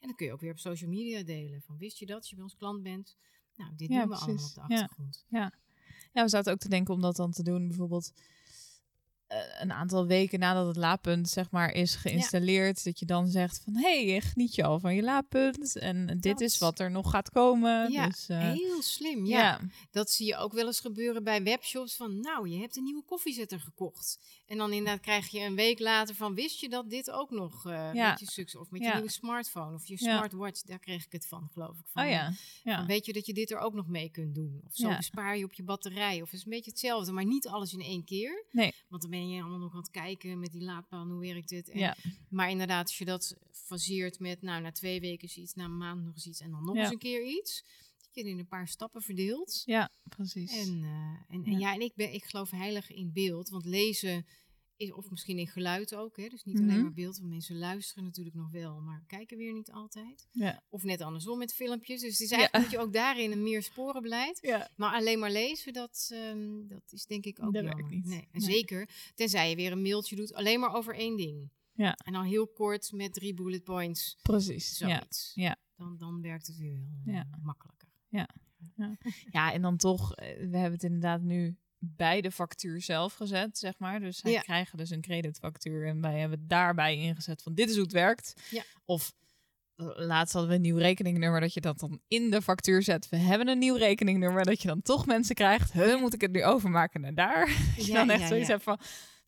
en 0.00 0.06
dan 0.06 0.14
kun 0.14 0.26
je 0.26 0.32
ook 0.32 0.40
weer 0.40 0.50
op 0.52 0.58
social 0.58 0.90
media 0.90 1.22
delen. 1.22 1.62
Van 1.62 1.78
wist 1.78 1.98
je 1.98 2.06
dat, 2.06 2.16
als 2.16 2.28
je 2.28 2.34
bij 2.34 2.44
ons 2.44 2.56
klant 2.56 2.82
bent? 2.82 3.16
Nou, 3.56 3.70
dit 3.76 3.88
doen 3.88 4.08
we 4.08 4.14
allemaal 4.16 4.44
op 4.46 4.54
de 4.54 4.60
Ja. 4.68 4.80
achtergrond. 4.80 5.24
ja, 5.28 5.52
we 6.24 6.30
zaten 6.30 6.52
ook 6.52 6.58
te 6.58 6.68
denken 6.68 6.94
om 6.94 7.00
dat 7.00 7.16
dan 7.16 7.30
te 7.30 7.42
doen. 7.42 7.68
Bijvoorbeeld 7.68 8.12
een 9.58 9.72
aantal 9.72 10.06
weken 10.06 10.38
nadat 10.38 10.66
het 10.66 10.76
laadpunt 10.76 11.28
zeg 11.28 11.50
maar 11.50 11.72
is 11.72 11.94
geïnstalleerd. 11.94 12.84
Dat 12.84 12.98
je 12.98 13.06
dan 13.06 13.28
zegt 13.28 13.60
van, 13.64 13.76
hé, 13.76 14.10
hey, 14.10 14.20
geniet 14.20 14.54
je 14.54 14.64
al 14.64 14.80
van 14.80 14.94
je 14.94 15.02
laadpunt? 15.02 15.76
En 15.78 16.18
dit 16.20 16.40
is 16.40 16.58
wat 16.58 16.78
er 16.78 16.90
nog 16.90 17.10
gaat 17.10 17.30
komen. 17.30 17.90
Ja, 17.92 18.06
dus, 18.06 18.28
eh, 18.28 18.52
heel 18.52 18.82
slim. 18.82 19.26
Ja. 19.26 19.38
ja. 19.38 19.60
dat 19.90 20.10
zie 20.10 20.26
je 20.26 20.36
ook 20.36 20.52
wel 20.52 20.66
eens 20.66 20.80
gebeuren 20.80 21.24
bij 21.24 21.42
webshops. 21.42 21.96
Van 21.96 22.20
nou, 22.20 22.48
je 22.48 22.58
hebt 22.60 22.76
een 22.76 22.84
nieuwe 22.84 23.02
koffiezetter 23.04 23.60
gekocht. 23.60 24.18
En 24.46 24.58
dan 24.58 24.72
inderdaad 24.72 25.00
krijg 25.00 25.28
je 25.28 25.40
een 25.40 25.54
week 25.54 25.78
later 25.78 26.14
van 26.14 26.34
wist 26.34 26.60
je 26.60 26.68
dat 26.68 26.90
dit 26.90 27.10
ook 27.10 27.30
nog 27.30 27.66
eh 27.66 27.90
Ja. 27.92 28.10
met 28.10 28.20
je 28.20 28.26
succes 28.26 28.60
of 28.60 28.70
met 28.70 28.82
je 28.82 28.92
nieuwe 28.92 29.10
smartphone 29.10 29.74
of 29.74 29.86
je 29.86 29.96
smartwatch. 29.98 30.62
Daar 30.62 30.78
kreeg 30.78 31.04
ik 31.04 31.12
het 31.12 31.26
van, 31.26 31.48
geloof 31.52 31.78
ik. 31.78 31.84
Van, 31.86 32.02
Oh 32.04 32.10
ja, 32.10 32.32
van, 32.64 32.86
weet 32.86 33.06
je 33.06 33.12
dat 33.12 33.26
je 33.26 33.34
dit 33.34 33.50
er 33.50 33.58
ook 33.58 33.74
nog 33.74 33.86
mee 33.86 34.10
kunt 34.10 34.34
doen? 34.34 34.60
Of 34.66 34.74
zo 34.74 34.96
bespaar 34.96 35.36
je 35.36 35.44
op 35.44 35.52
je 35.52 35.62
batterij. 35.62 36.22
Of 36.22 36.32
is 36.32 36.44
een 36.44 36.50
beetje 36.50 36.70
hetzelfde, 36.70 37.12
maar 37.12 37.24
niet 37.24 37.48
alles 37.48 37.72
in 37.72 37.80
één 37.80 38.04
keer. 38.04 38.44
Nee. 38.50 38.74
Want 38.88 39.02
dan 39.02 39.10
ben 39.16 39.28
je 39.28 39.40
allemaal 39.40 39.58
nog 39.58 39.72
aan 39.72 39.78
het 39.80 39.90
kijken 39.90 40.38
met 40.38 40.52
die 40.52 40.62
laadpaal, 40.62 41.06
hoe 41.06 41.20
werkt 41.20 41.48
dit? 41.48 41.68
En 41.68 41.78
Ja. 41.78 41.96
Maar 42.28 42.50
inderdaad, 42.50 42.86
als 42.86 42.98
je 42.98 43.04
dat 43.04 43.36
faseert 43.52 44.18
met, 44.18 44.42
nou, 44.42 44.62
na 44.62 44.72
twee 44.72 45.00
weken 45.00 45.28
is 45.28 45.36
iets, 45.36 45.54
na 45.54 45.64
een 45.64 45.76
maand 45.76 46.04
nog 46.04 46.14
eens 46.14 46.26
iets 46.26 46.40
en 46.40 46.50
dan 46.50 46.64
nog 46.64 46.74
Ja. 46.74 46.80
eens 46.82 46.90
een 46.90 46.98
keer 46.98 47.24
iets. 47.24 47.64
Dat 47.98 48.24
je 48.24 48.30
in 48.30 48.38
een 48.38 48.46
paar 48.46 48.68
stappen 48.68 49.02
verdeelt. 49.02 49.62
Ja, 49.64 49.90
precies. 50.08 50.52
En, 50.52 50.82
eh, 50.82 51.34
en, 51.36 51.44
en 51.44 51.50
Ja. 51.52 51.58
ja, 51.58 51.74
en 51.74 51.80
ik, 51.80 51.92
ben, 51.94 52.12
ik 52.14 52.24
geloof 52.24 52.50
heilig 52.50 52.90
in 52.90 53.12
beeld, 53.12 53.48
want 53.48 53.64
lezen 53.64 54.26
is, 54.76 54.92
of 54.92 55.10
misschien 55.10 55.38
in 55.38 55.46
geluid 55.46 55.94
ook, 55.94 56.16
hè, 56.16 56.28
dus 56.28 56.44
niet 56.44 56.54
Mhm. 56.60 56.68
alleen 56.70 56.82
maar 56.82 56.92
beeld, 56.92 57.18
want 57.18 57.30
mensen 57.30 57.58
luisteren 57.58 58.04
natuurlijk 58.04 58.36
nog 58.36 58.50
wel, 58.50 58.80
maar 58.80 59.04
kijken 59.06 59.36
weer 59.36 59.52
niet 59.52 59.70
altijd. 59.70 60.28
ja. 60.32 60.62
Of 60.68 60.82
net 60.82 61.00
andersom 61.00 61.38
met 61.38 61.54
filmpjes. 61.54 62.00
Dus 62.00 62.10
het 62.12 62.20
is 62.20 62.28
Ja. 62.30 62.36
eigenlijk 62.36 62.64
moet 62.64 62.72
je 62.80 62.86
ook 62.86 62.92
daarin 62.92 63.32
een 63.32 63.42
meer 63.42 63.62
sporenbeleid. 63.62 64.38
Ja. 64.42 64.70
Maar 64.76 64.92
alleen 64.94 65.18
maar 65.18 65.30
lezen, 65.32 65.72
dat, 65.72 66.08
ehm, 66.12 66.66
dat 66.68 66.92
is 66.92 67.06
denk 67.06 67.24
ik 67.24 67.42
ook 67.42 67.52
Dat 67.52 67.64
jammer. 67.64 67.88
niet. 67.90 68.04
Nee. 68.06 68.28
En 68.32 68.40
Nee. 68.40 68.50
zeker, 68.50 68.88
tenzij 69.14 69.50
je 69.50 69.56
weer 69.56 69.72
een 69.72 69.82
mailtje 69.82 70.16
doet, 70.16 70.34
alleen 70.34 70.60
maar 70.60 70.74
over 70.74 70.94
één 70.94 71.16
ding. 71.16 71.50
Ja. 71.72 71.94
En 72.04 72.12
dan 72.12 72.24
heel 72.24 72.46
kort 72.48 72.92
met 72.92 73.12
drie 73.14 73.34
bullet 73.34 73.64
points, 73.64 74.16
Precies. 74.22 74.78
Ja. 74.78 74.88
zoiets. 74.88 75.32
Ja. 75.34 75.56
Dan, 75.76 75.96
dan 75.96 76.22
werkt 76.22 76.46
het 76.46 76.56
weer 76.56 76.80
wel 77.04 77.14
Ja. 77.14 77.20
eh, 77.32 77.44
makkelijker. 77.44 77.88
ja, 79.30 79.52
en 79.52 79.62
dan 79.62 79.76
toch, 79.76 80.14
eh, 80.14 80.26
we 80.36 80.56
hebben 80.56 80.72
het 80.72 80.82
inderdaad 80.82 81.22
nu 81.22 81.56
bij 81.78 82.20
de 82.20 82.30
factuur 82.30 82.80
zelf 82.82 83.14
gezet, 83.14 83.58
zeg 83.58 83.78
maar. 83.78 84.00
Dus 84.00 84.16
zij 84.18 84.30
Ja. 84.30 84.40
krijgen 84.40 84.78
dus 84.78 84.90
een 84.90 85.00
creditfactuur 85.00 85.86
en 85.86 86.00
wij 86.00 86.18
hebben 86.18 86.44
daarbij 86.48 86.96
ingezet 86.96 87.42
van 87.42 87.54
dit 87.54 87.68
is 87.68 87.74
hoe 87.74 87.84
het 87.84 87.92
werkt. 87.92 88.32
Ja. 88.50 88.62
Of 88.84 89.12
eh, 89.76 89.86
laatst 89.94 90.32
hadden 90.32 90.50
we 90.50 90.56
een 90.56 90.62
nieuw 90.62 90.76
rekeningnummer 90.76 91.40
dat 91.40 91.54
je 91.54 91.60
dat 91.60 91.78
dan 91.78 92.00
in 92.08 92.30
de 92.30 92.42
factuur 92.42 92.82
zet. 92.82 93.08
We 93.08 93.16
hebben 93.16 93.48
een 93.48 93.58
nieuw 93.58 93.76
rekeningnummer 93.76 94.44
dat 94.44 94.62
je 94.62 94.68
dan 94.68 94.82
toch 94.82 95.06
mensen 95.06 95.34
krijgt. 95.34 95.72
Huh, 95.72 96.00
moet 96.00 96.14
ik 96.14 96.20
het 96.20 96.32
nu 96.32 96.44
overmaken 96.44 97.00
naar 97.00 97.14
daar? 97.14 97.48
Je 97.76 97.86
Ja, 97.86 97.94
dan 97.94 98.10
echt 98.10 98.28
zoiets 98.28 98.46
ja. 98.46 98.52
hebt 98.52 98.64
van, 98.64 98.76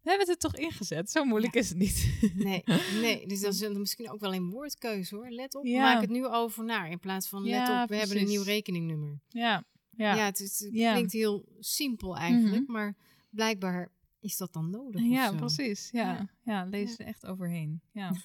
we 0.02 0.08
hebben 0.14 0.26
het 0.34 0.44
er 0.44 0.50
toch 0.50 0.60
ingezet. 0.60 1.10
Zo 1.10 1.24
moeilijk 1.24 1.54
is 1.54 1.68
het 1.68 1.78
niet. 1.78 2.08
Nee, 2.34 2.62
nee, 3.00 3.26
dus 3.26 3.40
dat 3.40 3.52
is 3.52 3.58
dan 3.58 3.78
misschien 3.80 4.10
ook 4.10 4.20
wel 4.20 4.34
een 4.34 4.50
woordkeuze 4.50 5.14
hoor. 5.14 5.28
Let 5.30 5.54
op, 5.54 5.64
Ja. 5.66 5.82
maak 5.82 6.00
het 6.00 6.10
nu 6.10 6.26
over 6.26 6.64
naar. 6.64 6.90
In 6.90 6.98
plaats 6.98 7.28
van 7.28 7.42
let 7.42 7.50
Ja, 7.50 7.82
op, 7.82 7.88
we 7.88 7.96
hebben 7.96 8.18
een 8.18 8.26
nieuw 8.26 8.42
rekeningnummer. 8.42 9.20
ja, 9.28 9.64
Ja, 9.98 10.14
ja. 10.14 10.24
het, 10.24 10.40
is- 10.40 10.58
het 10.58 10.72
Ja. 10.74 10.92
klinkt 10.92 11.12
heel 11.12 11.56
simpel 11.58 12.16
eigenlijk, 12.16 12.62
Mhm. 12.62 12.72
maar 12.72 12.96
blijkbaar 13.30 13.92
is 14.20 14.36
dat 14.36 14.52
dan 14.52 14.70
nodig. 14.70 15.02
Ja, 15.02 15.32
precies. 15.32 15.90
Ja, 15.90 16.12
Ja. 16.12 16.28
ja. 16.42 16.64
lees 16.64 16.98
er 16.98 17.06
echt 17.06 17.26
overheen. 17.26 17.80
Ja. 17.92 18.12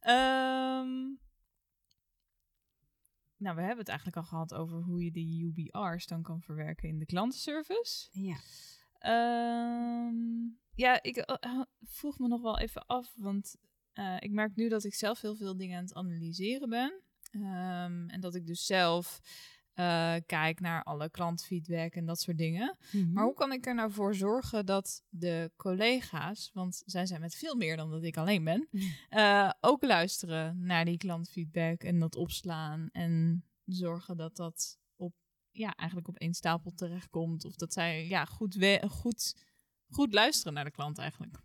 Ehm, 0.00 0.88
nou, 3.36 3.56
we 3.56 3.60
hebben 3.62 3.78
het 3.78 3.88
eigenlijk 3.88 4.16
al 4.16 4.22
gehad 4.24 4.54
over 4.54 4.82
hoe 4.82 5.04
je 5.04 5.10
de 5.10 5.20
UBR's 5.54 6.06
dan 6.06 6.22
kan 6.22 6.40
verwerken 6.42 6.88
in 6.88 6.98
de 6.98 7.06
klantenservice. 7.06 8.08
Ja. 8.12 8.36
Ehm, 8.98 10.14
ja, 10.74 11.02
ik 11.02 11.16
eh, 11.16 11.60
vroeg 11.82 12.18
me 12.18 12.28
nog 12.28 12.42
wel 12.42 12.58
even 12.58 12.86
af, 12.86 13.12
want 13.16 13.56
eh, 13.92 14.16
ik 14.18 14.30
merk 14.30 14.56
nu 14.56 14.68
dat 14.68 14.84
ik 14.84 14.94
zelf 14.94 15.20
heel 15.20 15.36
veel 15.36 15.56
dingen 15.56 15.76
aan 15.76 15.84
het 15.84 15.94
analyseren 15.94 16.68
ben. 16.68 17.00
Ehm, 17.30 18.08
en 18.08 18.20
dat 18.20 18.34
ik 18.34 18.46
dus 18.46 18.66
zelf 18.66 19.20
eh, 19.74 20.14
kijk 20.26 20.60
naar 20.60 20.82
alle 20.82 21.10
klantfeedback 21.10 21.94
en 21.94 22.06
dat 22.06 22.20
soort 22.20 22.38
dingen. 22.38 22.76
Mhm. 22.92 23.12
Maar 23.12 23.24
hoe 23.24 23.34
kan 23.34 23.52
ik 23.52 23.66
er 23.66 23.74
nou 23.74 23.92
voor 23.92 24.14
zorgen 24.14 24.66
dat 24.66 25.02
de 25.08 25.50
collega's, 25.56 26.50
want 26.52 26.82
zij 26.86 27.06
zijn 27.06 27.20
met 27.20 27.34
veel 27.34 27.54
meer 27.54 27.76
dan 27.76 27.90
dat 27.90 28.02
ik 28.02 28.16
alleen 28.16 28.44
ben, 28.44 28.68
eh, 29.08 29.50
ook 29.60 29.82
luisteren 29.82 30.64
naar 30.66 30.84
die 30.84 30.96
klantfeedback 30.96 31.82
en 31.82 31.98
dat 31.98 32.16
opslaan 32.16 32.88
en 32.92 33.44
zorgen 33.64 34.16
dat 34.16 34.36
dat 34.36 34.78
op, 34.96 35.14
ja, 35.50 35.74
eigenlijk 35.74 36.08
op 36.08 36.16
één 36.16 36.34
stapel 36.34 36.72
terechtkomt. 36.74 37.44
Of 37.44 37.54
dat 37.54 37.72
zij 37.72 38.06
ja, 38.06 38.24
goed, 38.24 38.78
goed, 38.88 39.34
goed 39.88 40.12
luisteren 40.12 40.52
naar 40.52 40.64
de 40.64 40.70
klant 40.70 40.98
eigenlijk. 40.98 41.38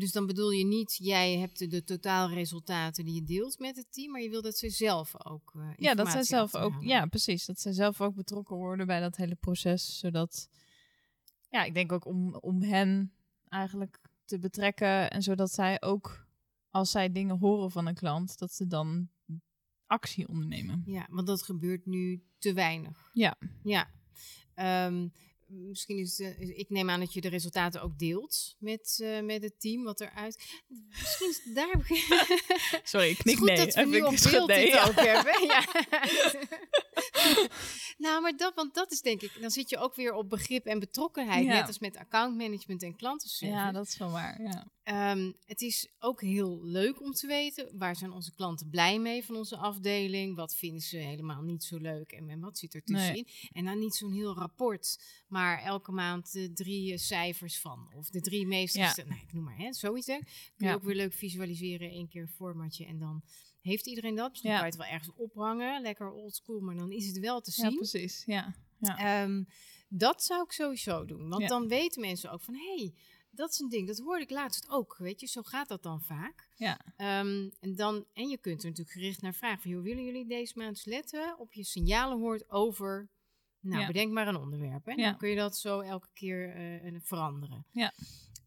Dus 0.00 0.12
dan 0.12 0.26
bedoel 0.26 0.50
je 0.50 0.64
niet, 0.64 0.96
jij 0.96 1.38
hebt 1.38 1.58
de, 1.58 1.66
de 1.66 1.84
totaalresultaten 1.84 3.04
die 3.04 3.14
je 3.14 3.22
deelt 3.24 3.58
met 3.58 3.76
het 3.76 3.86
team, 3.92 4.10
maar 4.10 4.20
je 4.20 4.30
wil 4.30 4.42
dat 4.42 4.56
ze 4.58 4.70
zelf 4.70 5.26
ook. 5.26 5.52
eh, 5.56 5.70
Ja, 5.76 5.94
dat 5.94 6.10
zij 6.10 6.22
zelf 6.22 6.54
ook, 6.54 6.82
ja, 6.82 7.06
precies. 7.06 7.44
Dat 7.44 7.60
zij 7.60 7.72
zelf 7.72 8.00
ook 8.00 8.14
betrokken 8.14 8.56
worden 8.56 8.86
bij 8.86 9.00
dat 9.00 9.16
hele 9.16 9.34
proces. 9.34 9.98
Zodat, 9.98 10.48
ja, 11.50 11.64
ik 11.64 11.74
denk 11.74 11.92
ook 11.92 12.04
om, 12.06 12.34
om 12.34 12.62
hen 12.62 13.12
eigenlijk 13.48 14.00
te 14.24 14.38
betrekken. 14.38 15.10
En 15.10 15.22
zodat 15.22 15.52
zij 15.52 15.82
ook, 15.82 16.26
als 16.70 16.90
zij 16.90 17.12
dingen 17.12 17.38
horen 17.38 17.70
van 17.70 17.86
een 17.86 17.94
klant, 17.94 18.38
dat 18.38 18.52
ze 18.52 18.66
dan 18.66 19.08
actie 19.86 20.28
ondernemen. 20.28 20.82
Ja, 20.86 21.06
want 21.10 21.26
dat 21.26 21.42
gebeurt 21.42 21.86
nu 21.86 22.24
te 22.38 22.52
weinig. 22.52 23.10
Ja. 23.12 23.36
Ja. 23.62 23.90
Ehm, 24.54 25.08
misschien 25.46 25.98
is 25.98 26.18
het, 26.18 26.38
eh, 26.38 26.58
ik 26.58 26.70
neem 26.70 26.90
aan 26.90 27.00
dat 27.00 27.12
je 27.12 27.20
de 27.20 27.28
resultaten 27.28 27.82
ook 27.82 27.98
deelt 27.98 28.54
met, 28.58 28.98
eh, 29.02 29.20
met 29.20 29.42
het 29.42 29.60
team 29.60 29.84
wat 29.84 30.00
eruit. 30.00 30.62
Misschien 30.88 31.28
is 31.28 31.54
daar 31.54 31.68
heb 31.70 31.84
ik. 31.90 32.80
Sorry, 32.84 33.08
ik 33.08 33.16
Het 33.16 33.22
knik 33.22 33.36
goed 33.36 33.46
nee. 33.46 33.56
dat 33.56 33.74
we 33.74 33.84
nu 33.84 34.00
op 34.00 34.16
beeld 34.30 34.48
nee, 34.48 34.64
dit 34.64 34.74
ja. 34.74 34.86
ook 34.86 34.94
hebben. 34.94 35.46
Ja. 35.46 35.64
nou, 38.04 38.22
maar 38.22 38.36
dat, 38.36 38.54
want 38.54 38.74
dat 38.74 38.92
is 38.92 39.00
denk 39.00 39.22
ik, 39.22 39.40
dan 39.40 39.50
zit 39.50 39.70
je 39.70 39.78
ook 39.78 39.94
weer 39.94 40.12
op 40.12 40.30
begrip 40.30 40.66
en 40.66 40.78
betrokkenheid, 40.78 41.44
Ja. 41.44 41.52
net 41.52 41.66
als 41.66 41.78
met 41.78 41.96
accountmanagement 41.96 42.82
en 42.82 42.96
klantenservice. 42.96 43.60
Ja, 43.60 43.72
dat 43.72 43.86
is 43.86 43.96
wel 43.96 44.10
waar. 44.10 44.42
Ja. 44.42 44.66
Ehm, 44.84 45.32
het 45.44 45.60
is 45.60 45.88
ook 45.98 46.20
heel 46.20 46.64
leuk 46.64 47.00
om 47.00 47.12
te 47.12 47.26
weten 47.26 47.78
waar 47.78 47.96
zijn 47.96 48.10
onze 48.12 48.34
klanten 48.34 48.68
blij 48.70 48.98
mee 48.98 49.24
van 49.24 49.36
onze 49.36 49.56
afdeling. 49.56 50.36
Wat 50.36 50.56
vinden 50.56 50.80
ze 50.80 50.96
helemaal 50.96 51.42
niet 51.42 51.64
zo 51.64 51.76
leuk 51.78 52.12
en, 52.12 52.40
wat 52.40 52.58
zit 52.58 52.74
er 52.74 52.82
Nee. 52.84 52.96
tussenin. 52.96 53.26
En 53.52 53.64
dan 53.64 53.78
niet 53.78 53.94
zo'n 53.94 54.12
heel 54.12 54.34
rapport, 54.34 55.00
maar 55.28 55.62
elke 55.62 55.92
maand 55.92 56.32
de 56.32 56.52
drie 56.52 56.92
eh, 56.92 56.98
cijfers 56.98 57.60
van. 57.60 57.92
Of 57.96 58.08
de 58.10 58.20
drie 58.20 58.46
meest, 58.46 58.74
Ja. 58.74 58.94
nou 59.06 59.20
ik 59.20 59.32
noem 59.32 59.44
maar, 59.44 59.56
hè, 59.58 59.72
zoiets. 59.72 60.06
Hè. 60.06 60.16
Kun 60.18 60.26
je 60.56 60.64
Ja. 60.66 60.74
ook 60.74 60.82
weer 60.84 60.94
leuk 60.96 61.12
visualiseren, 61.14 61.90
één 61.90 62.08
keer 62.08 62.22
een 62.22 62.28
formatje 62.28 62.86
en 62.86 62.98
dan 62.98 63.22
heeft 63.60 63.86
iedereen 63.86 64.14
dat. 64.14 64.30
Misschien 64.30 64.50
Ja. 64.50 64.56
kan 64.56 64.66
je 64.66 64.72
het 64.72 64.82
wel 64.82 64.92
ergens 64.92 65.14
ophangen, 65.16 65.82
lekker 65.82 66.12
old 66.12 66.34
school, 66.34 66.60
maar 66.60 66.76
dan 66.76 66.92
is 66.92 67.06
het 67.06 67.18
wel 67.18 67.40
te 67.40 67.52
ja, 67.56 67.68
zien. 67.68 67.76
precies. 67.76 68.22
Ja. 68.26 68.54
Ja. 68.78 69.22
Ehm, 69.22 69.44
dat 69.88 70.24
zou 70.24 70.42
ik 70.44 70.52
sowieso 70.52 71.04
doen. 71.04 71.28
Want 71.28 71.42
Ja. 71.42 71.48
dan 71.48 71.68
weten 71.68 72.00
mensen 72.00 72.30
ook 72.32 72.42
van... 72.42 72.54
hé, 72.54 72.74
hey, 72.76 72.94
dat 73.34 73.50
is 73.50 73.58
een 73.58 73.68
ding. 73.68 73.86
Dat 73.86 73.98
hoorde 73.98 74.22
ik 74.22 74.30
laatst 74.30 74.68
ook. 74.68 74.96
Weet 74.98 75.20
je, 75.20 75.26
zo 75.26 75.42
gaat 75.42 75.68
dat 75.68 75.82
dan 75.82 76.00
vaak. 76.02 76.48
Ja. 76.56 76.80
Ehm, 76.96 77.50
en, 77.60 77.74
dan, 77.76 78.04
en 78.12 78.28
je 78.28 78.38
kunt 78.38 78.62
er 78.62 78.68
natuurlijk 78.68 78.96
gericht 78.96 79.22
naar 79.22 79.34
vragen... 79.34 79.62
van, 79.62 79.70
joh, 79.70 79.82
willen 79.82 80.04
jullie 80.04 80.26
deze 80.26 80.52
maand 80.56 80.86
letten 80.86 81.38
op 81.38 81.52
je 81.52 81.64
signalen 81.64 82.18
hoort 82.18 82.50
over... 82.50 83.08
Nou, 83.60 83.80
Ja. 83.80 83.86
bedenk 83.86 84.12
maar 84.12 84.28
een 84.28 84.36
onderwerp. 84.36 84.84
Hè? 84.84 84.92
Ja. 84.92 85.08
Dan 85.10 85.18
kun 85.18 85.28
je 85.28 85.36
dat 85.36 85.56
zo 85.56 85.80
elke 85.80 86.08
keer 86.12 86.54
eh, 86.54 86.94
veranderen. 87.00 87.66
Ja. 87.70 87.92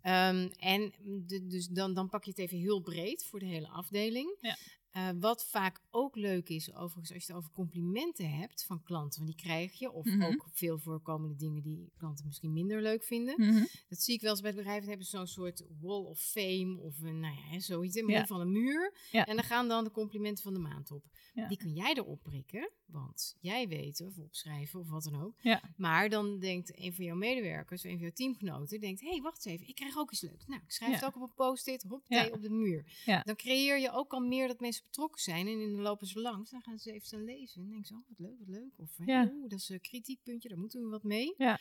Ehm, 0.01 0.49
en 0.57 0.93
de, 1.27 1.47
dus 1.47 1.67
dan, 1.67 1.93
dan 1.93 2.09
pak 2.09 2.23
je 2.23 2.29
het 2.29 2.39
even 2.39 2.57
heel 2.57 2.81
breed 2.81 3.25
voor 3.25 3.39
de 3.39 3.45
hele 3.45 3.67
afdeling. 3.67 4.37
Ja. 4.41 4.57
Eh, 4.91 5.09
wat 5.19 5.45
vaak 5.45 5.81
ook 5.89 6.15
leuk 6.15 6.49
is, 6.49 6.73
overigens, 6.73 7.13
als 7.13 7.25
je 7.25 7.31
het 7.31 7.41
over 7.41 7.51
complimenten 7.53 8.29
hebt 8.29 8.65
van 8.65 8.83
klanten, 8.83 9.23
want 9.23 9.35
die 9.35 9.45
krijg 9.45 9.73
je. 9.79 9.91
Of 9.91 10.05
Mhm. 10.05 10.21
ook 10.23 10.45
veel 10.51 10.77
voorkomende 10.79 11.35
dingen 11.35 11.61
die 11.63 11.91
klanten 11.97 12.25
misschien 12.25 12.53
minder 12.53 12.81
leuk 12.81 13.03
vinden. 13.03 13.33
Mhm. 13.37 13.65
Dat 13.89 13.99
zie 14.01 14.13
ik 14.15 14.21
wel 14.21 14.31
eens 14.31 14.41
bij 14.41 14.53
bedrijven. 14.53 14.87
hebben 14.87 15.05
ze 15.05 15.17
zo'n 15.17 15.27
soort 15.27 15.63
wall 15.81 16.03
of 16.03 16.19
fame 16.19 16.77
of 16.79 17.01
een, 17.01 17.19
nou 17.19 17.35
ja, 17.51 17.59
zoiets 17.59 17.95
in 17.95 18.05
midden 18.05 18.27
van 18.27 18.39
een 18.41 18.51
muur. 18.51 18.97
Ja. 19.11 19.25
En 19.25 19.35
dan 19.35 19.45
gaan 19.45 19.67
dan 19.67 19.83
de 19.83 19.91
complimenten 19.91 20.43
van 20.43 20.53
de 20.53 20.59
maand 20.59 20.91
op. 20.91 21.03
Ja. 21.33 21.47
Die 21.47 21.57
kun 21.57 21.73
jij 21.73 21.93
erop 21.93 22.23
prikken, 22.23 22.71
want 22.87 23.35
jij 23.39 23.67
weet 23.67 24.01
of 24.01 24.17
opschrijven 24.17 24.79
of 24.79 24.89
wat 24.89 25.03
dan 25.03 25.21
ook. 25.21 25.35
Ja. 25.41 25.61
Maar 25.77 26.09
dan 26.09 26.39
denkt 26.39 26.79
een 26.79 26.93
van 26.93 27.05
jouw 27.05 27.15
medewerkers, 27.15 27.83
een 27.83 27.91
van 27.91 27.99
jouw 27.99 28.11
teamgenoten, 28.11 28.79
denkt, 28.79 29.01
hé, 29.01 29.09
hey, 29.09 29.21
wacht 29.21 29.45
eens 29.45 29.55
even, 29.55 29.67
ik 29.67 29.75
krijg 29.75 29.97
ook 29.97 30.11
iets 30.11 30.21
leuks. 30.21 30.45
Nou, 30.47 30.61
ik 30.65 30.71
schrijf 30.71 30.91
Ja. 30.91 30.97
het 30.97 31.05
ook 31.05 31.15
op 31.15 31.21
een 31.29 31.35
post-it, 31.35 31.83
hop, 31.83 32.03
Ja. 32.07 32.27
op 32.31 32.41
de 32.41 32.49
muur. 32.49 32.85
Dan 33.23 33.35
creëer 33.35 33.79
je 33.79 33.91
ook 33.91 34.13
al 34.13 34.19
meer 34.19 34.47
dat 34.47 34.59
mensen 34.59 34.83
betrokken 34.85 35.21
zijn 35.21 35.47
en 35.47 35.59
dan 35.59 35.81
lopen 35.81 36.07
ze 36.07 36.19
langs, 36.21 36.51
dan 36.51 36.61
gaan 36.61 36.79
ze 36.79 36.91
even 36.91 37.07
staan 37.07 37.23
lezen 37.23 37.61
en 37.61 37.67
denken 37.69 37.85
ze, 37.87 37.93
oh, 37.93 37.99
wat 38.07 38.19
leuk, 38.19 38.37
wat 38.39 38.47
leuk. 38.47 38.71
Of, 38.77 38.89
oeh, 38.99 39.49
dat 39.49 39.59
is 39.59 39.69
een 39.69 39.81
kritiekpuntje, 39.81 40.49
daar 40.49 40.57
moeten 40.59 40.81
we 40.83 40.89
wat 40.89 41.03
mee. 41.03 41.33
Ja. 41.37 41.59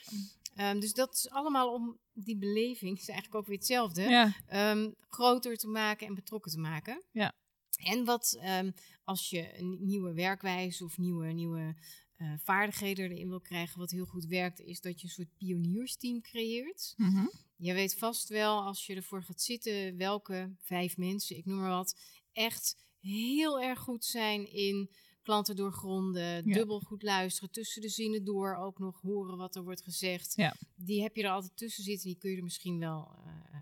Ehm, 0.55 0.81
dus 0.81 0.93
dat 0.93 1.15
is 1.15 1.31
allemaal 1.31 1.73
om 1.73 1.99
die 2.13 2.37
beleving, 2.37 2.99
is 2.99 3.09
eigenlijk 3.09 3.39
ook 3.39 3.47
weer 3.47 3.57
hetzelfde, 3.57 4.33
ehm, 4.47 4.91
groter 5.09 5.57
te 5.57 5.69
maken 5.69 6.07
en 6.07 6.15
betrokken 6.15 6.51
te 6.51 6.59
maken. 6.59 7.03
Ja. 7.11 7.33
En 7.77 8.05
wat 8.05 8.37
ehm, 8.41 8.71
als 9.05 9.31
je 9.31 9.59
een 9.59 9.79
nieuwe 9.81 10.13
werkwijze 10.13 10.85
of 10.85 10.99
nieuwe, 10.99 11.27
nieuwe 11.27 11.75
eh, 12.17 12.33
vaardigheden 12.39 13.11
erin 13.11 13.29
wil 13.29 13.41
krijgen, 13.41 13.79
wat 13.79 13.91
heel 13.91 14.07
goed 14.07 14.27
werkt, 14.27 14.61
is 14.61 14.81
dat 14.81 15.01
je 15.01 15.07
een 15.07 15.13
soort 15.13 15.37
pioniersteam 15.37 16.21
creëert. 16.21 16.95
Mhm. 16.97 17.27
Je 17.57 17.75
weet 17.75 17.99
vast 17.99 18.29
wel 18.29 18.63
als 18.63 18.87
je 18.87 18.95
ervoor 18.95 19.23
gaat 19.23 19.41
zitten 19.41 19.97
welke 19.97 20.55
vijf 20.61 20.97
mensen, 20.97 21.37
ik 21.37 21.45
noem 21.45 21.59
maar 21.59 21.71
wat, 21.71 21.99
echt 22.33 22.77
heel 23.01 23.61
erg 23.61 23.79
goed 23.79 24.05
zijn 24.05 24.53
in 24.53 24.91
klanten 25.27 25.57
doorgronden, 25.57 26.49
Ja. 26.49 26.55
dubbel 26.55 26.81
goed 26.81 27.03
luisteren, 27.03 27.51
tussen 27.51 27.83
de 27.83 27.89
zinnen 27.89 28.25
door 28.25 28.57
ook 28.57 28.79
nog 28.79 29.01
horen 29.01 29.37
wat 29.37 29.57
er 29.57 29.63
wordt 29.63 29.83
gezegd. 29.83 30.33
Ja. 30.37 30.57
Die 30.75 31.03
heb 31.03 31.17
je 31.17 31.23
er 31.23 31.31
altijd 31.31 31.57
tussen 31.57 31.85
zitten, 31.85 32.07
die 32.09 32.19
kun 32.19 32.31
je 32.31 32.37
er 32.37 32.43
misschien 32.43 32.79
wel 32.79 33.11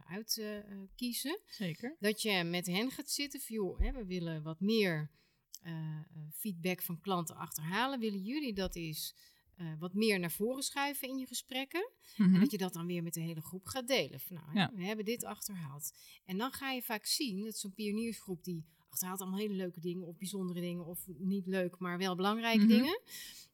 uit 0.09 0.42
kiezen. 0.96 1.40
Zeker. 1.46 1.96
Dat 2.00 2.22
je 2.22 2.44
met 2.44 2.66
hen 2.66 2.90
gaat 2.90 3.11
zitten 3.11 3.40
van, 3.40 3.57
joh, 3.57 3.81
hè, 3.81 3.92
we 3.92 4.05
willen 4.05 4.42
wat 4.42 4.61
meer 4.61 5.11
eh, 5.62 5.72
eh, 5.72 6.05
feedback 6.33 6.83
van 6.83 7.00
klanten 7.00 7.37
achterhalen. 7.37 7.98
Willen 7.98 8.22
jullie 8.22 8.55
dat 8.55 8.74
eens 8.77 9.14
eh, 9.57 9.72
wat 9.79 9.94
meer 9.94 10.18
naar 10.18 10.31
voren 10.31 10.62
schuiven 10.62 11.09
in 11.09 11.18
je 11.18 11.27
gesprekken? 11.27 11.90
Mhm. 12.16 12.35
En 12.35 12.40
dat 12.40 12.50
je 12.50 12.59
dat 12.59 12.72
dan 12.72 12.87
weer 12.87 13.03
met 13.03 13.14
de 13.14 13.20
hele 13.20 13.40
groep 13.40 13.66
gaat 13.66 13.88
delen. 13.88 14.20
Van, 14.20 14.37
nou, 14.37 14.59
hè, 14.59 14.77
we 14.77 14.85
hebben 14.85 15.05
dit 15.05 15.24
achterhaald. 15.24 15.92
En 16.24 16.38
dan 16.38 16.53
ga 16.53 16.70
je 16.70 16.83
vaak 16.83 17.07
zien 17.07 17.44
dat 17.44 17.59
zo'n 17.59 17.72
pioniersgroep 17.74 18.44
die 18.44 18.64
achterhaalt 18.94 19.20
allemaal 19.20 19.38
hele 19.38 19.54
leuke 19.54 19.80
dingen 19.80 20.07
of 20.07 20.16
bijzondere 20.18 20.61
dingen 20.61 20.85
of 20.87 21.07
niet 21.18 21.46
leuk, 21.46 21.78
maar 21.78 21.98
wel 21.98 22.14
belangrijke 22.16 22.59
Mhm. 22.64 22.68
dingen. 22.68 23.00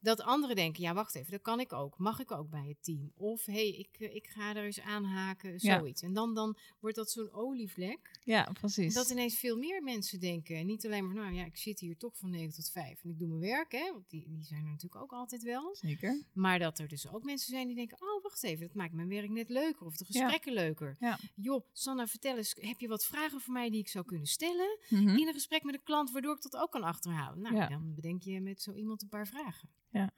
Dat 0.02 0.20
anderen 0.20 0.56
denken, 0.56 0.82
ja 0.82 0.94
wacht 0.94 1.14
even, 1.14 1.30
dat 1.30 1.40
kan 1.42 1.60
ik 1.60 1.72
ook. 1.72 1.98
Mag 1.98 2.20
ik 2.20 2.30
ook 2.30 2.50
bij 2.50 2.66
het 2.68 2.76
team? 2.80 3.12
Of 3.16 3.44
hé, 3.44 3.52
hey, 3.52 3.68
ik, 3.68 3.88
eh, 3.98 4.14
ik 4.14 4.26
ga 4.26 4.56
er 4.56 4.64
eens 4.64 4.80
aanhaken, 4.80 5.54
Ja. 5.58 5.78
zoiets. 5.78 6.02
En 6.02 6.12
dan, 6.12 6.34
dan 6.34 6.56
wordt 6.80 6.96
dat 6.96 7.10
zo'n 7.10 7.32
olievlek. 7.32 8.18
Ja, 8.24 8.48
precies. 8.60 8.94
Dat 8.94 9.10
ineens 9.10 9.38
veel 9.38 9.56
meer 9.56 9.82
mensen 9.82 10.20
denken. 10.20 10.56
En 10.56 10.66
niet 10.66 10.86
alleen 10.86 11.06
maar, 11.06 11.14
nou 11.14 11.34
ja, 11.34 11.44
ik 11.44 11.56
zit 11.56 11.80
hier 11.80 11.96
toch 11.96 12.16
van 12.16 12.30
9 12.30 12.54
tot 12.54 12.70
5 12.70 13.02
en 13.04 13.10
ik 13.10 13.18
doe 13.18 13.28
mijn 13.28 13.40
werk, 13.40 13.72
hè. 13.72 13.92
Want 13.92 14.10
die, 14.10 14.24
die 14.28 14.44
zijn 14.44 14.64
er 14.64 14.70
natuurlijk 14.70 15.02
ook 15.02 15.12
altijd 15.12 15.42
wel. 15.42 15.76
Zeker. 15.76 16.22
Maar 16.32 16.58
dat 16.58 16.78
er 16.78 16.88
dus 16.88 17.08
ook 17.12 17.24
mensen 17.24 17.50
zijn 17.50 17.66
die 17.66 17.76
denken, 17.76 18.00
oh 18.00 18.22
wacht 18.22 18.42
even, 18.42 18.66
dat 18.66 18.74
maakt 18.76 18.92
mijn 18.92 19.08
werk 19.08 19.30
net 19.30 19.48
leuker. 19.48 19.86
Of 19.86 19.96
de 19.96 20.04
Ja. 20.08 20.20
gesprekken 20.20 20.52
leuker. 20.52 20.96
Ja. 21.00 21.18
Joh, 21.34 21.64
Sanna, 21.72 22.06
vertel 22.06 22.36
eens, 22.36 22.56
heb 22.60 22.80
je 22.80 22.88
wat 22.88 23.04
vragen 23.04 23.40
voor 23.40 23.52
mij 23.52 23.70
die 23.70 23.80
ik 23.80 23.88
zou 23.88 24.04
kunnen 24.04 24.26
stellen? 24.26 24.78
Mhm. 24.88 25.08
In 25.18 25.28
een 25.34 25.40
gesprek 25.40 25.64
met 25.64 25.74
een 25.74 25.82
klant, 25.82 26.10
waardoor 26.10 26.36
ik 26.36 26.42
dat 26.42 26.56
ook 26.56 26.70
kan 26.70 26.82
achterhalen. 26.82 27.40
Nou, 27.40 27.56
Ja. 27.56 27.68
dan 27.68 27.94
bedenk 27.94 28.22
je 28.22 28.40
met 28.40 28.62
zo 28.62 28.72
iemand 28.72 29.02
een 29.02 29.08
paar 29.08 29.26
vragen. 29.26 29.68
Ja. 29.90 30.10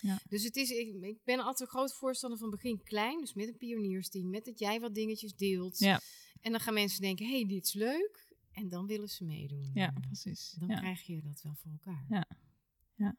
Ja. 0.00 0.18
Dus 0.28 0.44
het 0.44 0.56
is, 0.56 0.70
ik, 0.70 0.94
ik 1.02 1.24
ben 1.24 1.38
altijd 1.38 1.60
een 1.60 1.66
groot 1.76 1.94
voorstander 1.94 2.38
van 2.38 2.50
begin 2.50 2.82
klein. 2.82 3.20
Dus 3.20 3.34
met 3.34 3.48
een 3.48 3.56
pioniersteam, 3.56 4.30
met 4.30 4.44
dat 4.44 4.58
jij 4.58 4.80
wat 4.80 4.94
dingetjes 4.94 5.34
deelt. 5.34 5.78
Ja. 5.78 6.00
En 6.40 6.50
dan 6.50 6.60
gaan 6.60 6.74
mensen 6.74 7.00
denken, 7.00 7.26
hey, 7.26 7.46
dit 7.46 7.64
is 7.64 7.72
leuk. 7.72 8.28
En 8.52 8.68
dan 8.68 8.86
willen 8.86 9.08
ze 9.08 9.24
meedoen. 9.24 9.70
Ja, 9.74 9.92
precies. 10.00 10.54
Dan 10.58 10.68
ja. 10.68 10.76
krijg 10.78 11.02
je 11.02 11.22
dat 11.22 11.42
wel 11.42 11.54
voor 11.54 11.70
elkaar. 11.70 12.04
Ja. 12.08 13.16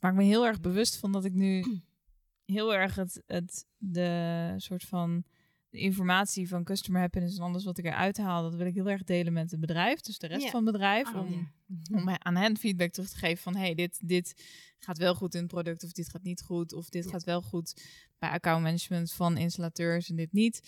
Maar 0.00 0.10
ik 0.10 0.16
ben 0.16 0.26
heel 0.26 0.46
erg 0.46 0.60
bewust 0.60 0.96
van 0.96 1.12
dat 1.12 1.24
ik 1.24 1.32
nu 1.32 1.64
heel 2.56 2.74
erg 2.74 2.94
het, 2.94 3.22
het 3.26 3.66
de 3.76 4.54
soort 4.56 4.84
van 4.84 5.24
de 5.76 5.82
informatie 5.82 6.48
van 6.48 6.64
customer 6.64 7.00
happiness 7.00 7.36
en 7.38 7.42
alles 7.44 7.64
wat 7.64 7.78
ik 7.78 7.84
eruit 7.84 8.16
haal, 8.16 8.42
dat 8.42 8.54
wil 8.54 8.66
ik 8.66 8.74
heel 8.74 8.88
erg 8.90 9.04
delen 9.04 9.32
met 9.32 9.50
het 9.50 9.60
bedrijf, 9.60 10.00
dus 10.00 10.18
de 10.18 10.26
rest 10.26 10.44
Ja. 10.44 10.50
van 10.50 10.62
het 10.64 10.72
bedrijf, 10.72 11.08
Oh, 11.14 11.20
om, 11.20 11.32
ja. 11.32 11.98
om 11.98 12.08
aan 12.08 12.36
hen 12.36 12.56
feedback 12.56 12.90
terug 12.92 13.08
te 13.10 13.16
geven 13.16 13.42
van 13.42 13.56
hey, 13.56 13.74
dit, 13.74 14.08
dit 14.08 14.34
gaat 14.78 14.98
wel 14.98 15.14
goed 15.14 15.34
in 15.34 15.40
het 15.40 15.50
product 15.50 15.84
of 15.84 15.92
dit 15.92 16.08
gaat 16.08 16.22
niet 16.22 16.42
goed 16.42 16.72
of 16.72 16.88
dit 16.88 17.04
Ja. 17.04 17.10
gaat 17.10 17.24
wel 17.24 17.42
goed 17.42 17.82
bij 18.18 18.30
accountmanagement 18.30 19.12
van 19.12 19.36
installateurs 19.36 20.08
en 20.10 20.16
dit 20.16 20.32
niet. 20.32 20.60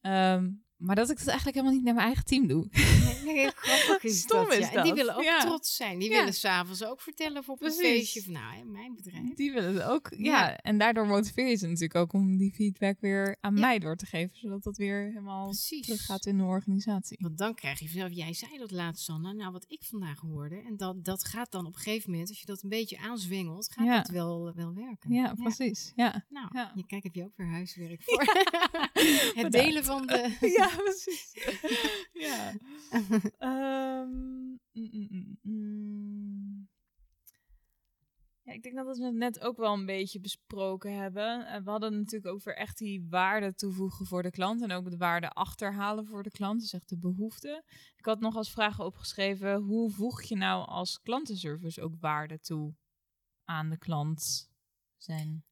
Ehm, 0.00 0.50
maar 0.76 0.94
dat 0.96 1.10
ik 1.10 1.16
dat 1.18 1.26
eigenlijk 1.26 1.56
helemaal 1.56 1.76
niet 1.76 1.84
naar 1.84 1.94
mijn 1.94 2.06
eigen 2.06 2.24
team 2.24 2.46
doe. 2.46 2.68
Nee, 3.24 3.50
grappig 3.56 4.04
is 4.04 4.20
Stom 4.20 4.44
dat, 4.44 4.52
is 4.52 4.58
ja. 4.58 4.72
En 4.72 4.82
die 4.82 4.82
dat, 4.82 4.94
willen 4.96 5.16
ook 5.16 5.22
ja. 5.22 5.40
trots 5.40 5.76
zijn. 5.76 5.98
Die 5.98 6.10
Ja. 6.10 6.18
willen 6.18 6.34
s'avonds 6.34 6.84
ook 6.84 7.00
vertellen 7.00 7.38
of 7.38 7.48
op 7.48 7.58
Precies. 7.58 7.78
een 7.78 7.84
feestje 7.84 8.22
van 8.22 8.32
nou, 8.32 8.56
hè, 8.56 8.64
mijn 8.64 8.94
bedrijf. 8.94 9.34
Die 9.34 9.52
willen 9.52 9.74
het 9.74 9.82
ook. 9.82 10.12
Ja. 10.16 10.56
En 10.56 10.78
daardoor 10.78 11.06
motiveer 11.06 11.48
je 11.48 11.56
ze 11.56 11.66
natuurlijk 11.66 11.94
ook 11.94 12.12
om 12.12 12.36
die 12.36 12.52
feedback 12.52 13.00
weer 13.00 13.36
aan 13.40 13.54
mij 13.54 13.78
door 13.78 13.96
te 13.96 14.06
geven, 14.06 14.36
zodat 14.38 14.62
dat 14.62 14.76
weer 14.76 15.04
helemaal 15.06 15.44
Precies. 15.44 15.86
terug 15.86 16.04
gaat 16.04 16.26
in 16.26 16.38
de 16.38 16.44
organisatie. 16.44 17.18
Want 17.20 17.38
dan 17.38 17.54
krijg 17.54 17.78
je 17.78 17.88
vanzelf, 17.88 18.12
jij 18.12 18.34
zei 18.34 18.58
dat 18.58 18.70
laatst, 18.70 19.04
Sanne, 19.04 19.34
nou 19.34 19.52
wat 19.52 19.64
ik 19.68 19.82
vandaag 19.84 20.20
hoorde. 20.20 20.62
En 20.66 20.76
dat, 20.76 21.04
dat 21.04 21.24
gaat 21.24 21.52
dan 21.52 21.66
op 21.66 21.74
een 21.74 21.80
gegeven 21.80 22.10
moment, 22.10 22.28
als 22.28 22.40
je 22.40 22.46
dat 22.46 22.62
een 22.62 22.68
beetje 22.68 22.98
aanzwengelt, 22.98 23.72
gaat 23.72 24.06
dat 24.06 24.14
wel, 24.14 24.52
wel 24.54 24.74
werken. 24.74 25.12
Ja, 25.12 25.34
precies. 25.34 25.92
Ja. 25.96 26.24
Nou, 26.28 26.68
je 26.74 26.86
kijk, 26.86 27.02
heb 27.02 27.14
je 27.14 27.24
ook 27.24 27.36
weer 27.36 27.48
huiswerk 27.48 28.02
voor. 28.06 28.24
het 29.42 29.52
delen 29.52 29.84
van 29.84 30.06
de... 30.06 30.36
ja, 30.68 30.76
precies. 30.82 31.32
ja. 32.12 32.52
Ehm, 33.38 34.08
mm, 34.10 34.58
mm, 34.72 35.38
mm. 35.42 36.68
Ja, 38.46 38.52
ik 38.52 38.62
denk 38.62 38.74
dat 38.74 38.96
we 38.96 39.04
het 39.04 39.14
net 39.14 39.40
ook 39.40 39.56
wel 39.56 39.72
een 39.72 39.86
beetje 39.86 40.20
besproken 40.20 40.96
hebben. 40.98 41.46
Eh, 41.46 41.62
we 41.62 41.70
hadden 41.70 41.96
natuurlijk 41.96 42.34
over 42.34 42.56
echt 42.56 42.78
die 42.78 43.06
waarde 43.08 43.54
toevoegen 43.54 44.06
voor 44.06 44.22
de 44.22 44.30
klant. 44.30 44.62
En 44.62 44.72
ook 44.72 44.90
de 44.90 44.96
waarde 44.96 45.30
achterhalen 45.30 46.06
voor 46.06 46.22
de 46.22 46.30
klant. 46.30 46.60
Dus 46.60 46.72
echt 46.72 46.88
de 46.88 46.98
behoefte. 46.98 47.64
Ik 47.96 48.04
had 48.04 48.20
nog 48.20 48.36
als 48.36 48.50
vragen 48.50 48.84
opgeschreven. 48.84 49.54
Hoe 49.54 49.90
voeg 49.90 50.22
je 50.22 50.36
nou 50.36 50.66
als 50.66 51.00
klantenservice 51.02 51.82
ook 51.82 51.94
waarde 52.00 52.40
toe 52.40 52.74
aan 53.44 53.70
de 53.70 53.78
klant 53.78 54.50
zijn 54.96 55.44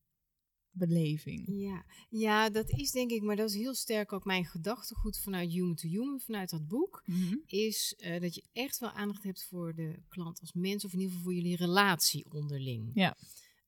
beleving? 0.75 1.45
Ja. 1.47 1.85
ja, 2.09 2.51
dat 2.51 2.71
is 2.71 2.91
denk 2.91 3.11
ik, 3.11 3.23
maar 3.23 3.37
dat 3.37 3.49
is 3.49 3.57
heel 3.57 3.75
sterk 3.75 4.13
ook 4.13 4.25
mijn 4.25 4.45
gedachtegoed 4.45 5.19
vanuit 5.19 5.51
Human 5.51 5.75
to 5.75 5.89
Human, 5.89 6.21
vanuit 6.21 6.51
dat 6.51 6.69
boek. 6.69 7.03
Mhm. 7.07 7.37
Is 7.47 7.95
eh, 7.99 8.21
dat 8.21 8.35
je 8.35 8.45
echt 8.53 8.79
wel 8.79 8.91
aandacht 8.91 9.23
hebt 9.23 9.45
voor 9.45 9.75
de 9.75 10.03
klant 10.09 10.41
als 10.41 10.53
mens, 10.53 10.85
of 10.85 10.93
in 10.93 10.99
ieder 10.99 11.15
geval 11.15 11.33
voor 11.33 11.43
jullie 11.43 11.57
relatie 11.57 12.27
onderling. 12.31 12.91
Ja. 12.95 13.17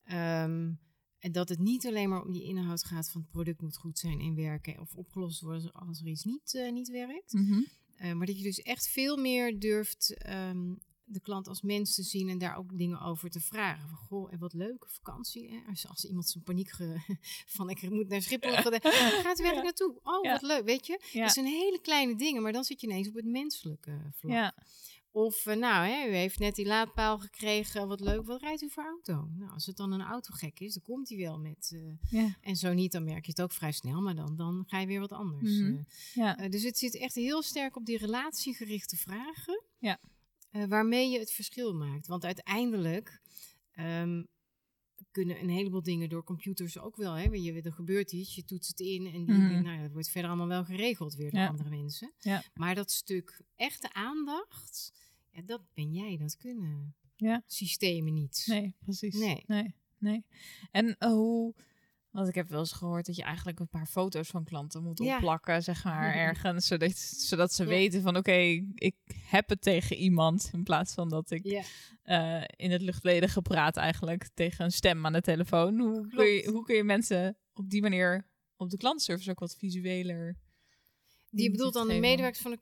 Ehm, 0.03 0.71
en 1.19 1.31
dat 1.31 1.49
het 1.49 1.59
niet 1.59 1.85
alleen 1.85 2.09
maar 2.09 2.21
om 2.21 2.31
die 2.31 2.43
inhoud 2.43 2.85
gaat 2.85 3.11
van 3.11 3.21
het 3.21 3.29
product 3.29 3.61
moet 3.61 3.77
goed 3.77 3.99
zijn 3.99 4.19
en 4.19 4.35
werken 4.35 4.79
of 4.79 4.95
opgelost 4.95 5.41
worden 5.41 5.71
als 5.71 6.01
er 6.01 6.07
iets 6.07 6.23
niet, 6.23 6.53
eh, 6.53 6.71
niet 6.71 6.89
werkt. 6.89 7.33
Mhm. 7.33 7.61
Eh, 7.95 8.13
maar 8.13 8.25
dat 8.25 8.37
je 8.37 8.43
dus 8.43 8.61
echt 8.61 8.87
veel 8.87 9.17
meer 9.17 9.59
durft 9.59 10.13
ehm, 10.17 10.73
de 11.09 11.19
klant 11.19 11.47
als 11.47 11.61
mens 11.61 11.95
te 11.95 12.03
zien 12.03 12.29
en 12.29 12.37
daar 12.37 12.57
ook 12.57 12.77
dingen 12.77 13.01
over 13.01 13.29
te 13.29 13.39
vragen. 13.39 13.87
Van, 13.89 13.97
goh, 13.97 14.33
en 14.33 14.39
wat 14.39 14.53
leuke 14.53 14.87
vakantie. 14.89 15.49
Hè? 15.51 15.57
Als, 15.69 15.87
als 15.87 16.05
iemand 16.05 16.29
zijn 16.29 16.43
paniek 16.43 16.69
ge- 16.69 17.17
van 17.55 17.69
ik 17.69 17.89
moet 17.89 18.07
naar 18.07 18.21
Schiphol, 18.21 18.51
gaat 18.51 18.63
het 18.73 19.41
werk 19.41 19.55
Ja. 19.55 19.61
naartoe. 19.61 19.99
Oh, 20.03 20.23
Ja. 20.23 20.31
wat 20.31 20.41
leuk, 20.41 20.63
weet 20.65 20.85
je. 20.87 21.01
Ja. 21.11 21.23
Dat 21.23 21.33
zijn 21.33 21.45
hele 21.45 21.79
kleine 21.81 22.15
dingen, 22.15 22.41
maar 22.41 22.51
dan 22.51 22.63
zit 22.63 22.81
je 22.81 22.87
ineens 22.87 23.07
op 23.07 23.13
het 23.15 23.25
menselijke 23.25 24.11
vlak. 24.15 24.31
Ja. 24.31 24.55
Of, 25.11 25.45
eh, 25.45 25.55
nou, 25.55 25.87
hè, 25.87 26.07
u 26.09 26.13
heeft 26.15 26.39
net 26.39 26.55
die 26.55 26.65
laadpaal 26.65 27.19
gekregen, 27.19 27.87
wat 27.87 27.99
leuk. 27.99 28.25
Wat 28.25 28.41
rijdt 28.41 28.61
u 28.61 28.69
voor 28.69 28.83
auto? 28.85 29.27
Nou, 29.37 29.51
als 29.51 29.65
het 29.65 29.75
dan 29.77 29.91
een 29.91 30.01
autogek 30.01 30.59
is, 30.59 30.73
dan 30.73 30.83
komt 30.83 31.09
hij 31.09 31.17
wel 31.17 31.39
met... 31.39 31.71
eh, 31.73 32.21
Ja. 32.21 32.35
en 32.41 32.55
zo 32.55 32.73
niet, 32.73 32.91
dan 32.91 33.03
merk 33.03 33.25
je 33.25 33.31
het 33.31 33.41
ook 33.41 33.51
vrij 33.51 33.71
snel, 33.71 34.01
maar 34.01 34.15
dan, 34.15 34.35
dan 34.35 34.63
ga 34.67 34.79
je 34.79 34.87
weer 34.87 34.99
wat 34.99 35.11
anders. 35.11 35.51
Mhm. 35.59 35.81
Ja. 36.13 36.37
Eh, 36.37 36.49
dus 36.49 36.63
het 36.63 36.77
zit 36.77 36.95
echt 36.97 37.15
heel 37.15 37.41
sterk 37.41 37.75
op 37.75 37.85
die 37.85 37.97
relatiegerichte 37.97 38.95
vragen. 38.97 39.63
Ja. 39.79 39.99
Eh, 40.49 40.63
waarmee 40.65 41.09
je 41.09 41.19
het 41.19 41.31
verschil 41.31 41.73
maakt. 41.73 42.07
Want 42.07 42.25
uiteindelijk 42.25 43.21
ehm, 43.71 44.23
kunnen 45.11 45.41
een 45.41 45.49
heleboel 45.49 45.83
dingen 45.83 46.09
door 46.09 46.23
computers 46.23 46.77
ook 46.79 46.95
wel. 46.95 47.13
Hè? 47.13 47.23
Je, 47.23 47.61
er 47.61 47.73
gebeurt 47.73 48.11
iets, 48.11 48.35
je 48.35 48.45
toetst 48.45 48.69
het 48.69 48.79
in 48.79 49.05
en 49.05 49.25
die, 49.25 49.35
Mhm. 49.35 49.61
nou, 49.63 49.81
dat 49.81 49.91
wordt 49.91 50.09
verder 50.09 50.29
allemaal 50.29 50.47
wel 50.47 50.65
geregeld 50.65 51.15
weer 51.15 51.31
door 51.31 51.39
Ja. 51.39 51.47
andere 51.47 51.69
mensen. 51.69 52.13
Ja. 52.19 52.43
Maar 52.53 52.75
dat 52.75 52.91
stuk 52.91 53.41
echte 53.55 53.93
aandacht, 53.93 54.91
ja, 55.31 55.41
dat 55.41 55.61
ben 55.73 55.93
jij. 55.93 56.17
Dat 56.17 56.37
kunnen 56.37 56.95
Ja. 57.15 57.43
systemen 57.47 58.13
niet. 58.13 58.43
Nee, 58.45 58.75
precies. 58.79 59.15
Nee. 59.15 59.43
nee, 59.47 59.73
nee. 59.97 60.23
En 60.71 60.97
eh, 60.97 61.09
hoe... 61.09 61.53
Want 62.11 62.27
ik 62.29 62.35
heb 62.35 62.49
wel 62.49 62.59
eens 62.59 62.71
gehoord 62.71 63.05
dat 63.05 63.15
je 63.15 63.23
eigenlijk 63.23 63.59
een 63.59 63.67
paar 63.69 63.85
foto's 63.85 64.27
van 64.27 64.43
klanten 64.43 64.83
moet 64.83 64.99
Ja. 64.99 65.15
opplakken, 65.15 65.63
zeg 65.63 65.83
maar, 65.83 66.13
ergens. 66.27 66.67
Zodat, 66.67 66.97
zodat 66.97 67.53
ze 67.53 67.63
Ja. 67.63 67.69
weten 67.69 68.01
van, 68.01 68.17
oké, 68.17 68.31
ik 68.73 68.95
heb 69.29 69.49
het 69.49 69.61
tegen 69.61 69.95
iemand. 69.95 70.49
In 70.53 70.63
plaats 70.63 70.93
van 70.93 71.09
dat 71.09 71.31
ik 71.31 71.43
Ja. 71.43 71.63
eh, 72.03 72.43
in 72.55 72.71
het 72.71 72.81
luchtledige 72.81 73.41
praat 73.41 73.77
eigenlijk 73.77 74.29
tegen 74.33 74.65
een 74.65 74.71
stem 74.71 75.05
aan 75.05 75.13
de 75.13 75.21
telefoon. 75.21 75.79
Hoe 75.79 76.07
kun, 76.07 76.25
je, 76.25 76.49
hoe 76.51 76.63
kun 76.63 76.75
je 76.75 76.83
mensen 76.83 77.37
op 77.53 77.69
die 77.69 77.81
manier 77.81 78.27
op 78.55 78.69
de 78.69 78.77
klantenservice 78.77 79.29
ook 79.29 79.39
wat 79.39 79.55
visueler... 79.55 80.35
Die 81.29 81.51
bedoelt 81.51 81.73
dan 81.73 81.87
de 81.87 81.99
medewerkers 81.99 82.41
van 82.41 82.51
de 82.51 82.59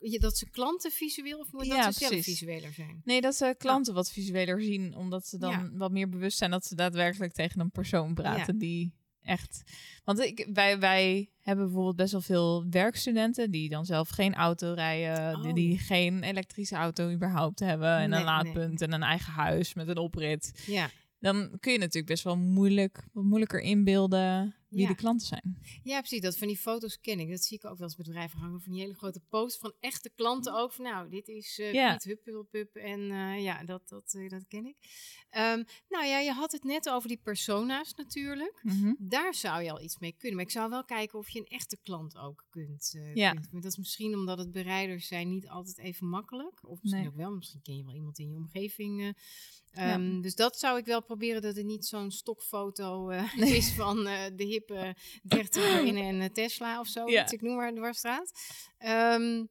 dat 0.00 0.36
ze 0.36 0.50
klanten 0.50 0.90
visueel 0.90 1.38
of 1.38 1.64
Ja, 1.66 1.82
dat 1.84 1.92
ze 1.94 1.98
zelf 1.98 2.12
precies. 2.12 2.38
visueler 2.38 2.72
zijn? 2.72 3.00
Nee, 3.04 3.20
dat 3.20 3.34
ze 3.34 3.54
klanten 3.58 3.94
wat 3.94 4.10
visueler 4.10 4.62
zien, 4.62 4.94
omdat 4.96 5.26
ze 5.26 5.38
dan 5.38 5.50
Ja. 5.50 5.70
wat 5.72 5.90
meer 5.92 6.08
bewust 6.08 6.38
zijn 6.38 6.50
dat 6.50 6.64
ze 6.66 6.74
daadwerkelijk 6.74 7.32
tegen 7.32 7.60
een 7.60 7.70
persoon 7.70 8.14
praten 8.14 8.58
die 8.58 8.92
echt. 9.22 9.62
Want 10.04 10.18
ik, 10.20 10.48
wij, 10.52 10.78
wij 10.78 11.30
hebben 11.40 11.64
bijvoorbeeld 11.64 11.96
best 11.96 12.12
wel 12.12 12.20
veel 12.20 12.66
werkstudenten 12.70 13.50
die 13.50 13.68
dan 13.68 13.84
zelf 13.84 14.08
geen 14.08 14.34
auto 14.34 14.72
rijden, 14.72 15.40
die, 15.40 15.48
Oh, 15.50 15.54
die 15.54 15.78
geen 15.78 16.22
elektrische 16.22 16.74
auto 16.76 17.10
überhaupt 17.10 17.60
hebben 17.60 17.96
en 17.96 18.10
Nee, 18.10 18.18
een 18.18 18.24
laadpunt 18.24 18.80
en 18.80 18.92
een 18.92 19.02
eigen 19.02 19.32
huis 19.32 19.74
met 19.74 19.88
een 19.88 19.96
oprit. 19.96 20.62
Ja. 20.66 20.90
Dan 21.18 21.56
kun 21.60 21.72
je 21.72 21.78
natuurlijk 21.78 22.06
best 22.06 22.24
wel 22.24 22.36
moeilijk, 22.36 23.04
wat 23.12 23.24
moeilijker 23.24 23.60
inbeelden 23.60 24.54
wie 24.70 24.80
Ja. 24.82 24.88
de 24.88 24.94
klanten 24.94 25.26
zijn. 25.26 25.58
ja, 25.82 25.98
precies. 25.98 26.20
Dat 26.20 26.38
van 26.38 26.48
die 26.48 26.56
foto's 26.56 27.00
ken 27.00 27.20
ik. 27.20 27.30
Dat 27.30 27.44
zie 27.44 27.56
ik 27.56 27.64
ook 27.64 27.78
wel 27.78 27.86
eens 27.86 27.96
bedrijven 27.96 28.38
hangen. 28.38 28.60
Van 28.60 28.72
die 28.72 28.80
hele 28.80 28.94
grote 28.94 29.20
posts 29.28 29.58
van 29.58 29.72
echte 29.80 30.10
klanten 30.14 30.54
ook. 30.54 30.72
Van 30.72 30.84
nou, 30.84 31.08
dit 31.10 31.28
is 31.28 31.56
Ja. 31.56 31.92
Piet 31.92 32.04
Huppelpup. 32.04 32.74
En 32.76 33.10
eh, 33.10 33.42
ja, 33.42 33.64
dat, 33.64 33.88
dat, 33.88 34.14
eh, 34.14 34.28
dat 34.28 34.44
ken 34.48 34.66
ik. 34.66 34.76
Ehm, 35.30 35.62
nou 35.88 36.06
ja, 36.06 36.18
je 36.18 36.32
had 36.32 36.52
het 36.52 36.64
net 36.64 36.88
over 36.90 37.08
die 37.08 37.20
persona's 37.22 37.94
natuurlijk. 37.94 38.60
Mhm. 38.62 38.92
Daar 38.98 39.34
zou 39.34 39.62
je 39.62 39.70
al 39.70 39.80
iets 39.82 39.98
mee 39.98 40.14
kunnen. 40.18 40.36
Maar 40.36 40.46
ik 40.46 40.52
zou 40.52 40.70
wel 40.70 40.84
kijken 40.84 41.18
of 41.18 41.28
je 41.30 41.38
een 41.38 41.46
echte 41.46 41.78
klant 41.82 42.16
ook 42.16 42.46
kunt. 42.50 42.98
Ja. 43.14 43.32
kunt. 43.32 43.52
Maar 43.52 43.60
dat 43.60 43.70
is 43.70 43.78
misschien 43.78 44.14
omdat 44.14 44.38
het 44.38 44.52
bereiders 44.52 45.06
zijn 45.06 45.28
niet 45.28 45.48
altijd 45.48 45.78
even 45.78 46.06
makkelijk. 46.08 46.68
Of 46.68 46.78
misschien 46.82 47.02
Nee. 47.02 47.10
ook 47.10 47.16
wel. 47.16 47.30
Misschien 47.34 47.62
ken 47.62 47.76
je 47.76 47.84
wel 47.84 47.94
iemand 47.94 48.18
in 48.18 48.28
je 48.30 48.36
omgeving. 48.36 49.00
eh. 49.00 49.06
Ja. 49.72 49.92
Ehm, 49.94 50.20
Dus 50.20 50.34
dat 50.34 50.58
zou 50.58 50.78
ik 50.78 50.84
wel 50.84 51.02
proberen 51.02 51.42
dat 51.42 51.56
het 51.56 51.64
niet 51.66 51.86
zo'n 51.86 52.10
stokfoto 52.10 53.06
Nee. 53.36 53.56
is 53.56 53.72
van 53.72 54.06
eh, 54.06 54.36
de 54.66 54.74
hippe 54.74 54.96
dertiger 55.22 55.84
in 55.86 55.96
een 55.96 56.20
eh, 56.20 56.28
Tesla 56.28 56.80
of 56.80 56.86
zo. 56.86 57.08
Ja. 57.10 57.22
Iets, 57.22 57.32
ik 57.32 57.40
noem 57.42 57.56
maar 57.56 57.74
dwarsstraat. 57.74 58.32
Ehm 58.78 59.44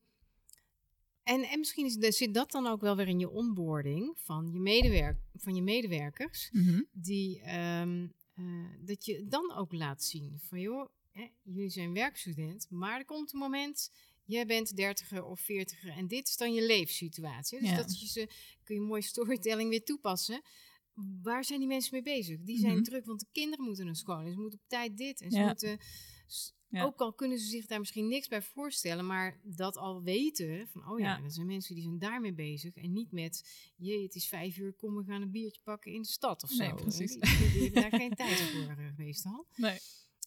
en, 1.23 1.43
en 1.43 1.59
misschien 1.59 1.85
is, 1.85 2.17
zit 2.17 2.33
dat 2.33 2.51
dan 2.51 2.67
ook 2.67 2.81
wel 2.81 2.95
weer 2.95 3.07
in 3.07 3.19
je 3.19 3.29
onboarding 3.29 4.17
van 4.19 4.49
je, 4.53 4.59
medewerk, 4.59 5.17
van 5.33 5.55
je 5.55 5.61
medewerkers 5.61 6.49
Mhm. 6.51 6.81
die 6.91 7.41
ehm, 7.41 8.07
eh, 8.35 8.45
dat 8.79 9.05
je 9.05 9.25
dan 9.27 9.53
ook 9.55 9.73
laat 9.73 10.03
zien 10.03 10.39
van 10.43 10.59
joh, 10.59 10.89
hè, 11.11 11.27
jullie 11.43 11.69
zijn 11.69 11.93
werkstudent, 11.93 12.67
maar 12.69 12.97
er 12.99 13.05
komt 13.05 13.33
een 13.33 13.39
moment, 13.39 13.91
jij 14.25 14.45
bent 14.45 14.75
dertiger 14.75 15.23
of 15.23 15.39
veertiger 15.39 15.89
en 15.91 16.07
dit 16.07 16.27
is 16.27 16.37
dan 16.37 16.53
je 16.53 16.65
leefsituatie. 16.65 17.59
Dus 17.59 17.69
Ja. 17.69 17.75
dat 17.75 17.99
je 17.99 18.07
ze, 18.07 18.29
kun 18.63 18.75
je 18.75 18.81
mooi 18.81 19.01
storytelling 19.01 19.69
weer 19.69 19.83
toepassen. 19.83 20.41
Waar 21.21 21.43
zijn 21.45 21.59
die 21.59 21.67
mensen 21.67 21.93
mee 21.93 22.15
bezig? 22.15 22.39
Die 22.41 22.57
zijn 22.59 22.73
Mhm. 22.73 22.83
druk, 22.83 23.05
want 23.05 23.19
de 23.19 23.27
kinderen 23.31 23.65
moeten 23.65 23.85
naar 23.85 23.95
school 23.95 24.19
en 24.19 24.31
ze 24.33 24.39
moeten 24.39 24.59
op 24.59 24.69
tijd 24.69 24.97
dit 24.97 25.21
en 25.21 25.31
ze 25.31 25.37
Ja. 25.37 25.45
moeten... 25.47 25.79
Ja. 26.71 26.83
Ook 26.83 26.99
al 26.99 27.13
kunnen 27.13 27.39
ze 27.39 27.45
zich 27.45 27.65
daar 27.65 27.79
misschien 27.79 28.07
niks 28.07 28.27
bij 28.27 28.41
voorstellen, 28.41 29.05
maar 29.05 29.39
dat 29.43 29.77
al 29.77 30.03
weten 30.03 30.67
van, 30.67 30.89
oh 30.89 30.99
ja, 30.99 31.17
Ja. 31.17 31.23
er 31.23 31.31
zijn 31.31 31.45
mensen 31.47 31.75
die 31.75 31.83
zijn 31.83 31.99
daarmee 31.99 32.33
bezig 32.33 32.75
en 32.75 32.91
niet 32.93 33.11
met, 33.11 33.49
jee, 33.75 34.03
het 34.03 34.15
is 34.15 34.27
vijf 34.27 34.57
uur, 34.57 34.73
kom 34.73 34.95
we 34.95 35.03
gaan 35.03 35.21
een 35.21 35.31
biertje 35.31 35.61
pakken 35.63 35.91
in 35.91 36.01
de 36.01 36.07
stad 36.07 36.43
of 36.43 36.57
Nee, 36.57 36.67
zo. 36.69 36.75
precies. 36.75 37.13
Die, 37.13 37.61
hebben 37.61 37.81
daar 37.81 37.99
geen 37.99 38.15
tijd 38.15 38.39
voor 38.39 38.75
uh, 38.79 38.97
meestal. 38.97 39.45
Nee. 39.55 39.77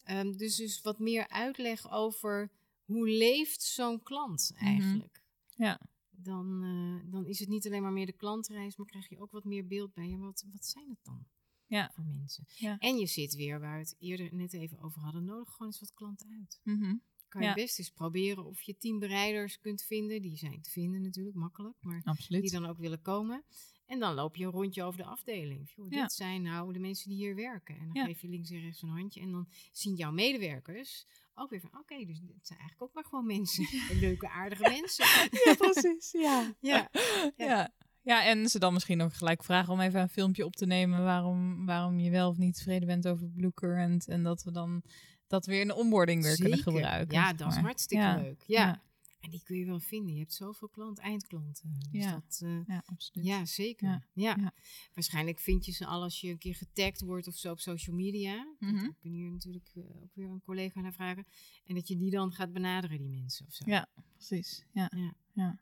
Ehm, 0.04 0.32
dus, 0.32 0.56
dus 0.56 0.80
wat 0.80 0.98
meer 0.98 1.28
uitleg 1.28 1.90
over 1.92 2.50
hoe 2.84 3.08
leeft 3.08 3.62
zo'n 3.62 4.02
klant 4.02 4.50
Mhm. 4.54 4.64
eigenlijk. 4.64 5.22
Ja. 5.56 5.80
Dan, 6.22 6.62
eh, 6.62 7.12
dan 7.12 7.26
is 7.26 7.38
het 7.38 7.48
niet 7.48 7.66
alleen 7.66 7.82
maar 7.82 7.92
meer 7.92 8.06
de 8.06 8.12
klantreis, 8.12 8.76
maar 8.76 8.86
krijg 8.86 9.08
je 9.08 9.20
ook 9.20 9.30
wat 9.30 9.44
meer 9.44 9.66
beeld 9.66 9.94
bij. 9.94 10.08
Ja, 10.08 10.16
wat, 10.16 10.44
wat 10.52 10.66
zijn 10.66 10.88
het 10.88 10.98
dan 11.02 11.24
Ja. 11.66 11.90
voor 11.94 12.04
mensen? 12.04 12.44
Ja. 12.56 12.78
En 12.78 12.96
je 12.98 13.06
zit 13.06 13.34
weer, 13.34 13.60
waar 13.60 13.74
we 13.74 13.82
het 13.84 13.96
eerder 13.98 14.34
net 14.34 14.52
even 14.52 14.78
over 14.80 15.00
hadden, 15.00 15.24
nodig 15.24 15.50
gewoon 15.52 15.66
eens 15.66 15.80
wat 15.80 15.94
klanten 15.94 16.30
uit. 16.38 16.60
Mhm. 16.62 16.94
Kan 17.28 17.42
Ja. 17.42 17.48
je 17.48 17.54
best 17.54 17.78
eens 17.78 17.90
proberen 17.90 18.44
of 18.44 18.60
je 18.62 18.76
teambereiders 18.76 19.58
kunt 19.60 19.82
vinden. 19.82 20.22
Die 20.22 20.36
zijn 20.36 20.60
te 20.60 20.70
vinden 20.70 21.02
natuurlijk, 21.02 21.36
makkelijk. 21.36 21.76
Maar 21.80 22.00
Absoluut. 22.04 22.42
die 22.42 22.50
dan 22.50 22.66
ook 22.66 22.78
willen 22.78 23.02
komen. 23.02 23.44
En 23.86 23.98
dan 23.98 24.14
loop 24.14 24.36
je 24.36 24.44
een 24.44 24.50
rondje 24.50 24.82
over 24.82 24.98
de 24.98 25.06
afdeling. 25.06 25.72
Ja. 25.88 26.02
Dit 26.02 26.12
zijn 26.12 26.42
nou 26.42 26.72
de 26.72 26.78
mensen 26.78 27.08
die 27.08 27.18
hier 27.18 27.34
werken. 27.34 27.78
En 27.78 27.90
dan 27.92 28.04
geef 28.04 28.20
je 28.20 28.28
links 28.28 28.50
en 28.50 28.60
rechts 28.60 28.82
een 28.82 28.88
handje. 28.88 29.20
En 29.20 29.30
dan 29.30 29.48
zien 29.72 29.94
jouw 29.94 30.12
medewerkers 30.12 31.06
ook 31.34 31.50
weer 31.50 31.60
van... 31.60 31.70
Oké, 31.78 32.04
dus 32.04 32.20
dit 32.20 32.46
zijn 32.46 32.58
eigenlijk 32.58 32.82
ook 32.82 32.94
maar 32.94 33.04
gewoon 33.04 33.26
mensen. 33.26 33.68
Leuke, 34.00 34.28
aardige 34.28 34.62
mensen. 34.62 35.04
Ja, 35.44 35.54
precies. 35.54 36.12
Ja. 36.12 36.54
Ja. 36.60 36.88
Ja. 37.36 37.72
ja. 38.02 38.24
en 38.24 38.48
ze 38.48 38.58
dan 38.58 38.72
misschien 38.72 39.02
ook 39.02 39.14
gelijk 39.14 39.44
vragen 39.44 39.72
om 39.72 39.80
even 39.80 40.00
een 40.00 40.08
filmpje 40.08 40.44
op 40.44 40.56
te 40.56 40.66
nemen 40.66 41.04
waarom, 41.04 41.66
waarom 41.66 41.98
je 41.98 42.10
wel 42.10 42.28
of 42.28 42.36
niet 42.36 42.54
tevreden 42.54 42.88
bent 42.88 43.08
over 43.08 43.28
Blue 43.28 43.54
Current. 43.54 44.08
En 44.08 44.22
dat 44.22 44.42
we 44.42 44.50
dan 44.50 44.82
dat 45.26 45.46
weer 45.46 45.60
in 45.60 45.68
de 45.68 45.74
onboarding 45.74 46.22
weer 46.22 46.36
kunnen 46.36 46.58
gebruiken. 46.58 47.14
Ja, 47.14 47.32
dat 47.32 47.52
is 47.52 47.56
hartstikke 47.56 48.04
Ja, 48.04 48.16
leuk. 48.16 48.42
Ja. 48.46 48.66
ja. 48.66 48.82
En 49.22 49.30
die 49.30 49.42
kun 49.44 49.56
je 49.56 49.64
wel 49.64 49.80
vinden. 49.80 50.12
Je 50.14 50.18
hebt 50.20 50.32
zoveel 50.32 50.68
klant, 50.68 50.98
eindklanten. 50.98 51.78
Dus 51.90 52.02
Ja. 52.04 52.12
dat, 52.12 52.40
eh, 52.44 52.66
Ja, 52.66 52.82
absoluut. 52.86 53.26
ja, 53.26 53.44
zeker. 53.44 53.88
Ja. 53.88 54.02
Ja. 54.12 54.36
Ja. 54.40 54.52
Waarschijnlijk 54.94 55.38
vind 55.38 55.64
je 55.64 55.72
ze 55.72 55.86
al 55.86 56.02
als 56.02 56.20
je 56.20 56.28
een 56.30 56.38
keer 56.38 56.54
getagd 56.54 57.00
wordt 57.00 57.26
of 57.26 57.34
zo 57.36 57.50
op 57.52 57.60
social 57.60 57.96
media. 57.96 58.54
Mhm. 58.58 58.72
Dan 58.74 58.96
kun 59.00 59.10
je 59.10 59.16
hier 59.16 59.30
natuurlijk 59.30 59.70
eh, 59.74 59.82
ook 60.02 60.14
weer 60.14 60.28
een 60.30 60.40
collega 60.40 60.80
naar 60.80 60.92
vragen. 60.92 61.26
En 61.64 61.74
dat 61.74 61.88
je 61.88 61.96
die 61.96 62.10
dan 62.10 62.32
gaat 62.32 62.52
benaderen, 62.52 62.98
die 62.98 63.08
mensen 63.08 63.46
of 63.46 63.52
zo. 63.54 63.64
Ja, 63.70 63.88
precies. 64.16 64.64
Ja, 64.72 64.90
Ja. 65.34 65.58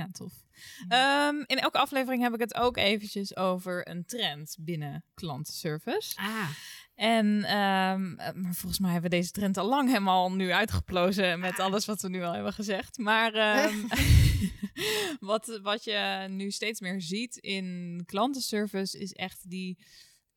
Ja. 0.00 0.06
ja. 0.06 0.12
tof. 0.12 0.32
Ehm, 0.88 1.36
in 1.46 1.58
elke 1.58 1.78
aflevering 1.78 2.22
heb 2.22 2.34
ik 2.34 2.40
het 2.40 2.54
ook 2.54 2.76
eventjes 2.76 3.36
over 3.36 3.88
een 3.88 4.04
trend 4.04 4.56
binnen 4.60 5.04
klantenservice. 5.14 6.16
Ah, 6.16 6.48
En 6.94 7.44
ehm, 7.44 8.14
eh, 8.18 8.34
maar 8.34 8.54
volgens 8.54 8.78
mij 8.78 8.92
hebben 8.92 9.10
we 9.10 9.16
deze 9.16 9.30
trend 9.30 9.56
al 9.56 9.68
lang 9.68 9.88
helemaal 9.88 10.32
nu 10.32 10.52
uitgeplozen 10.52 11.40
met 11.40 11.58
alles 11.58 11.84
wat 11.86 12.00
we 12.02 12.08
nu 12.08 12.22
al 12.22 12.32
hebben 12.32 12.52
gezegd. 12.52 12.98
Maar 12.98 13.34
ehm, 13.34 13.76
wat, 15.30 15.58
wat 15.62 15.84
je 15.84 16.26
nu 16.30 16.50
steeds 16.50 16.80
meer 16.80 17.00
ziet 17.02 17.36
in 17.36 18.02
klantenservice 18.06 18.98
is 18.98 19.12
echt 19.12 19.50
die 19.50 19.78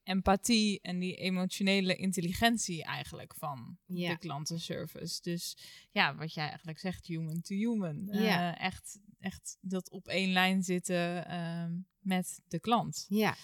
empathie 0.03 0.79
en 0.81 0.99
die 0.99 1.15
emotionele 1.15 1.95
intelligentie 1.95 2.83
eigenlijk 2.83 3.33
van 3.37 3.77
Ja. 3.85 4.09
de 4.09 4.17
klantenservice. 4.17 5.21
Dus 5.21 5.57
ja, 5.91 6.15
wat 6.15 6.33
jij 6.33 6.47
eigenlijk 6.47 6.79
zegt, 6.79 7.05
human 7.05 7.41
to 7.41 7.55
human. 7.55 8.07
Ja. 8.11 8.55
Eh, 8.55 8.65
echt, 8.65 8.99
echt 9.23 9.57
dat 9.61 9.89
op 9.89 10.07
één 10.07 10.31
lijn 10.31 10.63
zitten 10.63 11.27
ehm, 11.27 11.71
met 11.99 12.39
de 12.47 12.59
klant. 12.59 13.05
ja. 13.09 13.35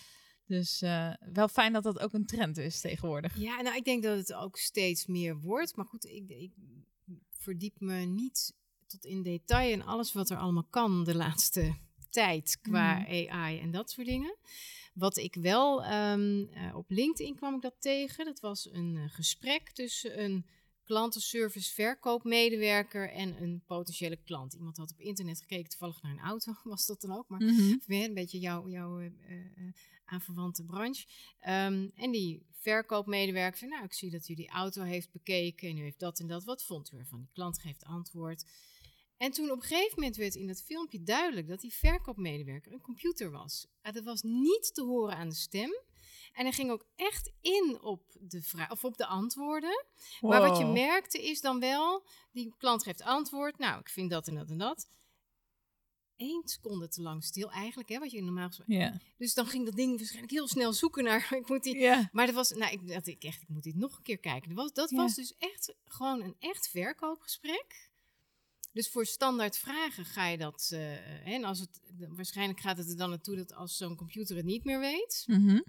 Dus 0.46 0.82
eh, 0.82 1.14
wel 1.34 1.48
fijn 1.48 1.74
dat 1.74 1.84
dat 1.84 2.00
ook 2.00 2.14
een 2.14 2.26
trend 2.26 2.58
is 2.58 2.82
tegenwoordig. 2.82 3.38
Ja, 3.38 3.62
nou, 3.62 3.76
ik 3.76 3.84
denk 3.86 4.04
dat 4.04 4.18
het 4.18 4.34
ook 4.34 4.58
steeds 4.58 5.06
meer 5.06 5.40
wordt. 5.40 5.76
Maar 5.76 5.86
goed, 5.86 6.06
ik, 6.06 6.30
ik 6.30 6.52
verdiep 7.32 7.80
me 7.80 7.96
niet 7.96 8.54
tot 8.88 9.06
in 9.06 9.24
detail 9.24 9.72
in 9.72 9.84
alles 9.84 10.14
wat 10.14 10.30
er 10.30 10.38
allemaal 10.38 10.68
kan 10.70 11.04
de 11.04 11.16
laatste 11.16 11.76
tijd 12.10 12.58
qua 12.62 13.00
Mhm. 13.00 13.30
AI 13.30 13.60
en 13.60 13.72
dat 13.72 13.92
soort 13.92 14.08
dingen. 14.08 14.38
Wat 14.94 15.18
ik 15.18 15.36
wel 15.36 15.84
ehm, 15.84 16.44
eh, 16.54 16.76
op 16.76 16.90
LinkedIn 16.90 17.36
kwam 17.36 17.56
ik 17.56 17.62
dat 17.62 17.76
tegen. 17.80 18.26
Dat 18.26 18.40
was 18.40 18.70
een 18.72 18.98
eh, 18.98 19.04
gesprek 19.10 19.72
tussen 19.72 20.24
een 20.24 20.46
klantenservice 20.90 21.74
verkoopmedewerker 21.74 23.10
en 23.12 23.42
een 23.42 23.64
potentiële 23.66 24.18
klant. 24.24 24.54
Iemand 24.54 24.78
had 24.78 24.92
op 24.92 25.00
internet 25.00 25.40
gekeken, 25.40 25.70
toevallig 25.70 26.02
naar 26.02 26.12
een 26.12 26.20
auto 26.20 26.54
was 26.64 26.86
dat 26.86 27.02
dan 27.02 27.18
ook. 27.18 27.28
Maar 27.28 27.40
weer 27.86 28.06
een 28.06 28.14
beetje 28.14 28.40
jouw 28.40 28.70
eh, 28.70 29.06
eh, 29.06 29.12
aanverwante 30.06 30.64
branche. 30.64 31.06
Ehm, 31.40 31.88
en 31.96 32.12
die 32.12 32.46
verkoopmedewerker 32.52 33.58
zei, 33.58 33.72
nou, 33.72 33.84
ik 33.84 33.94
zie 33.94 34.10
dat 34.10 34.30
u 34.30 34.34
die 34.34 34.50
auto 34.50 34.84
heeft 34.84 35.12
bekeken 35.12 35.70
en 35.70 35.78
u 35.78 35.82
heeft 35.82 36.00
dat 36.00 36.20
en 36.20 36.28
dat. 36.28 36.44
Wat 36.44 36.64
vond 36.64 36.92
u 36.92 36.98
ervan? 36.98 37.20
Die 37.20 37.30
klant 37.34 37.60
geeft 37.60 37.84
antwoord. 37.84 38.46
En 39.18 39.32
toen 39.32 39.52
op 39.52 39.62
een 39.62 39.68
gegeven 39.68 39.94
moment 39.96 40.16
werd 40.16 40.36
in 40.36 40.48
dat 40.48 40.64
filmpje 40.64 41.04
duidelijk 41.04 41.48
dat 41.48 41.62
die 41.62 41.74
verkoopmedewerker 41.74 42.72
een 42.72 42.82
computer 42.82 43.32
was. 43.32 43.68
Ah, 43.82 43.94
dat 43.94 44.04
was 44.04 44.22
niet 44.22 44.74
te 44.74 44.84
horen 44.84 45.16
aan 45.16 45.30
de 45.30 45.36
stem. 45.36 45.72
En 46.34 46.44
hij 46.44 46.52
ging 46.52 46.72
ook 46.72 46.86
echt 46.96 47.32
in 47.42 47.78
op 47.82 48.04
de, 48.20 48.42
vraag, 48.42 48.72
of 48.72 48.84
op 48.84 48.98
de 48.98 49.06
antwoorden. 49.06 49.86
Maar 50.22 50.42
wat 50.42 50.58
je 50.58 50.66
merkte 50.66 51.24
is 51.24 51.42
dan 51.42 51.60
wel, 51.60 52.06
die 52.32 52.54
klant 52.58 52.84
geeft 52.84 53.02
antwoord. 53.02 53.58
Nou, 53.58 53.80
ik 53.80 53.90
vind 53.90 54.10
dat 54.10 54.28
en 54.28 54.36
dat 54.36 54.50
en 54.50 54.58
dat. 54.58 54.90
Eén 56.18 56.42
seconde 56.46 56.88
te 56.88 57.02
lang 57.02 57.24
stil 57.24 57.52
eigenlijk, 57.52 57.90
hè, 57.90 58.00
wat 58.00 58.12
je 58.12 58.24
normaal 58.24 58.48
gesproken... 58.48 58.76
Ja. 58.76 58.98
Dus 59.18 59.34
dan 59.34 59.48
ging 59.48 59.66
dat 59.66 59.76
ding 59.76 59.98
waarschijnlijk 59.98 60.32
heel 60.32 60.48
snel 60.48 60.74
zoeken 60.74 61.04
naar... 61.04 61.28
Ik 61.40 61.50
moet 61.50 61.64
die... 61.64 62.08
Maar 62.12 62.26
dat 62.26 62.36
was, 62.36 62.50
nou, 62.50 62.72
ik 62.72 62.88
dacht 62.88 63.08
ik 63.08 63.24
echt, 63.24 63.42
ik 63.42 63.50
moet 63.50 63.64
dit 63.64 63.76
nog 63.76 63.98
een 63.98 64.04
keer 64.04 64.20
kijken. 64.20 64.50
Dat 64.50 64.58
was, 64.58 64.74
dat 64.74 64.92
was 64.92 65.16
dus 65.16 65.34
echt 65.38 65.74
gewoon 65.86 66.22
een 66.22 66.36
echt 66.40 66.70
verkoopgesprek. 66.70 67.90
Dus 68.72 68.90
voor 68.90 69.06
standaard 69.06 69.58
vragen 69.58 70.06
ga 70.06 70.28
je 70.28 70.38
dat... 70.38 70.70
eh, 70.74 70.80
hè, 71.00 71.34
en 71.34 71.44
als 71.44 71.60
het, 71.60 71.80
waarschijnlijk 72.10 72.60
gaat 72.60 72.78
het 72.78 72.90
er 72.90 72.98
dan 72.98 73.10
naartoe 73.10 73.36
dat 73.36 73.54
als 73.54 73.78
zo'n 73.78 73.96
computer 73.96 74.36
het 74.36 74.46
niet 74.46 74.64
meer 74.64 74.80
weet... 74.80 75.24
Mhm. 75.28 75.60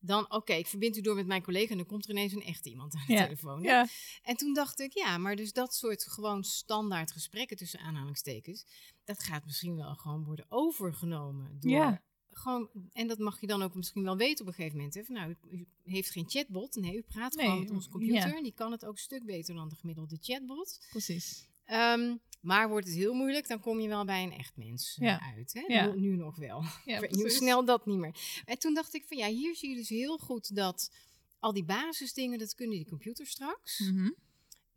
Dan, 0.00 0.32
oké, 0.32 0.52
ik 0.52 0.66
verbind 0.66 0.96
u 0.96 1.00
door 1.00 1.14
met 1.14 1.26
mijn 1.26 1.42
collega... 1.42 1.70
en 1.70 1.76
dan 1.76 1.86
komt 1.86 2.04
er 2.04 2.10
ineens 2.10 2.32
een 2.32 2.42
echt 2.42 2.66
iemand 2.66 2.94
aan 2.94 3.04
de 3.06 3.12
Ja. 3.12 3.22
telefoon. 3.24 3.62
hè? 3.64 3.70
Ja. 3.70 3.86
En 4.22 4.36
toen 4.36 4.54
dacht 4.54 4.80
ik, 4.80 4.92
ja, 4.92 5.18
maar 5.18 5.36
dus 5.36 5.52
dat 5.52 5.74
soort 5.74 6.04
gewoon 6.08 6.44
standaard 6.44 7.12
gesprekken 7.12 7.56
tussen 7.56 7.80
aanhalingstekens, 7.80 8.66
dat 9.04 9.22
gaat 9.22 9.44
misschien 9.44 9.76
wel 9.76 9.94
gewoon 9.94 10.24
worden 10.24 10.46
overgenomen 10.48 11.56
door. 11.60 11.70
Ja. 11.70 12.02
Gewoon, 12.30 12.68
en 12.92 13.06
dat 13.06 13.18
mag 13.18 13.40
je 13.40 13.46
dan 13.46 13.62
ook 13.62 13.74
misschien 13.74 14.02
wel 14.02 14.16
weten 14.16 14.40
op 14.44 14.46
een 14.50 14.54
gegeven 14.56 14.76
moment. 14.76 14.94
Hè? 14.94 15.04
Van, 15.04 15.14
nou, 15.14 15.30
u, 15.50 15.56
u 15.58 15.66
heeft 15.90 16.10
geen 16.10 16.28
chatbot. 16.28 16.74
Nee, 16.76 16.96
u 16.96 17.02
praat 17.02 17.34
Nee, 17.34 17.44
gewoon 17.44 17.60
met 17.60 17.70
onze 17.70 17.88
computer. 17.88 18.28
ja. 18.28 18.36
En 18.36 18.42
die 18.42 18.52
kan 18.54 18.72
het 18.72 18.84
ook 18.84 18.92
een 18.92 18.98
stuk 18.98 19.24
beter 19.24 19.54
dan 19.54 19.68
de 19.68 19.74
gemiddelde 19.76 20.18
chatbot. 20.20 20.86
Precies. 20.90 21.48
Ehm, 21.64 22.16
maar 22.40 22.68
wordt 22.68 22.86
het 22.86 22.96
heel 22.96 23.14
moeilijk, 23.14 23.48
dan 23.48 23.60
kom 23.60 23.80
je 23.80 23.88
wel 23.88 24.04
bij 24.04 24.22
een 24.22 24.32
echt 24.32 24.56
mens 24.56 24.96
eh, 24.98 25.06
Ja. 25.06 25.20
uit. 25.36 25.52
Hè? 25.52 25.60
Ja. 25.74 25.86
Nu, 25.86 26.00
nu 26.00 26.16
nog 26.16 26.36
wel. 26.36 26.64
Ja, 26.84 26.98
precies. 26.98 27.36
snel 27.36 27.64
dat 27.64 27.86
niet 27.86 27.98
meer. 27.98 28.42
En 28.44 28.58
toen 28.58 28.74
dacht 28.74 28.94
ik 28.94 29.04
van 29.06 29.16
ja, 29.16 29.26
hier 29.28 29.56
zie 29.56 29.68
je 29.70 29.76
dus 29.76 29.88
heel 29.88 30.18
goed 30.18 30.54
dat 30.56 30.92
al 31.38 31.52
die 31.52 31.64
basisdingen, 31.64 32.38
dat 32.38 32.54
kunnen 32.54 32.76
die 32.76 32.86
computer 32.88 33.26
straks. 33.26 33.78
Mhm. 33.78 34.10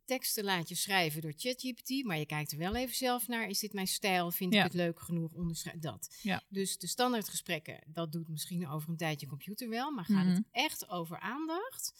Teksten 0.04 0.44
laat 0.44 0.68
je 0.68 0.74
schrijven 0.74 1.20
door 1.20 1.32
ChatGPT, 1.36 2.04
maar 2.04 2.18
je 2.18 2.26
kijkt 2.26 2.52
er 2.52 2.58
wel 2.58 2.74
even 2.74 2.94
zelf 2.96 3.28
naar. 3.28 3.48
Is 3.48 3.58
dit 3.58 3.72
mijn 3.72 3.86
stijl? 3.86 4.30
Vind 4.30 4.54
ik 4.54 4.62
het 4.62 4.74
leuk 4.74 5.00
genoeg? 5.00 5.32
Onderschrijf 5.32 5.78
dat. 5.78 6.16
Ja. 6.22 6.42
Dus 6.48 6.78
de 6.78 6.86
standaardgesprekken, 6.86 7.84
dat 7.86 8.12
doet 8.12 8.28
misschien 8.28 8.68
over 8.68 8.88
een 8.88 8.96
tijdje 8.96 9.26
computer 9.26 9.68
wel. 9.68 9.90
Maar 9.90 10.04
gaat 10.04 10.24
Mhm. 10.24 10.34
het 10.34 10.44
echt 10.50 10.88
over 10.88 11.18
aandacht? 11.20 11.92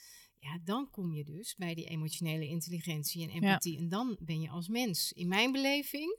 Ja, 0.43 0.59
dan 0.65 0.91
kom 0.91 1.13
je 1.13 1.25
dus 1.25 1.57
bij 1.57 1.75
die 1.75 1.85
emotionele 1.89 2.47
intelligentie 2.47 3.23
en 3.23 3.29
empathie. 3.35 3.79
En 3.79 3.89
dan 3.89 4.17
ben 4.21 4.41
je 4.41 4.49
als 4.49 4.69
mens, 4.69 5.13
in 5.13 5.29
mijn 5.29 5.53
beleving, 5.53 6.19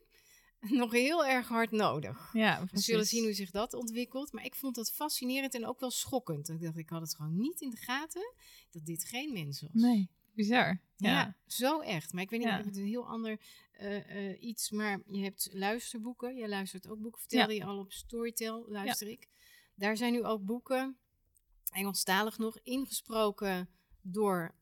nog 0.81 0.91
heel 0.91 1.25
erg 1.25 1.47
hard 1.47 1.71
nodig. 1.71 2.29
Ja, 2.33 2.65
We 2.71 2.79
zullen 2.79 3.05
zien 3.05 3.23
hoe 3.23 3.33
zich 3.33 3.51
dat 3.51 3.73
ontwikkelt. 3.73 4.31
Maar 4.31 4.45
ik 4.45 4.55
vond 4.55 4.75
dat 4.75 4.91
fascinerend 4.91 5.53
en 5.53 5.65
ook 5.65 5.79
wel 5.79 5.91
schokkend. 5.91 6.49
Ik 6.49 6.61
dacht, 6.61 6.77
ik 6.77 6.89
had 6.89 7.01
het 7.01 7.15
gewoon 7.15 7.37
niet 7.37 7.61
in 7.61 7.69
de 7.69 7.77
gaten 7.77 8.33
dat 8.71 8.85
dit 8.85 9.05
geen 9.05 9.33
mens 9.33 9.61
was. 9.61 9.69
Nee, 9.73 10.09
bizar. 10.33 10.81
Ja. 10.95 11.09
Ja. 11.09 11.37
zo 11.47 11.79
echt. 11.79 12.13
Maar 12.13 12.23
ik 12.23 12.29
weet 12.29 12.39
niet, 12.39 12.49
Ja. 12.49 12.63
het 12.63 12.77
een 12.77 12.85
heel 12.85 13.07
ander 13.07 13.39
eh, 13.71 14.29
eh, 14.29 14.41
iets. 14.41 14.69
Maar 14.71 15.01
je 15.05 15.23
hebt 15.23 15.49
luisterboeken. 15.51 16.37
Jij 16.37 16.49
luistert 16.49 16.87
ook 16.87 17.01
boeken. 17.01 17.21
Vertelde 17.21 17.53
je 17.55 17.63
al 17.63 17.79
op 17.79 17.91
Storytel, 17.91 18.65
luister 18.67 19.07
ik. 19.07 19.27
Daar 19.75 19.97
zijn 19.97 20.13
nu 20.13 20.23
ook 20.23 20.45
boeken, 20.45 20.97
Engelstalig 21.71 22.37
nog, 22.37 22.57
ingesproken 22.63 23.69
door 24.03 24.55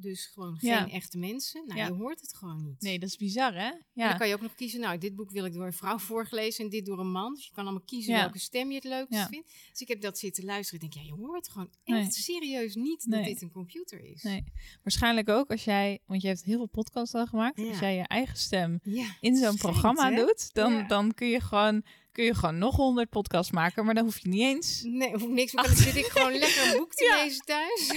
dus 0.00 0.26
gewoon 0.26 0.56
Ja. 0.60 0.80
geen 0.82 0.90
echte 0.90 1.18
mensen. 1.18 1.62
Nou, 1.66 1.78
Ja. 1.78 1.86
je 1.86 1.92
hoort 1.92 2.20
het 2.20 2.34
gewoon 2.34 2.64
niet. 2.64 2.80
Nee, 2.80 2.98
dat 2.98 3.08
is 3.08 3.16
bizar, 3.16 3.54
hè? 3.54 3.66
En 3.68 3.84
Ja. 3.92 4.08
dan 4.08 4.18
kan 4.18 4.28
je 4.28 4.34
ook 4.34 4.40
nog 4.40 4.54
kiezen, 4.54 4.80
nou, 4.80 4.98
dit 4.98 5.14
boek 5.14 5.30
wil 5.30 5.44
ik 5.44 5.52
door 5.52 5.66
een 5.66 5.72
vrouw 5.72 5.98
voorgelezen 5.98 6.64
en 6.64 6.70
dit 6.70 6.86
door 6.86 6.98
een 6.98 7.10
man. 7.10 7.34
Dus 7.34 7.44
je 7.46 7.52
kan 7.52 7.64
allemaal 7.64 7.82
kiezen 7.84 8.12
Ja. 8.14 8.20
welke 8.20 8.38
stem 8.38 8.68
je 8.68 8.74
het 8.74 8.84
leukst 8.84 9.26
vindt. 9.28 9.52
Dus 9.70 9.80
ik 9.80 9.88
heb 9.88 10.00
dat 10.00 10.18
zitten 10.18 10.44
luisteren. 10.44 10.84
Ik 10.84 10.92
denk, 10.92 11.06
ja, 11.06 11.14
je 11.14 11.22
hoort 11.22 11.48
gewoon 11.48 11.70
Nee. 11.84 12.00
echt 12.00 12.14
serieus 12.14 12.74
niet 12.74 13.10
dat 13.10 13.24
dit 13.24 13.42
een 13.42 13.50
computer 13.50 14.04
is. 14.04 14.22
Nee. 14.22 14.44
Waarschijnlijk 14.82 15.28
ook 15.28 15.50
als 15.50 15.64
jij, 15.64 15.98
want 16.06 16.22
je 16.22 16.28
hebt 16.28 16.42
heel 16.44 16.56
veel 16.56 16.66
podcasts 16.66 17.14
al 17.14 17.26
gemaakt. 17.26 17.58
Als 17.58 17.78
jij 17.78 17.96
je 17.96 18.06
eigen 18.06 18.36
stem 18.38 18.80
in 19.20 19.36
zo'n 19.36 19.56
programma 19.56 20.10
hè? 20.10 20.16
doet, 20.16 20.54
dan, 20.54 20.86
dan 20.86 21.14
kun, 21.14 21.28
je 21.28 21.40
gewoon, 21.40 21.82
kun 22.18 22.26
je 22.26 22.34
gewoon 22.34 22.58
nog 22.58 22.76
honderd 22.76 23.08
podcasts 23.10 23.52
maken. 23.52 23.84
Maar 23.84 23.94
dan 23.94 24.04
hoef 24.04 24.18
je 24.18 24.28
niet 24.28 24.40
eens. 24.40 24.82
Nee, 24.82 25.10
hoef 25.12 25.28
niks 25.28 25.52
meer. 25.52 25.64
Dan 25.64 25.76
zit 25.76 25.96
ik 25.96 26.04
gewoon 26.04 26.32
lekker 26.38 26.66
een 26.72 26.78
boek 26.78 26.94
te 26.94 27.04
Ja. 27.04 27.22
lezen 27.24 27.44
thuis. 27.44 27.92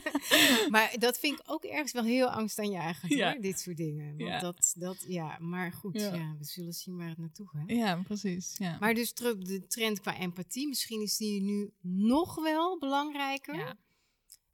maar 0.74 0.94
dat 0.98 1.18
vind 1.18 1.38
ik 1.38 1.44
ook 1.50 1.64
ergens 1.64 1.92
wel 1.92 2.04
heel 2.04 2.26
angstaanjagend, 2.30 3.12
Ja. 3.12 3.32
hoor, 3.32 3.40
dit 3.40 3.60
soort 3.60 3.76
dingen. 3.76 4.16
Want 4.16 4.30
Ja. 4.30 4.38
dat, 4.40 4.72
dat, 4.78 5.04
ja, 5.08 5.36
maar 5.40 5.72
goed, 5.72 6.00
Ja. 6.00 6.14
ja. 6.14 6.34
we 6.38 6.44
zullen 6.44 6.72
zien 6.72 6.96
waar 6.96 7.08
het 7.08 7.18
naartoe 7.18 7.48
gaat. 7.48 7.62
Ja, 7.66 8.00
precies. 8.02 8.54
Ja. 8.58 8.76
Maar 8.80 8.94
dus 8.94 9.12
terug 9.12 9.38
de 9.38 9.66
trend 9.66 10.00
qua 10.00 10.16
empathie. 10.18 10.68
Misschien 10.68 11.00
is 11.02 11.16
die 11.16 11.42
nu 11.42 11.70
nog 11.80 12.34
wel 12.42 12.78
belangrijker. 12.78 13.74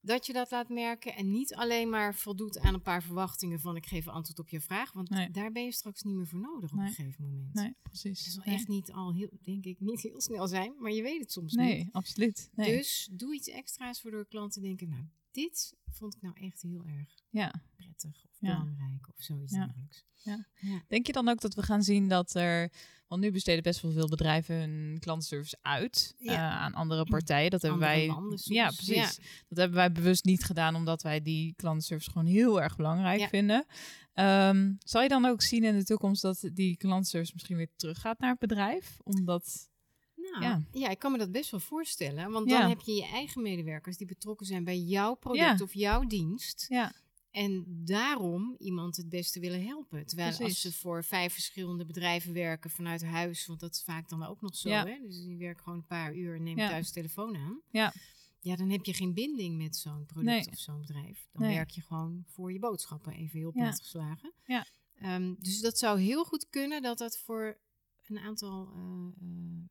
Dat 0.05 0.27
je 0.27 0.33
dat 0.33 0.51
laat 0.51 0.69
merken 0.69 1.15
en 1.15 1.31
niet 1.31 1.55
alleen 1.55 1.89
maar 1.91 2.15
voldoet 2.15 2.59
aan 2.59 2.75
een 2.75 2.83
paar 2.83 3.03
verwachtingen 3.03 3.61
van 3.61 3.77
ik 3.77 3.87
geef 3.87 4.09
antwoord 4.09 4.39
op 4.39 4.49
je 4.49 4.61
vraag. 4.61 4.93
Want 4.93 5.11
Nee. 5.11 5.31
daar 5.31 5.53
ben 5.53 5.65
je 5.65 5.73
straks 5.73 6.03
niet 6.03 6.15
meer 6.15 6.27
voor 6.27 6.39
nodig 6.41 6.71
op 6.73 6.79
Nee. 6.79 6.87
een 6.89 6.93
gegeven 6.95 7.25
moment. 7.25 7.55
Nee, 7.55 7.75
precies. 7.83 8.25
Het 8.25 8.33
zal 8.35 8.43
Nee. 8.47 8.55
echt 8.55 8.69
niet 8.69 8.93
al 8.93 9.15
heel, 9.15 9.31
denk 9.43 9.65
ik, 9.65 9.81
niet 9.81 10.01
heel 10.01 10.21
snel 10.21 10.49
zijn, 10.49 10.75
maar 10.79 10.91
je 10.93 11.03
weet 11.03 11.21
het 11.21 11.33
soms 11.33 11.53
Nee, 11.53 11.77
niet. 11.85 11.93
absoluut. 11.93 12.51
Nee. 12.55 12.77
Dus 12.77 13.09
doe 13.13 13.35
iets 13.35 13.49
extra's 13.49 14.03
waardoor 14.03 14.27
klanten 14.27 14.63
denken, 14.63 14.89
nou, 14.89 15.05
dit 15.35 15.75
vond 15.91 16.15
ik 16.15 16.23
nou 16.23 16.35
echt 16.41 16.63
heel 16.63 16.85
erg 16.87 17.09
Ja. 17.31 17.55
prettig 17.77 18.25
of 18.25 18.31
Ja. 18.39 18.59
belangrijk 18.61 19.09
of 19.09 19.15
zoiets 19.23 19.53
Ja. 19.53 19.65
dergelijks. 19.65 20.05
Ja. 20.23 20.47
Ja. 20.61 20.83
Denk 20.89 21.07
je 21.07 21.13
dan 21.13 21.29
ook 21.29 21.41
dat 21.41 21.55
we 21.55 21.63
gaan 21.63 21.83
zien 21.83 22.09
dat 22.09 22.35
er. 22.35 22.73
Want 23.07 23.23
nu 23.23 23.31
besteden 23.33 23.63
best 23.63 23.81
wel 23.81 23.93
veel 23.93 24.09
bedrijven 24.09 24.55
hun 24.57 24.97
klantenservice 25.01 25.59
uit 25.63 26.15
eh, 26.19 26.39
aan 26.39 26.75
andere 26.75 27.05
partijen. 27.05 27.51
Dat 27.51 27.63
hebben 27.63 27.81
wij. 27.81 28.07
ja, 28.45 28.67
precies. 28.71 29.17
Dat 29.49 29.59
hebben 29.59 29.77
wij 29.77 29.93
bewust 29.93 30.25
niet 30.25 30.45
gedaan, 30.45 30.75
omdat 30.75 31.03
wij 31.03 31.23
die 31.23 31.55
klantenservice 31.55 32.11
gewoon 32.11 32.27
heel 32.27 32.63
erg 32.63 32.77
belangrijk 32.77 33.29
vinden. 33.29 33.67
Ehm, 34.13 34.73
zal 34.79 35.03
je 35.03 35.09
dan 35.09 35.25
ook 35.25 35.43
zien 35.43 35.65
in 35.65 35.79
de 35.79 35.85
toekomst 35.85 36.23
dat 36.23 36.49
die 36.53 36.77
klantenservice 36.77 37.33
misschien 37.35 37.57
weer 37.57 37.71
teruggaat 37.77 38.19
naar 38.19 38.31
het 38.31 38.39
bedrijf? 38.39 38.97
Omdat. 39.03 39.69
Ja. 40.43 40.63
ja. 40.73 40.89
ik 40.89 40.99
kan 40.99 41.13
me 41.13 41.19
dat 41.19 41.33
best 41.33 41.51
wel 41.51 41.61
voorstellen. 41.61 42.31
Want 42.31 42.51
Ja. 42.51 42.59
dan 42.61 42.69
heb 42.69 42.81
je 42.81 42.93
je 42.93 43.05
eigen 43.07 43.43
medewerkers 43.43 43.97
die 43.97 44.07
betrokken 44.07 44.47
zijn 44.47 44.65
bij 44.65 44.79
jouw 44.79 45.15
product 45.15 45.59
Ja. 45.59 45.65
of 45.65 45.75
jouw 45.75 46.05
dienst. 46.07 46.67
Ja, 46.69 46.93
En 47.31 47.65
daarom 47.85 48.55
iemand 48.59 48.97
het 48.97 49.09
beste 49.09 49.41
willen 49.41 49.65
helpen. 49.67 50.07
Terwijl 50.07 50.39
als 50.39 50.61
ze 50.61 50.73
voor 50.73 51.05
vijf 51.05 51.33
verschillende 51.33 51.85
bedrijven 51.87 52.33
werken 52.33 52.71
vanuit 52.71 53.05
huis, 53.05 53.47
want 53.47 53.61
dat 53.61 53.75
is 53.75 53.83
vaak 53.83 54.09
dan 54.09 54.23
ook 54.25 54.41
nog 54.41 54.57
zo. 54.57 54.69
Ja. 54.69 54.87
Hè? 54.87 54.99
Dus 55.07 55.23
die 55.23 55.37
werken 55.39 55.63
gewoon 55.63 55.79
een 55.79 55.87
paar 55.87 56.15
uur 56.15 56.35
en 56.37 56.43
neemt 56.43 56.59
Ja. 56.59 56.69
thuis 56.69 56.87
de 56.87 56.93
telefoon 56.93 57.37
aan. 57.37 57.61
Ja. 57.71 57.93
Ja, 58.41 58.57
dan 58.57 58.71
heb 58.71 58.85
je 58.85 58.95
geen 58.95 59.15
binding 59.15 59.57
met 59.57 59.77
zo'n 59.77 60.07
product 60.07 60.25
Nee. 60.45 60.49
of 60.51 60.59
zo'n 60.59 60.81
bedrijf. 60.81 61.27
Dan 61.33 61.43
Nee. 61.43 61.55
werk 61.55 61.71
je 61.71 61.81
gewoon 61.81 62.25
voor 62.27 62.53
je 62.53 62.59
boodschappen, 62.59 63.13
even 63.13 63.39
heel 63.39 63.53
Ja. 63.55 63.63
platgeslagen. 63.63 64.33
Ja. 64.45 64.67
Ehm, 64.95 65.35
dus 65.39 65.61
dat 65.61 65.79
zou 65.79 66.01
heel 66.01 66.25
goed 66.25 66.49
kunnen 66.51 66.83
dat 66.83 66.99
dat 66.99 67.19
voor 67.19 67.59
een 68.07 68.19
aantal 68.19 68.73
eh, 68.75 69.27
eh, 69.27 69.69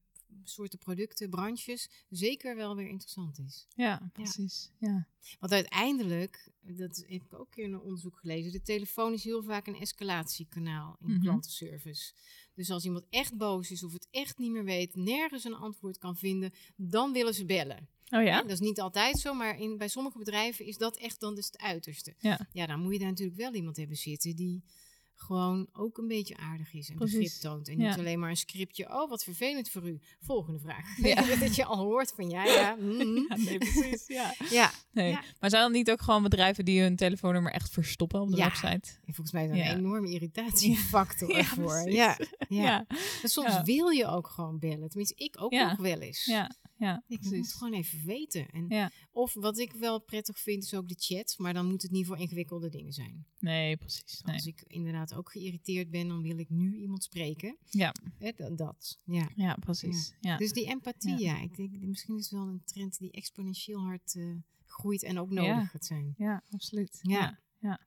soorten 0.50 0.80
producten, 0.80 1.30
branches, 1.30 1.90
zeker 2.10 2.56
wel 2.56 2.76
weer 2.76 2.88
interessant 2.88 3.40
is. 3.40 3.68
Ja, 3.76 4.10
precies. 4.14 4.72
Ja. 4.80 5.08
Want 5.40 5.52
uiteindelijk, 5.54 6.52
dat 6.62 6.98
heb 7.08 7.24
ik 7.24 7.34
ook 7.40 7.56
in 7.56 7.74
een 7.74 7.80
onderzoek 7.82 8.18
gelezen, 8.20 8.52
de 8.52 8.62
telefoon 8.62 9.14
is 9.14 9.24
heel 9.24 9.44
vaak 9.44 9.68
een 9.68 9.76
escalatiekanaal 9.80 10.98
in 11.02 11.12
Mhm. 11.12 11.22
klantenservice. 11.22 12.14
Dus 12.54 12.70
als 12.70 12.86
iemand 12.86 13.06
echt 13.10 13.38
boos 13.38 13.72
is 13.72 13.84
of 13.84 13.94
het 13.94 14.08
echt 14.12 14.38
niet 14.38 14.52
meer 14.52 14.64
weet, 14.64 14.96
nergens 14.96 15.44
een 15.44 15.54
antwoord 15.56 15.98
kan 15.98 16.16
vinden, 16.18 16.52
dan 16.76 17.12
willen 17.14 17.34
ze 17.34 17.46
bellen. 17.46 17.88
Oh 18.10 18.24
ja? 18.24 18.42
Dat 18.42 18.52
is 18.52 18.60
niet 18.60 18.80
altijd 18.80 19.20
zo, 19.20 19.34
maar 19.34 19.60
in, 19.60 19.78
bij 19.78 19.88
sommige 19.88 20.18
bedrijven 20.18 20.66
is 20.66 20.78
dat 20.78 20.98
echt 20.98 21.20
dan 21.20 21.36
dus 21.36 21.46
het 21.46 21.58
uiterste. 21.58 22.14
Ja. 22.20 22.48
ja, 22.52 22.66
dan 22.66 22.80
moet 22.80 22.94
je 22.94 23.00
daar 23.00 23.10
natuurlijk 23.10 23.38
wel 23.38 23.54
iemand 23.54 23.78
hebben 23.78 23.98
zitten 23.98 24.36
die 24.36 24.64
gewoon 25.16 25.68
ook 25.74 25.98
een 25.98 26.08
beetje 26.08 26.38
aardig 26.38 26.74
is 26.74 26.90
en 26.90 26.96
Precies. 26.96 27.18
begrip 27.18 27.42
toont. 27.42 27.68
En 27.68 27.78
Ja. 27.80 27.90
niet 27.90 27.98
alleen 28.00 28.20
maar 28.20 28.30
een 28.30 28.38
scriptje, 28.38 28.90
oh 29.02 29.10
wat 29.10 29.24
vervelend 29.24 29.70
voor 29.70 29.88
u. 29.88 30.00
Volgende 30.20 30.60
vraag. 30.60 30.98
Ja. 30.98 31.36
dat 31.40 31.56
je 31.56 31.66
al 31.66 31.78
hoort 31.78 32.14
van 32.16 32.30
ja, 32.30 32.44
ja. 32.46 32.76
mhm. 32.80 33.16
Ja, 33.30 33.36
nee, 33.36 33.58
precies. 33.58 34.08
Ja. 34.08 34.34
ja. 34.50 34.72
Nee. 34.92 35.10
Ja. 35.10 35.24
Maar 35.40 35.50
zijn 35.50 35.64
er 35.64 35.72
niet 35.72 35.92
ook 35.92 36.02
gewoon 36.02 36.24
bedrijven 36.24 36.66
die 36.66 36.82
hun 36.82 36.96
telefoonnummer 36.96 37.52
echt 37.52 37.70
verstoppen 37.70 38.22
op 38.22 38.30
de 38.30 38.38
Ja. 38.38 38.44
website? 38.46 38.90
En 39.06 39.14
volgens 39.14 39.32
mij 39.32 39.44
is 39.44 39.50
dat 39.50 39.58
Ja. 39.58 39.72
een 39.72 39.78
enorme 39.78 40.10
irritatiefactor 40.10 41.30
Ja, 41.32 41.38
ervoor. 41.44 41.90
Ja, 41.90 42.18
ja. 42.50 42.62
Ja. 42.64 42.86
Soms 43.24 43.54
Ja. 43.54 43.64
wil 43.64 43.88
je 43.90 44.06
ook 44.08 44.28
gewoon 44.28 44.60
bellen. 44.60 44.90
Tenminste, 44.90 45.16
ik 45.24 45.42
ook 45.42 45.52
Ja. 45.54 45.70
nog 45.70 45.80
wel 45.80 46.00
eens. 46.00 46.26
Ja, 46.26 46.52
ja, 46.84 47.04
Ik 47.08 47.22
moet 47.22 47.34
het 47.36 47.54
gewoon 47.54 47.74
even 47.74 48.06
weten. 48.06 48.48
En, 48.50 48.66
Ja. 48.70 48.92
Of 49.12 49.34
wat 49.34 49.58
ik 49.58 49.72
wel 49.74 50.00
prettig 50.02 50.40
vind, 50.40 50.64
is 50.64 50.74
ook 50.74 50.88
de 50.88 50.96
chat. 50.98 51.36
Maar 51.38 51.54
dan 51.54 51.68
moet 51.70 51.82
het 51.82 51.92
niet 51.92 52.06
voor 52.06 52.18
ingewikkelde 52.18 52.70
dingen 52.70 52.94
zijn. 52.94 53.26
Nee, 53.40 53.78
precies. 53.78 54.22
Nee. 54.22 54.36
Als 54.36 54.46
ik 54.46 54.64
inderdaad 54.68 55.14
ook 55.14 55.32
geïrriteerd 55.32 55.90
ben, 55.90 56.08
dan 56.08 56.22
wil 56.22 56.38
ik 56.38 56.50
nu 56.50 56.76
iemand 56.76 57.04
spreken. 57.04 57.58
Ja. 57.70 57.94
Hè, 58.18 58.32
dat, 58.36 58.58
dat. 58.58 59.00
Ja. 59.04 59.30
Ja, 59.36 59.56
precies. 59.56 60.14
Ja. 60.20 60.38
Dus 60.38 60.52
die 60.52 60.66
empathie, 60.66 61.18
Ja. 61.18 61.42
Ik 61.42 61.56
denk, 61.56 61.80
misschien 61.80 62.18
is 62.18 62.24
het 62.30 62.40
wel 62.40 62.48
een 62.48 62.64
trend 62.66 62.98
die 62.98 63.12
exponentieel 63.12 63.80
hard 63.80 64.16
eh, 64.16 64.36
groeit 64.66 65.04
en 65.04 65.20
ook 65.20 65.30
nodig 65.30 65.70
gaat 65.70 65.86
zijn. 65.86 66.14
Ja, 66.18 66.44
absoluut. 66.50 67.00
Ja. 67.02 67.40
Ja. 67.60 67.80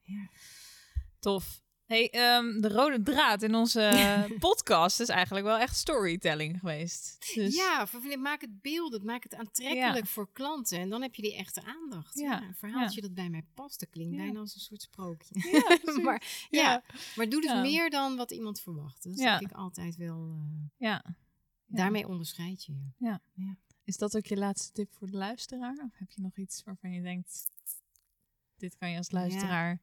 Tof. 1.19 1.61
Hey, 1.87 2.09
ehm, 2.09 2.59
de 2.61 2.67
rode 2.69 3.03
draad 3.03 3.41
in 3.41 3.55
onze 3.55 3.91
podcast 4.39 4.99
is 4.99 5.09
eigenlijk 5.09 5.45
wel 5.45 5.57
echt 5.57 5.75
storytelling 5.77 6.59
geweest. 6.59 7.33
Dus, 7.35 7.55
Ja, 7.55 7.87
maak 8.17 8.41
het 8.41 8.61
beeldend, 8.61 9.03
maak 9.03 9.23
het 9.23 9.35
aantrekkelijk 9.35 10.05
voor 10.07 10.31
klanten. 10.31 10.79
En 10.79 10.89
dan 10.89 11.01
heb 11.01 11.15
je 11.15 11.21
die 11.21 11.35
echte 11.35 11.63
aandacht. 11.63 12.19
Ja, 12.19 12.31
Ja, 12.31 12.41
een 12.47 12.55
verhaaltje 12.55 13.01
ja. 13.01 13.07
dat 13.07 13.15
bij 13.15 13.29
mij 13.29 13.43
past, 13.53 13.79
dat 13.79 13.89
klinkt 13.89 14.15
Ja. 14.15 14.19
bijna 14.21 14.39
als 14.39 14.55
een 14.55 14.61
soort 14.61 14.81
sprookje. 14.81 15.35
Ja, 15.51 15.77
maar, 16.03 16.47
Ja. 16.49 16.61
ja. 16.61 16.83
maar 17.15 17.29
doe 17.29 17.41
dus 17.41 17.51
Ja. 17.51 17.61
meer 17.61 17.89
dan 17.89 18.15
wat 18.15 18.31
iemand 18.31 18.61
verwacht. 18.61 19.03
Dat 19.03 19.19
Ja. 19.19 19.37
denk 19.37 19.51
ik 19.51 19.57
altijd 19.57 19.95
wel... 19.95 20.29
eh, 20.31 20.65
ja. 20.77 21.03
Ja. 21.05 21.75
Daarmee 21.75 22.07
onderscheid 22.07 22.65
je 22.65 22.73
je. 22.97 23.19
Is 23.83 23.97
dat 23.97 24.15
ook 24.17 24.25
je 24.25 24.37
laatste 24.37 24.71
tip 24.71 24.93
voor 24.93 25.07
de 25.11 25.17
luisteraar? 25.17 25.77
Of 25.85 25.91
heb 25.97 26.11
je 26.11 26.21
nog 26.21 26.37
iets 26.37 26.63
waarvan 26.63 26.91
je 26.91 27.01
denkt, 27.01 27.45
dit 28.57 28.75
kan 28.77 28.91
je 28.91 28.97
als 28.97 29.11
luisteraar... 29.11 29.79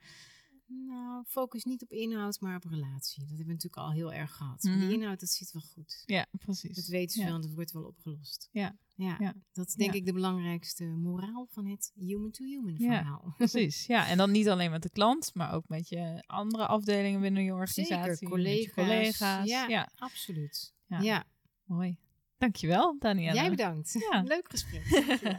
Nou, 0.86 1.24
focus 1.26 1.64
niet 1.64 1.82
op 1.82 1.90
inhoud, 1.90 2.40
maar 2.40 2.56
op 2.56 2.64
relatie. 2.64 3.18
Dat 3.20 3.28
hebben 3.28 3.46
we 3.46 3.52
natuurlijk 3.52 3.82
al 3.82 3.92
heel 3.92 4.12
erg 4.12 4.32
gehad. 4.36 4.62
Mhm. 4.62 4.78
Die 4.78 4.92
inhoud, 4.92 5.20
dat 5.20 5.28
zit 5.28 5.52
wel 5.52 5.62
goed. 5.62 6.02
Ja, 6.06 6.26
precies. 6.38 6.76
Dat 6.76 6.86
weten 6.86 7.10
ze 7.14 7.20
ja. 7.20 7.26
wel 7.26 7.34
en 7.34 7.40
dat 7.40 7.50
wordt 7.50 7.72
wel 7.72 7.82
opgelost. 7.84 8.48
Ja. 8.52 8.76
Ja, 8.96 9.16
Ja. 9.18 9.34
dat 9.52 9.66
is 9.68 9.74
denk 9.74 9.92
Ja. 9.92 9.98
ik 9.98 10.06
de 10.06 10.12
belangrijkste 10.12 10.84
moraal 10.84 11.46
van 11.50 11.66
het 11.66 11.92
human-to-human 11.94 12.76
verhaal. 12.76 13.34
Precies, 13.36 13.86
ja. 13.86 14.06
En 14.08 14.16
dan 14.16 14.30
niet 14.30 14.48
alleen 14.48 14.70
met 14.70 14.82
de 14.82 14.90
klant, 14.90 15.30
maar 15.34 15.52
ook 15.52 15.68
met 15.68 15.88
je 15.88 16.22
andere 16.26 16.66
afdelingen 16.66 17.20
binnen 17.20 17.44
je 17.44 17.52
organisatie. 17.52 17.86
Zeker, 17.94 18.08
met 18.08 18.20
je 18.20 18.28
collega's. 18.28 18.74
collega's. 18.74 19.48
Ja, 19.68 19.88
absoluut. 19.96 20.74
Ja. 20.86 21.00
Ja, 21.00 21.24
mooi. 21.64 21.98
Dankjewel, 22.38 22.96
Danielle. 22.98 23.34
jij 23.34 23.50
bedankt. 23.50 23.92
Ja. 24.10 24.22
Leuk 24.34 24.46
gesprek. 24.50 24.84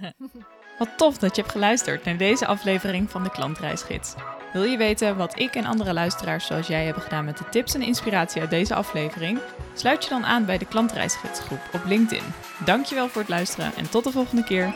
Wat 0.80 0.98
tof 0.98 1.18
dat 1.18 1.36
je 1.36 1.42
hebt 1.42 1.54
geluisterd 1.54 2.04
naar 2.06 2.18
deze 2.18 2.46
aflevering 2.48 3.10
van 3.10 3.24
de 3.24 3.32
Klantreisgids. 3.32 4.14
Wil 4.56 4.64
je 4.64 4.78
weten 4.78 5.18
wat 5.18 5.40
ik 5.40 5.56
en 5.56 5.66
andere 5.66 5.94
luisteraars 5.94 6.46
zoals 6.46 6.68
jij 6.68 6.86
hebben 6.86 7.04
gedaan 7.04 7.26
met 7.26 7.38
de 7.38 7.50
tips 7.50 7.74
en 7.74 7.82
inspiratie 7.82 8.42
uit 8.42 8.50
deze 8.50 8.76
aflevering? 8.76 9.40
Sluit 9.74 10.04
je 10.04 10.10
dan 10.10 10.26
aan 10.26 10.46
bij 10.46 10.58
de 10.58 10.66
Klantreisgidsgroep 10.66 11.60
op 11.74 11.86
LinkedIn. 11.86 12.24
Dankjewel 12.66 13.08
voor 13.08 13.22
het 13.22 13.30
luisteren 13.30 13.72
en 13.76 13.90
tot 13.90 14.04
de 14.04 14.12
volgende 14.12 14.44
keer. 14.44 14.74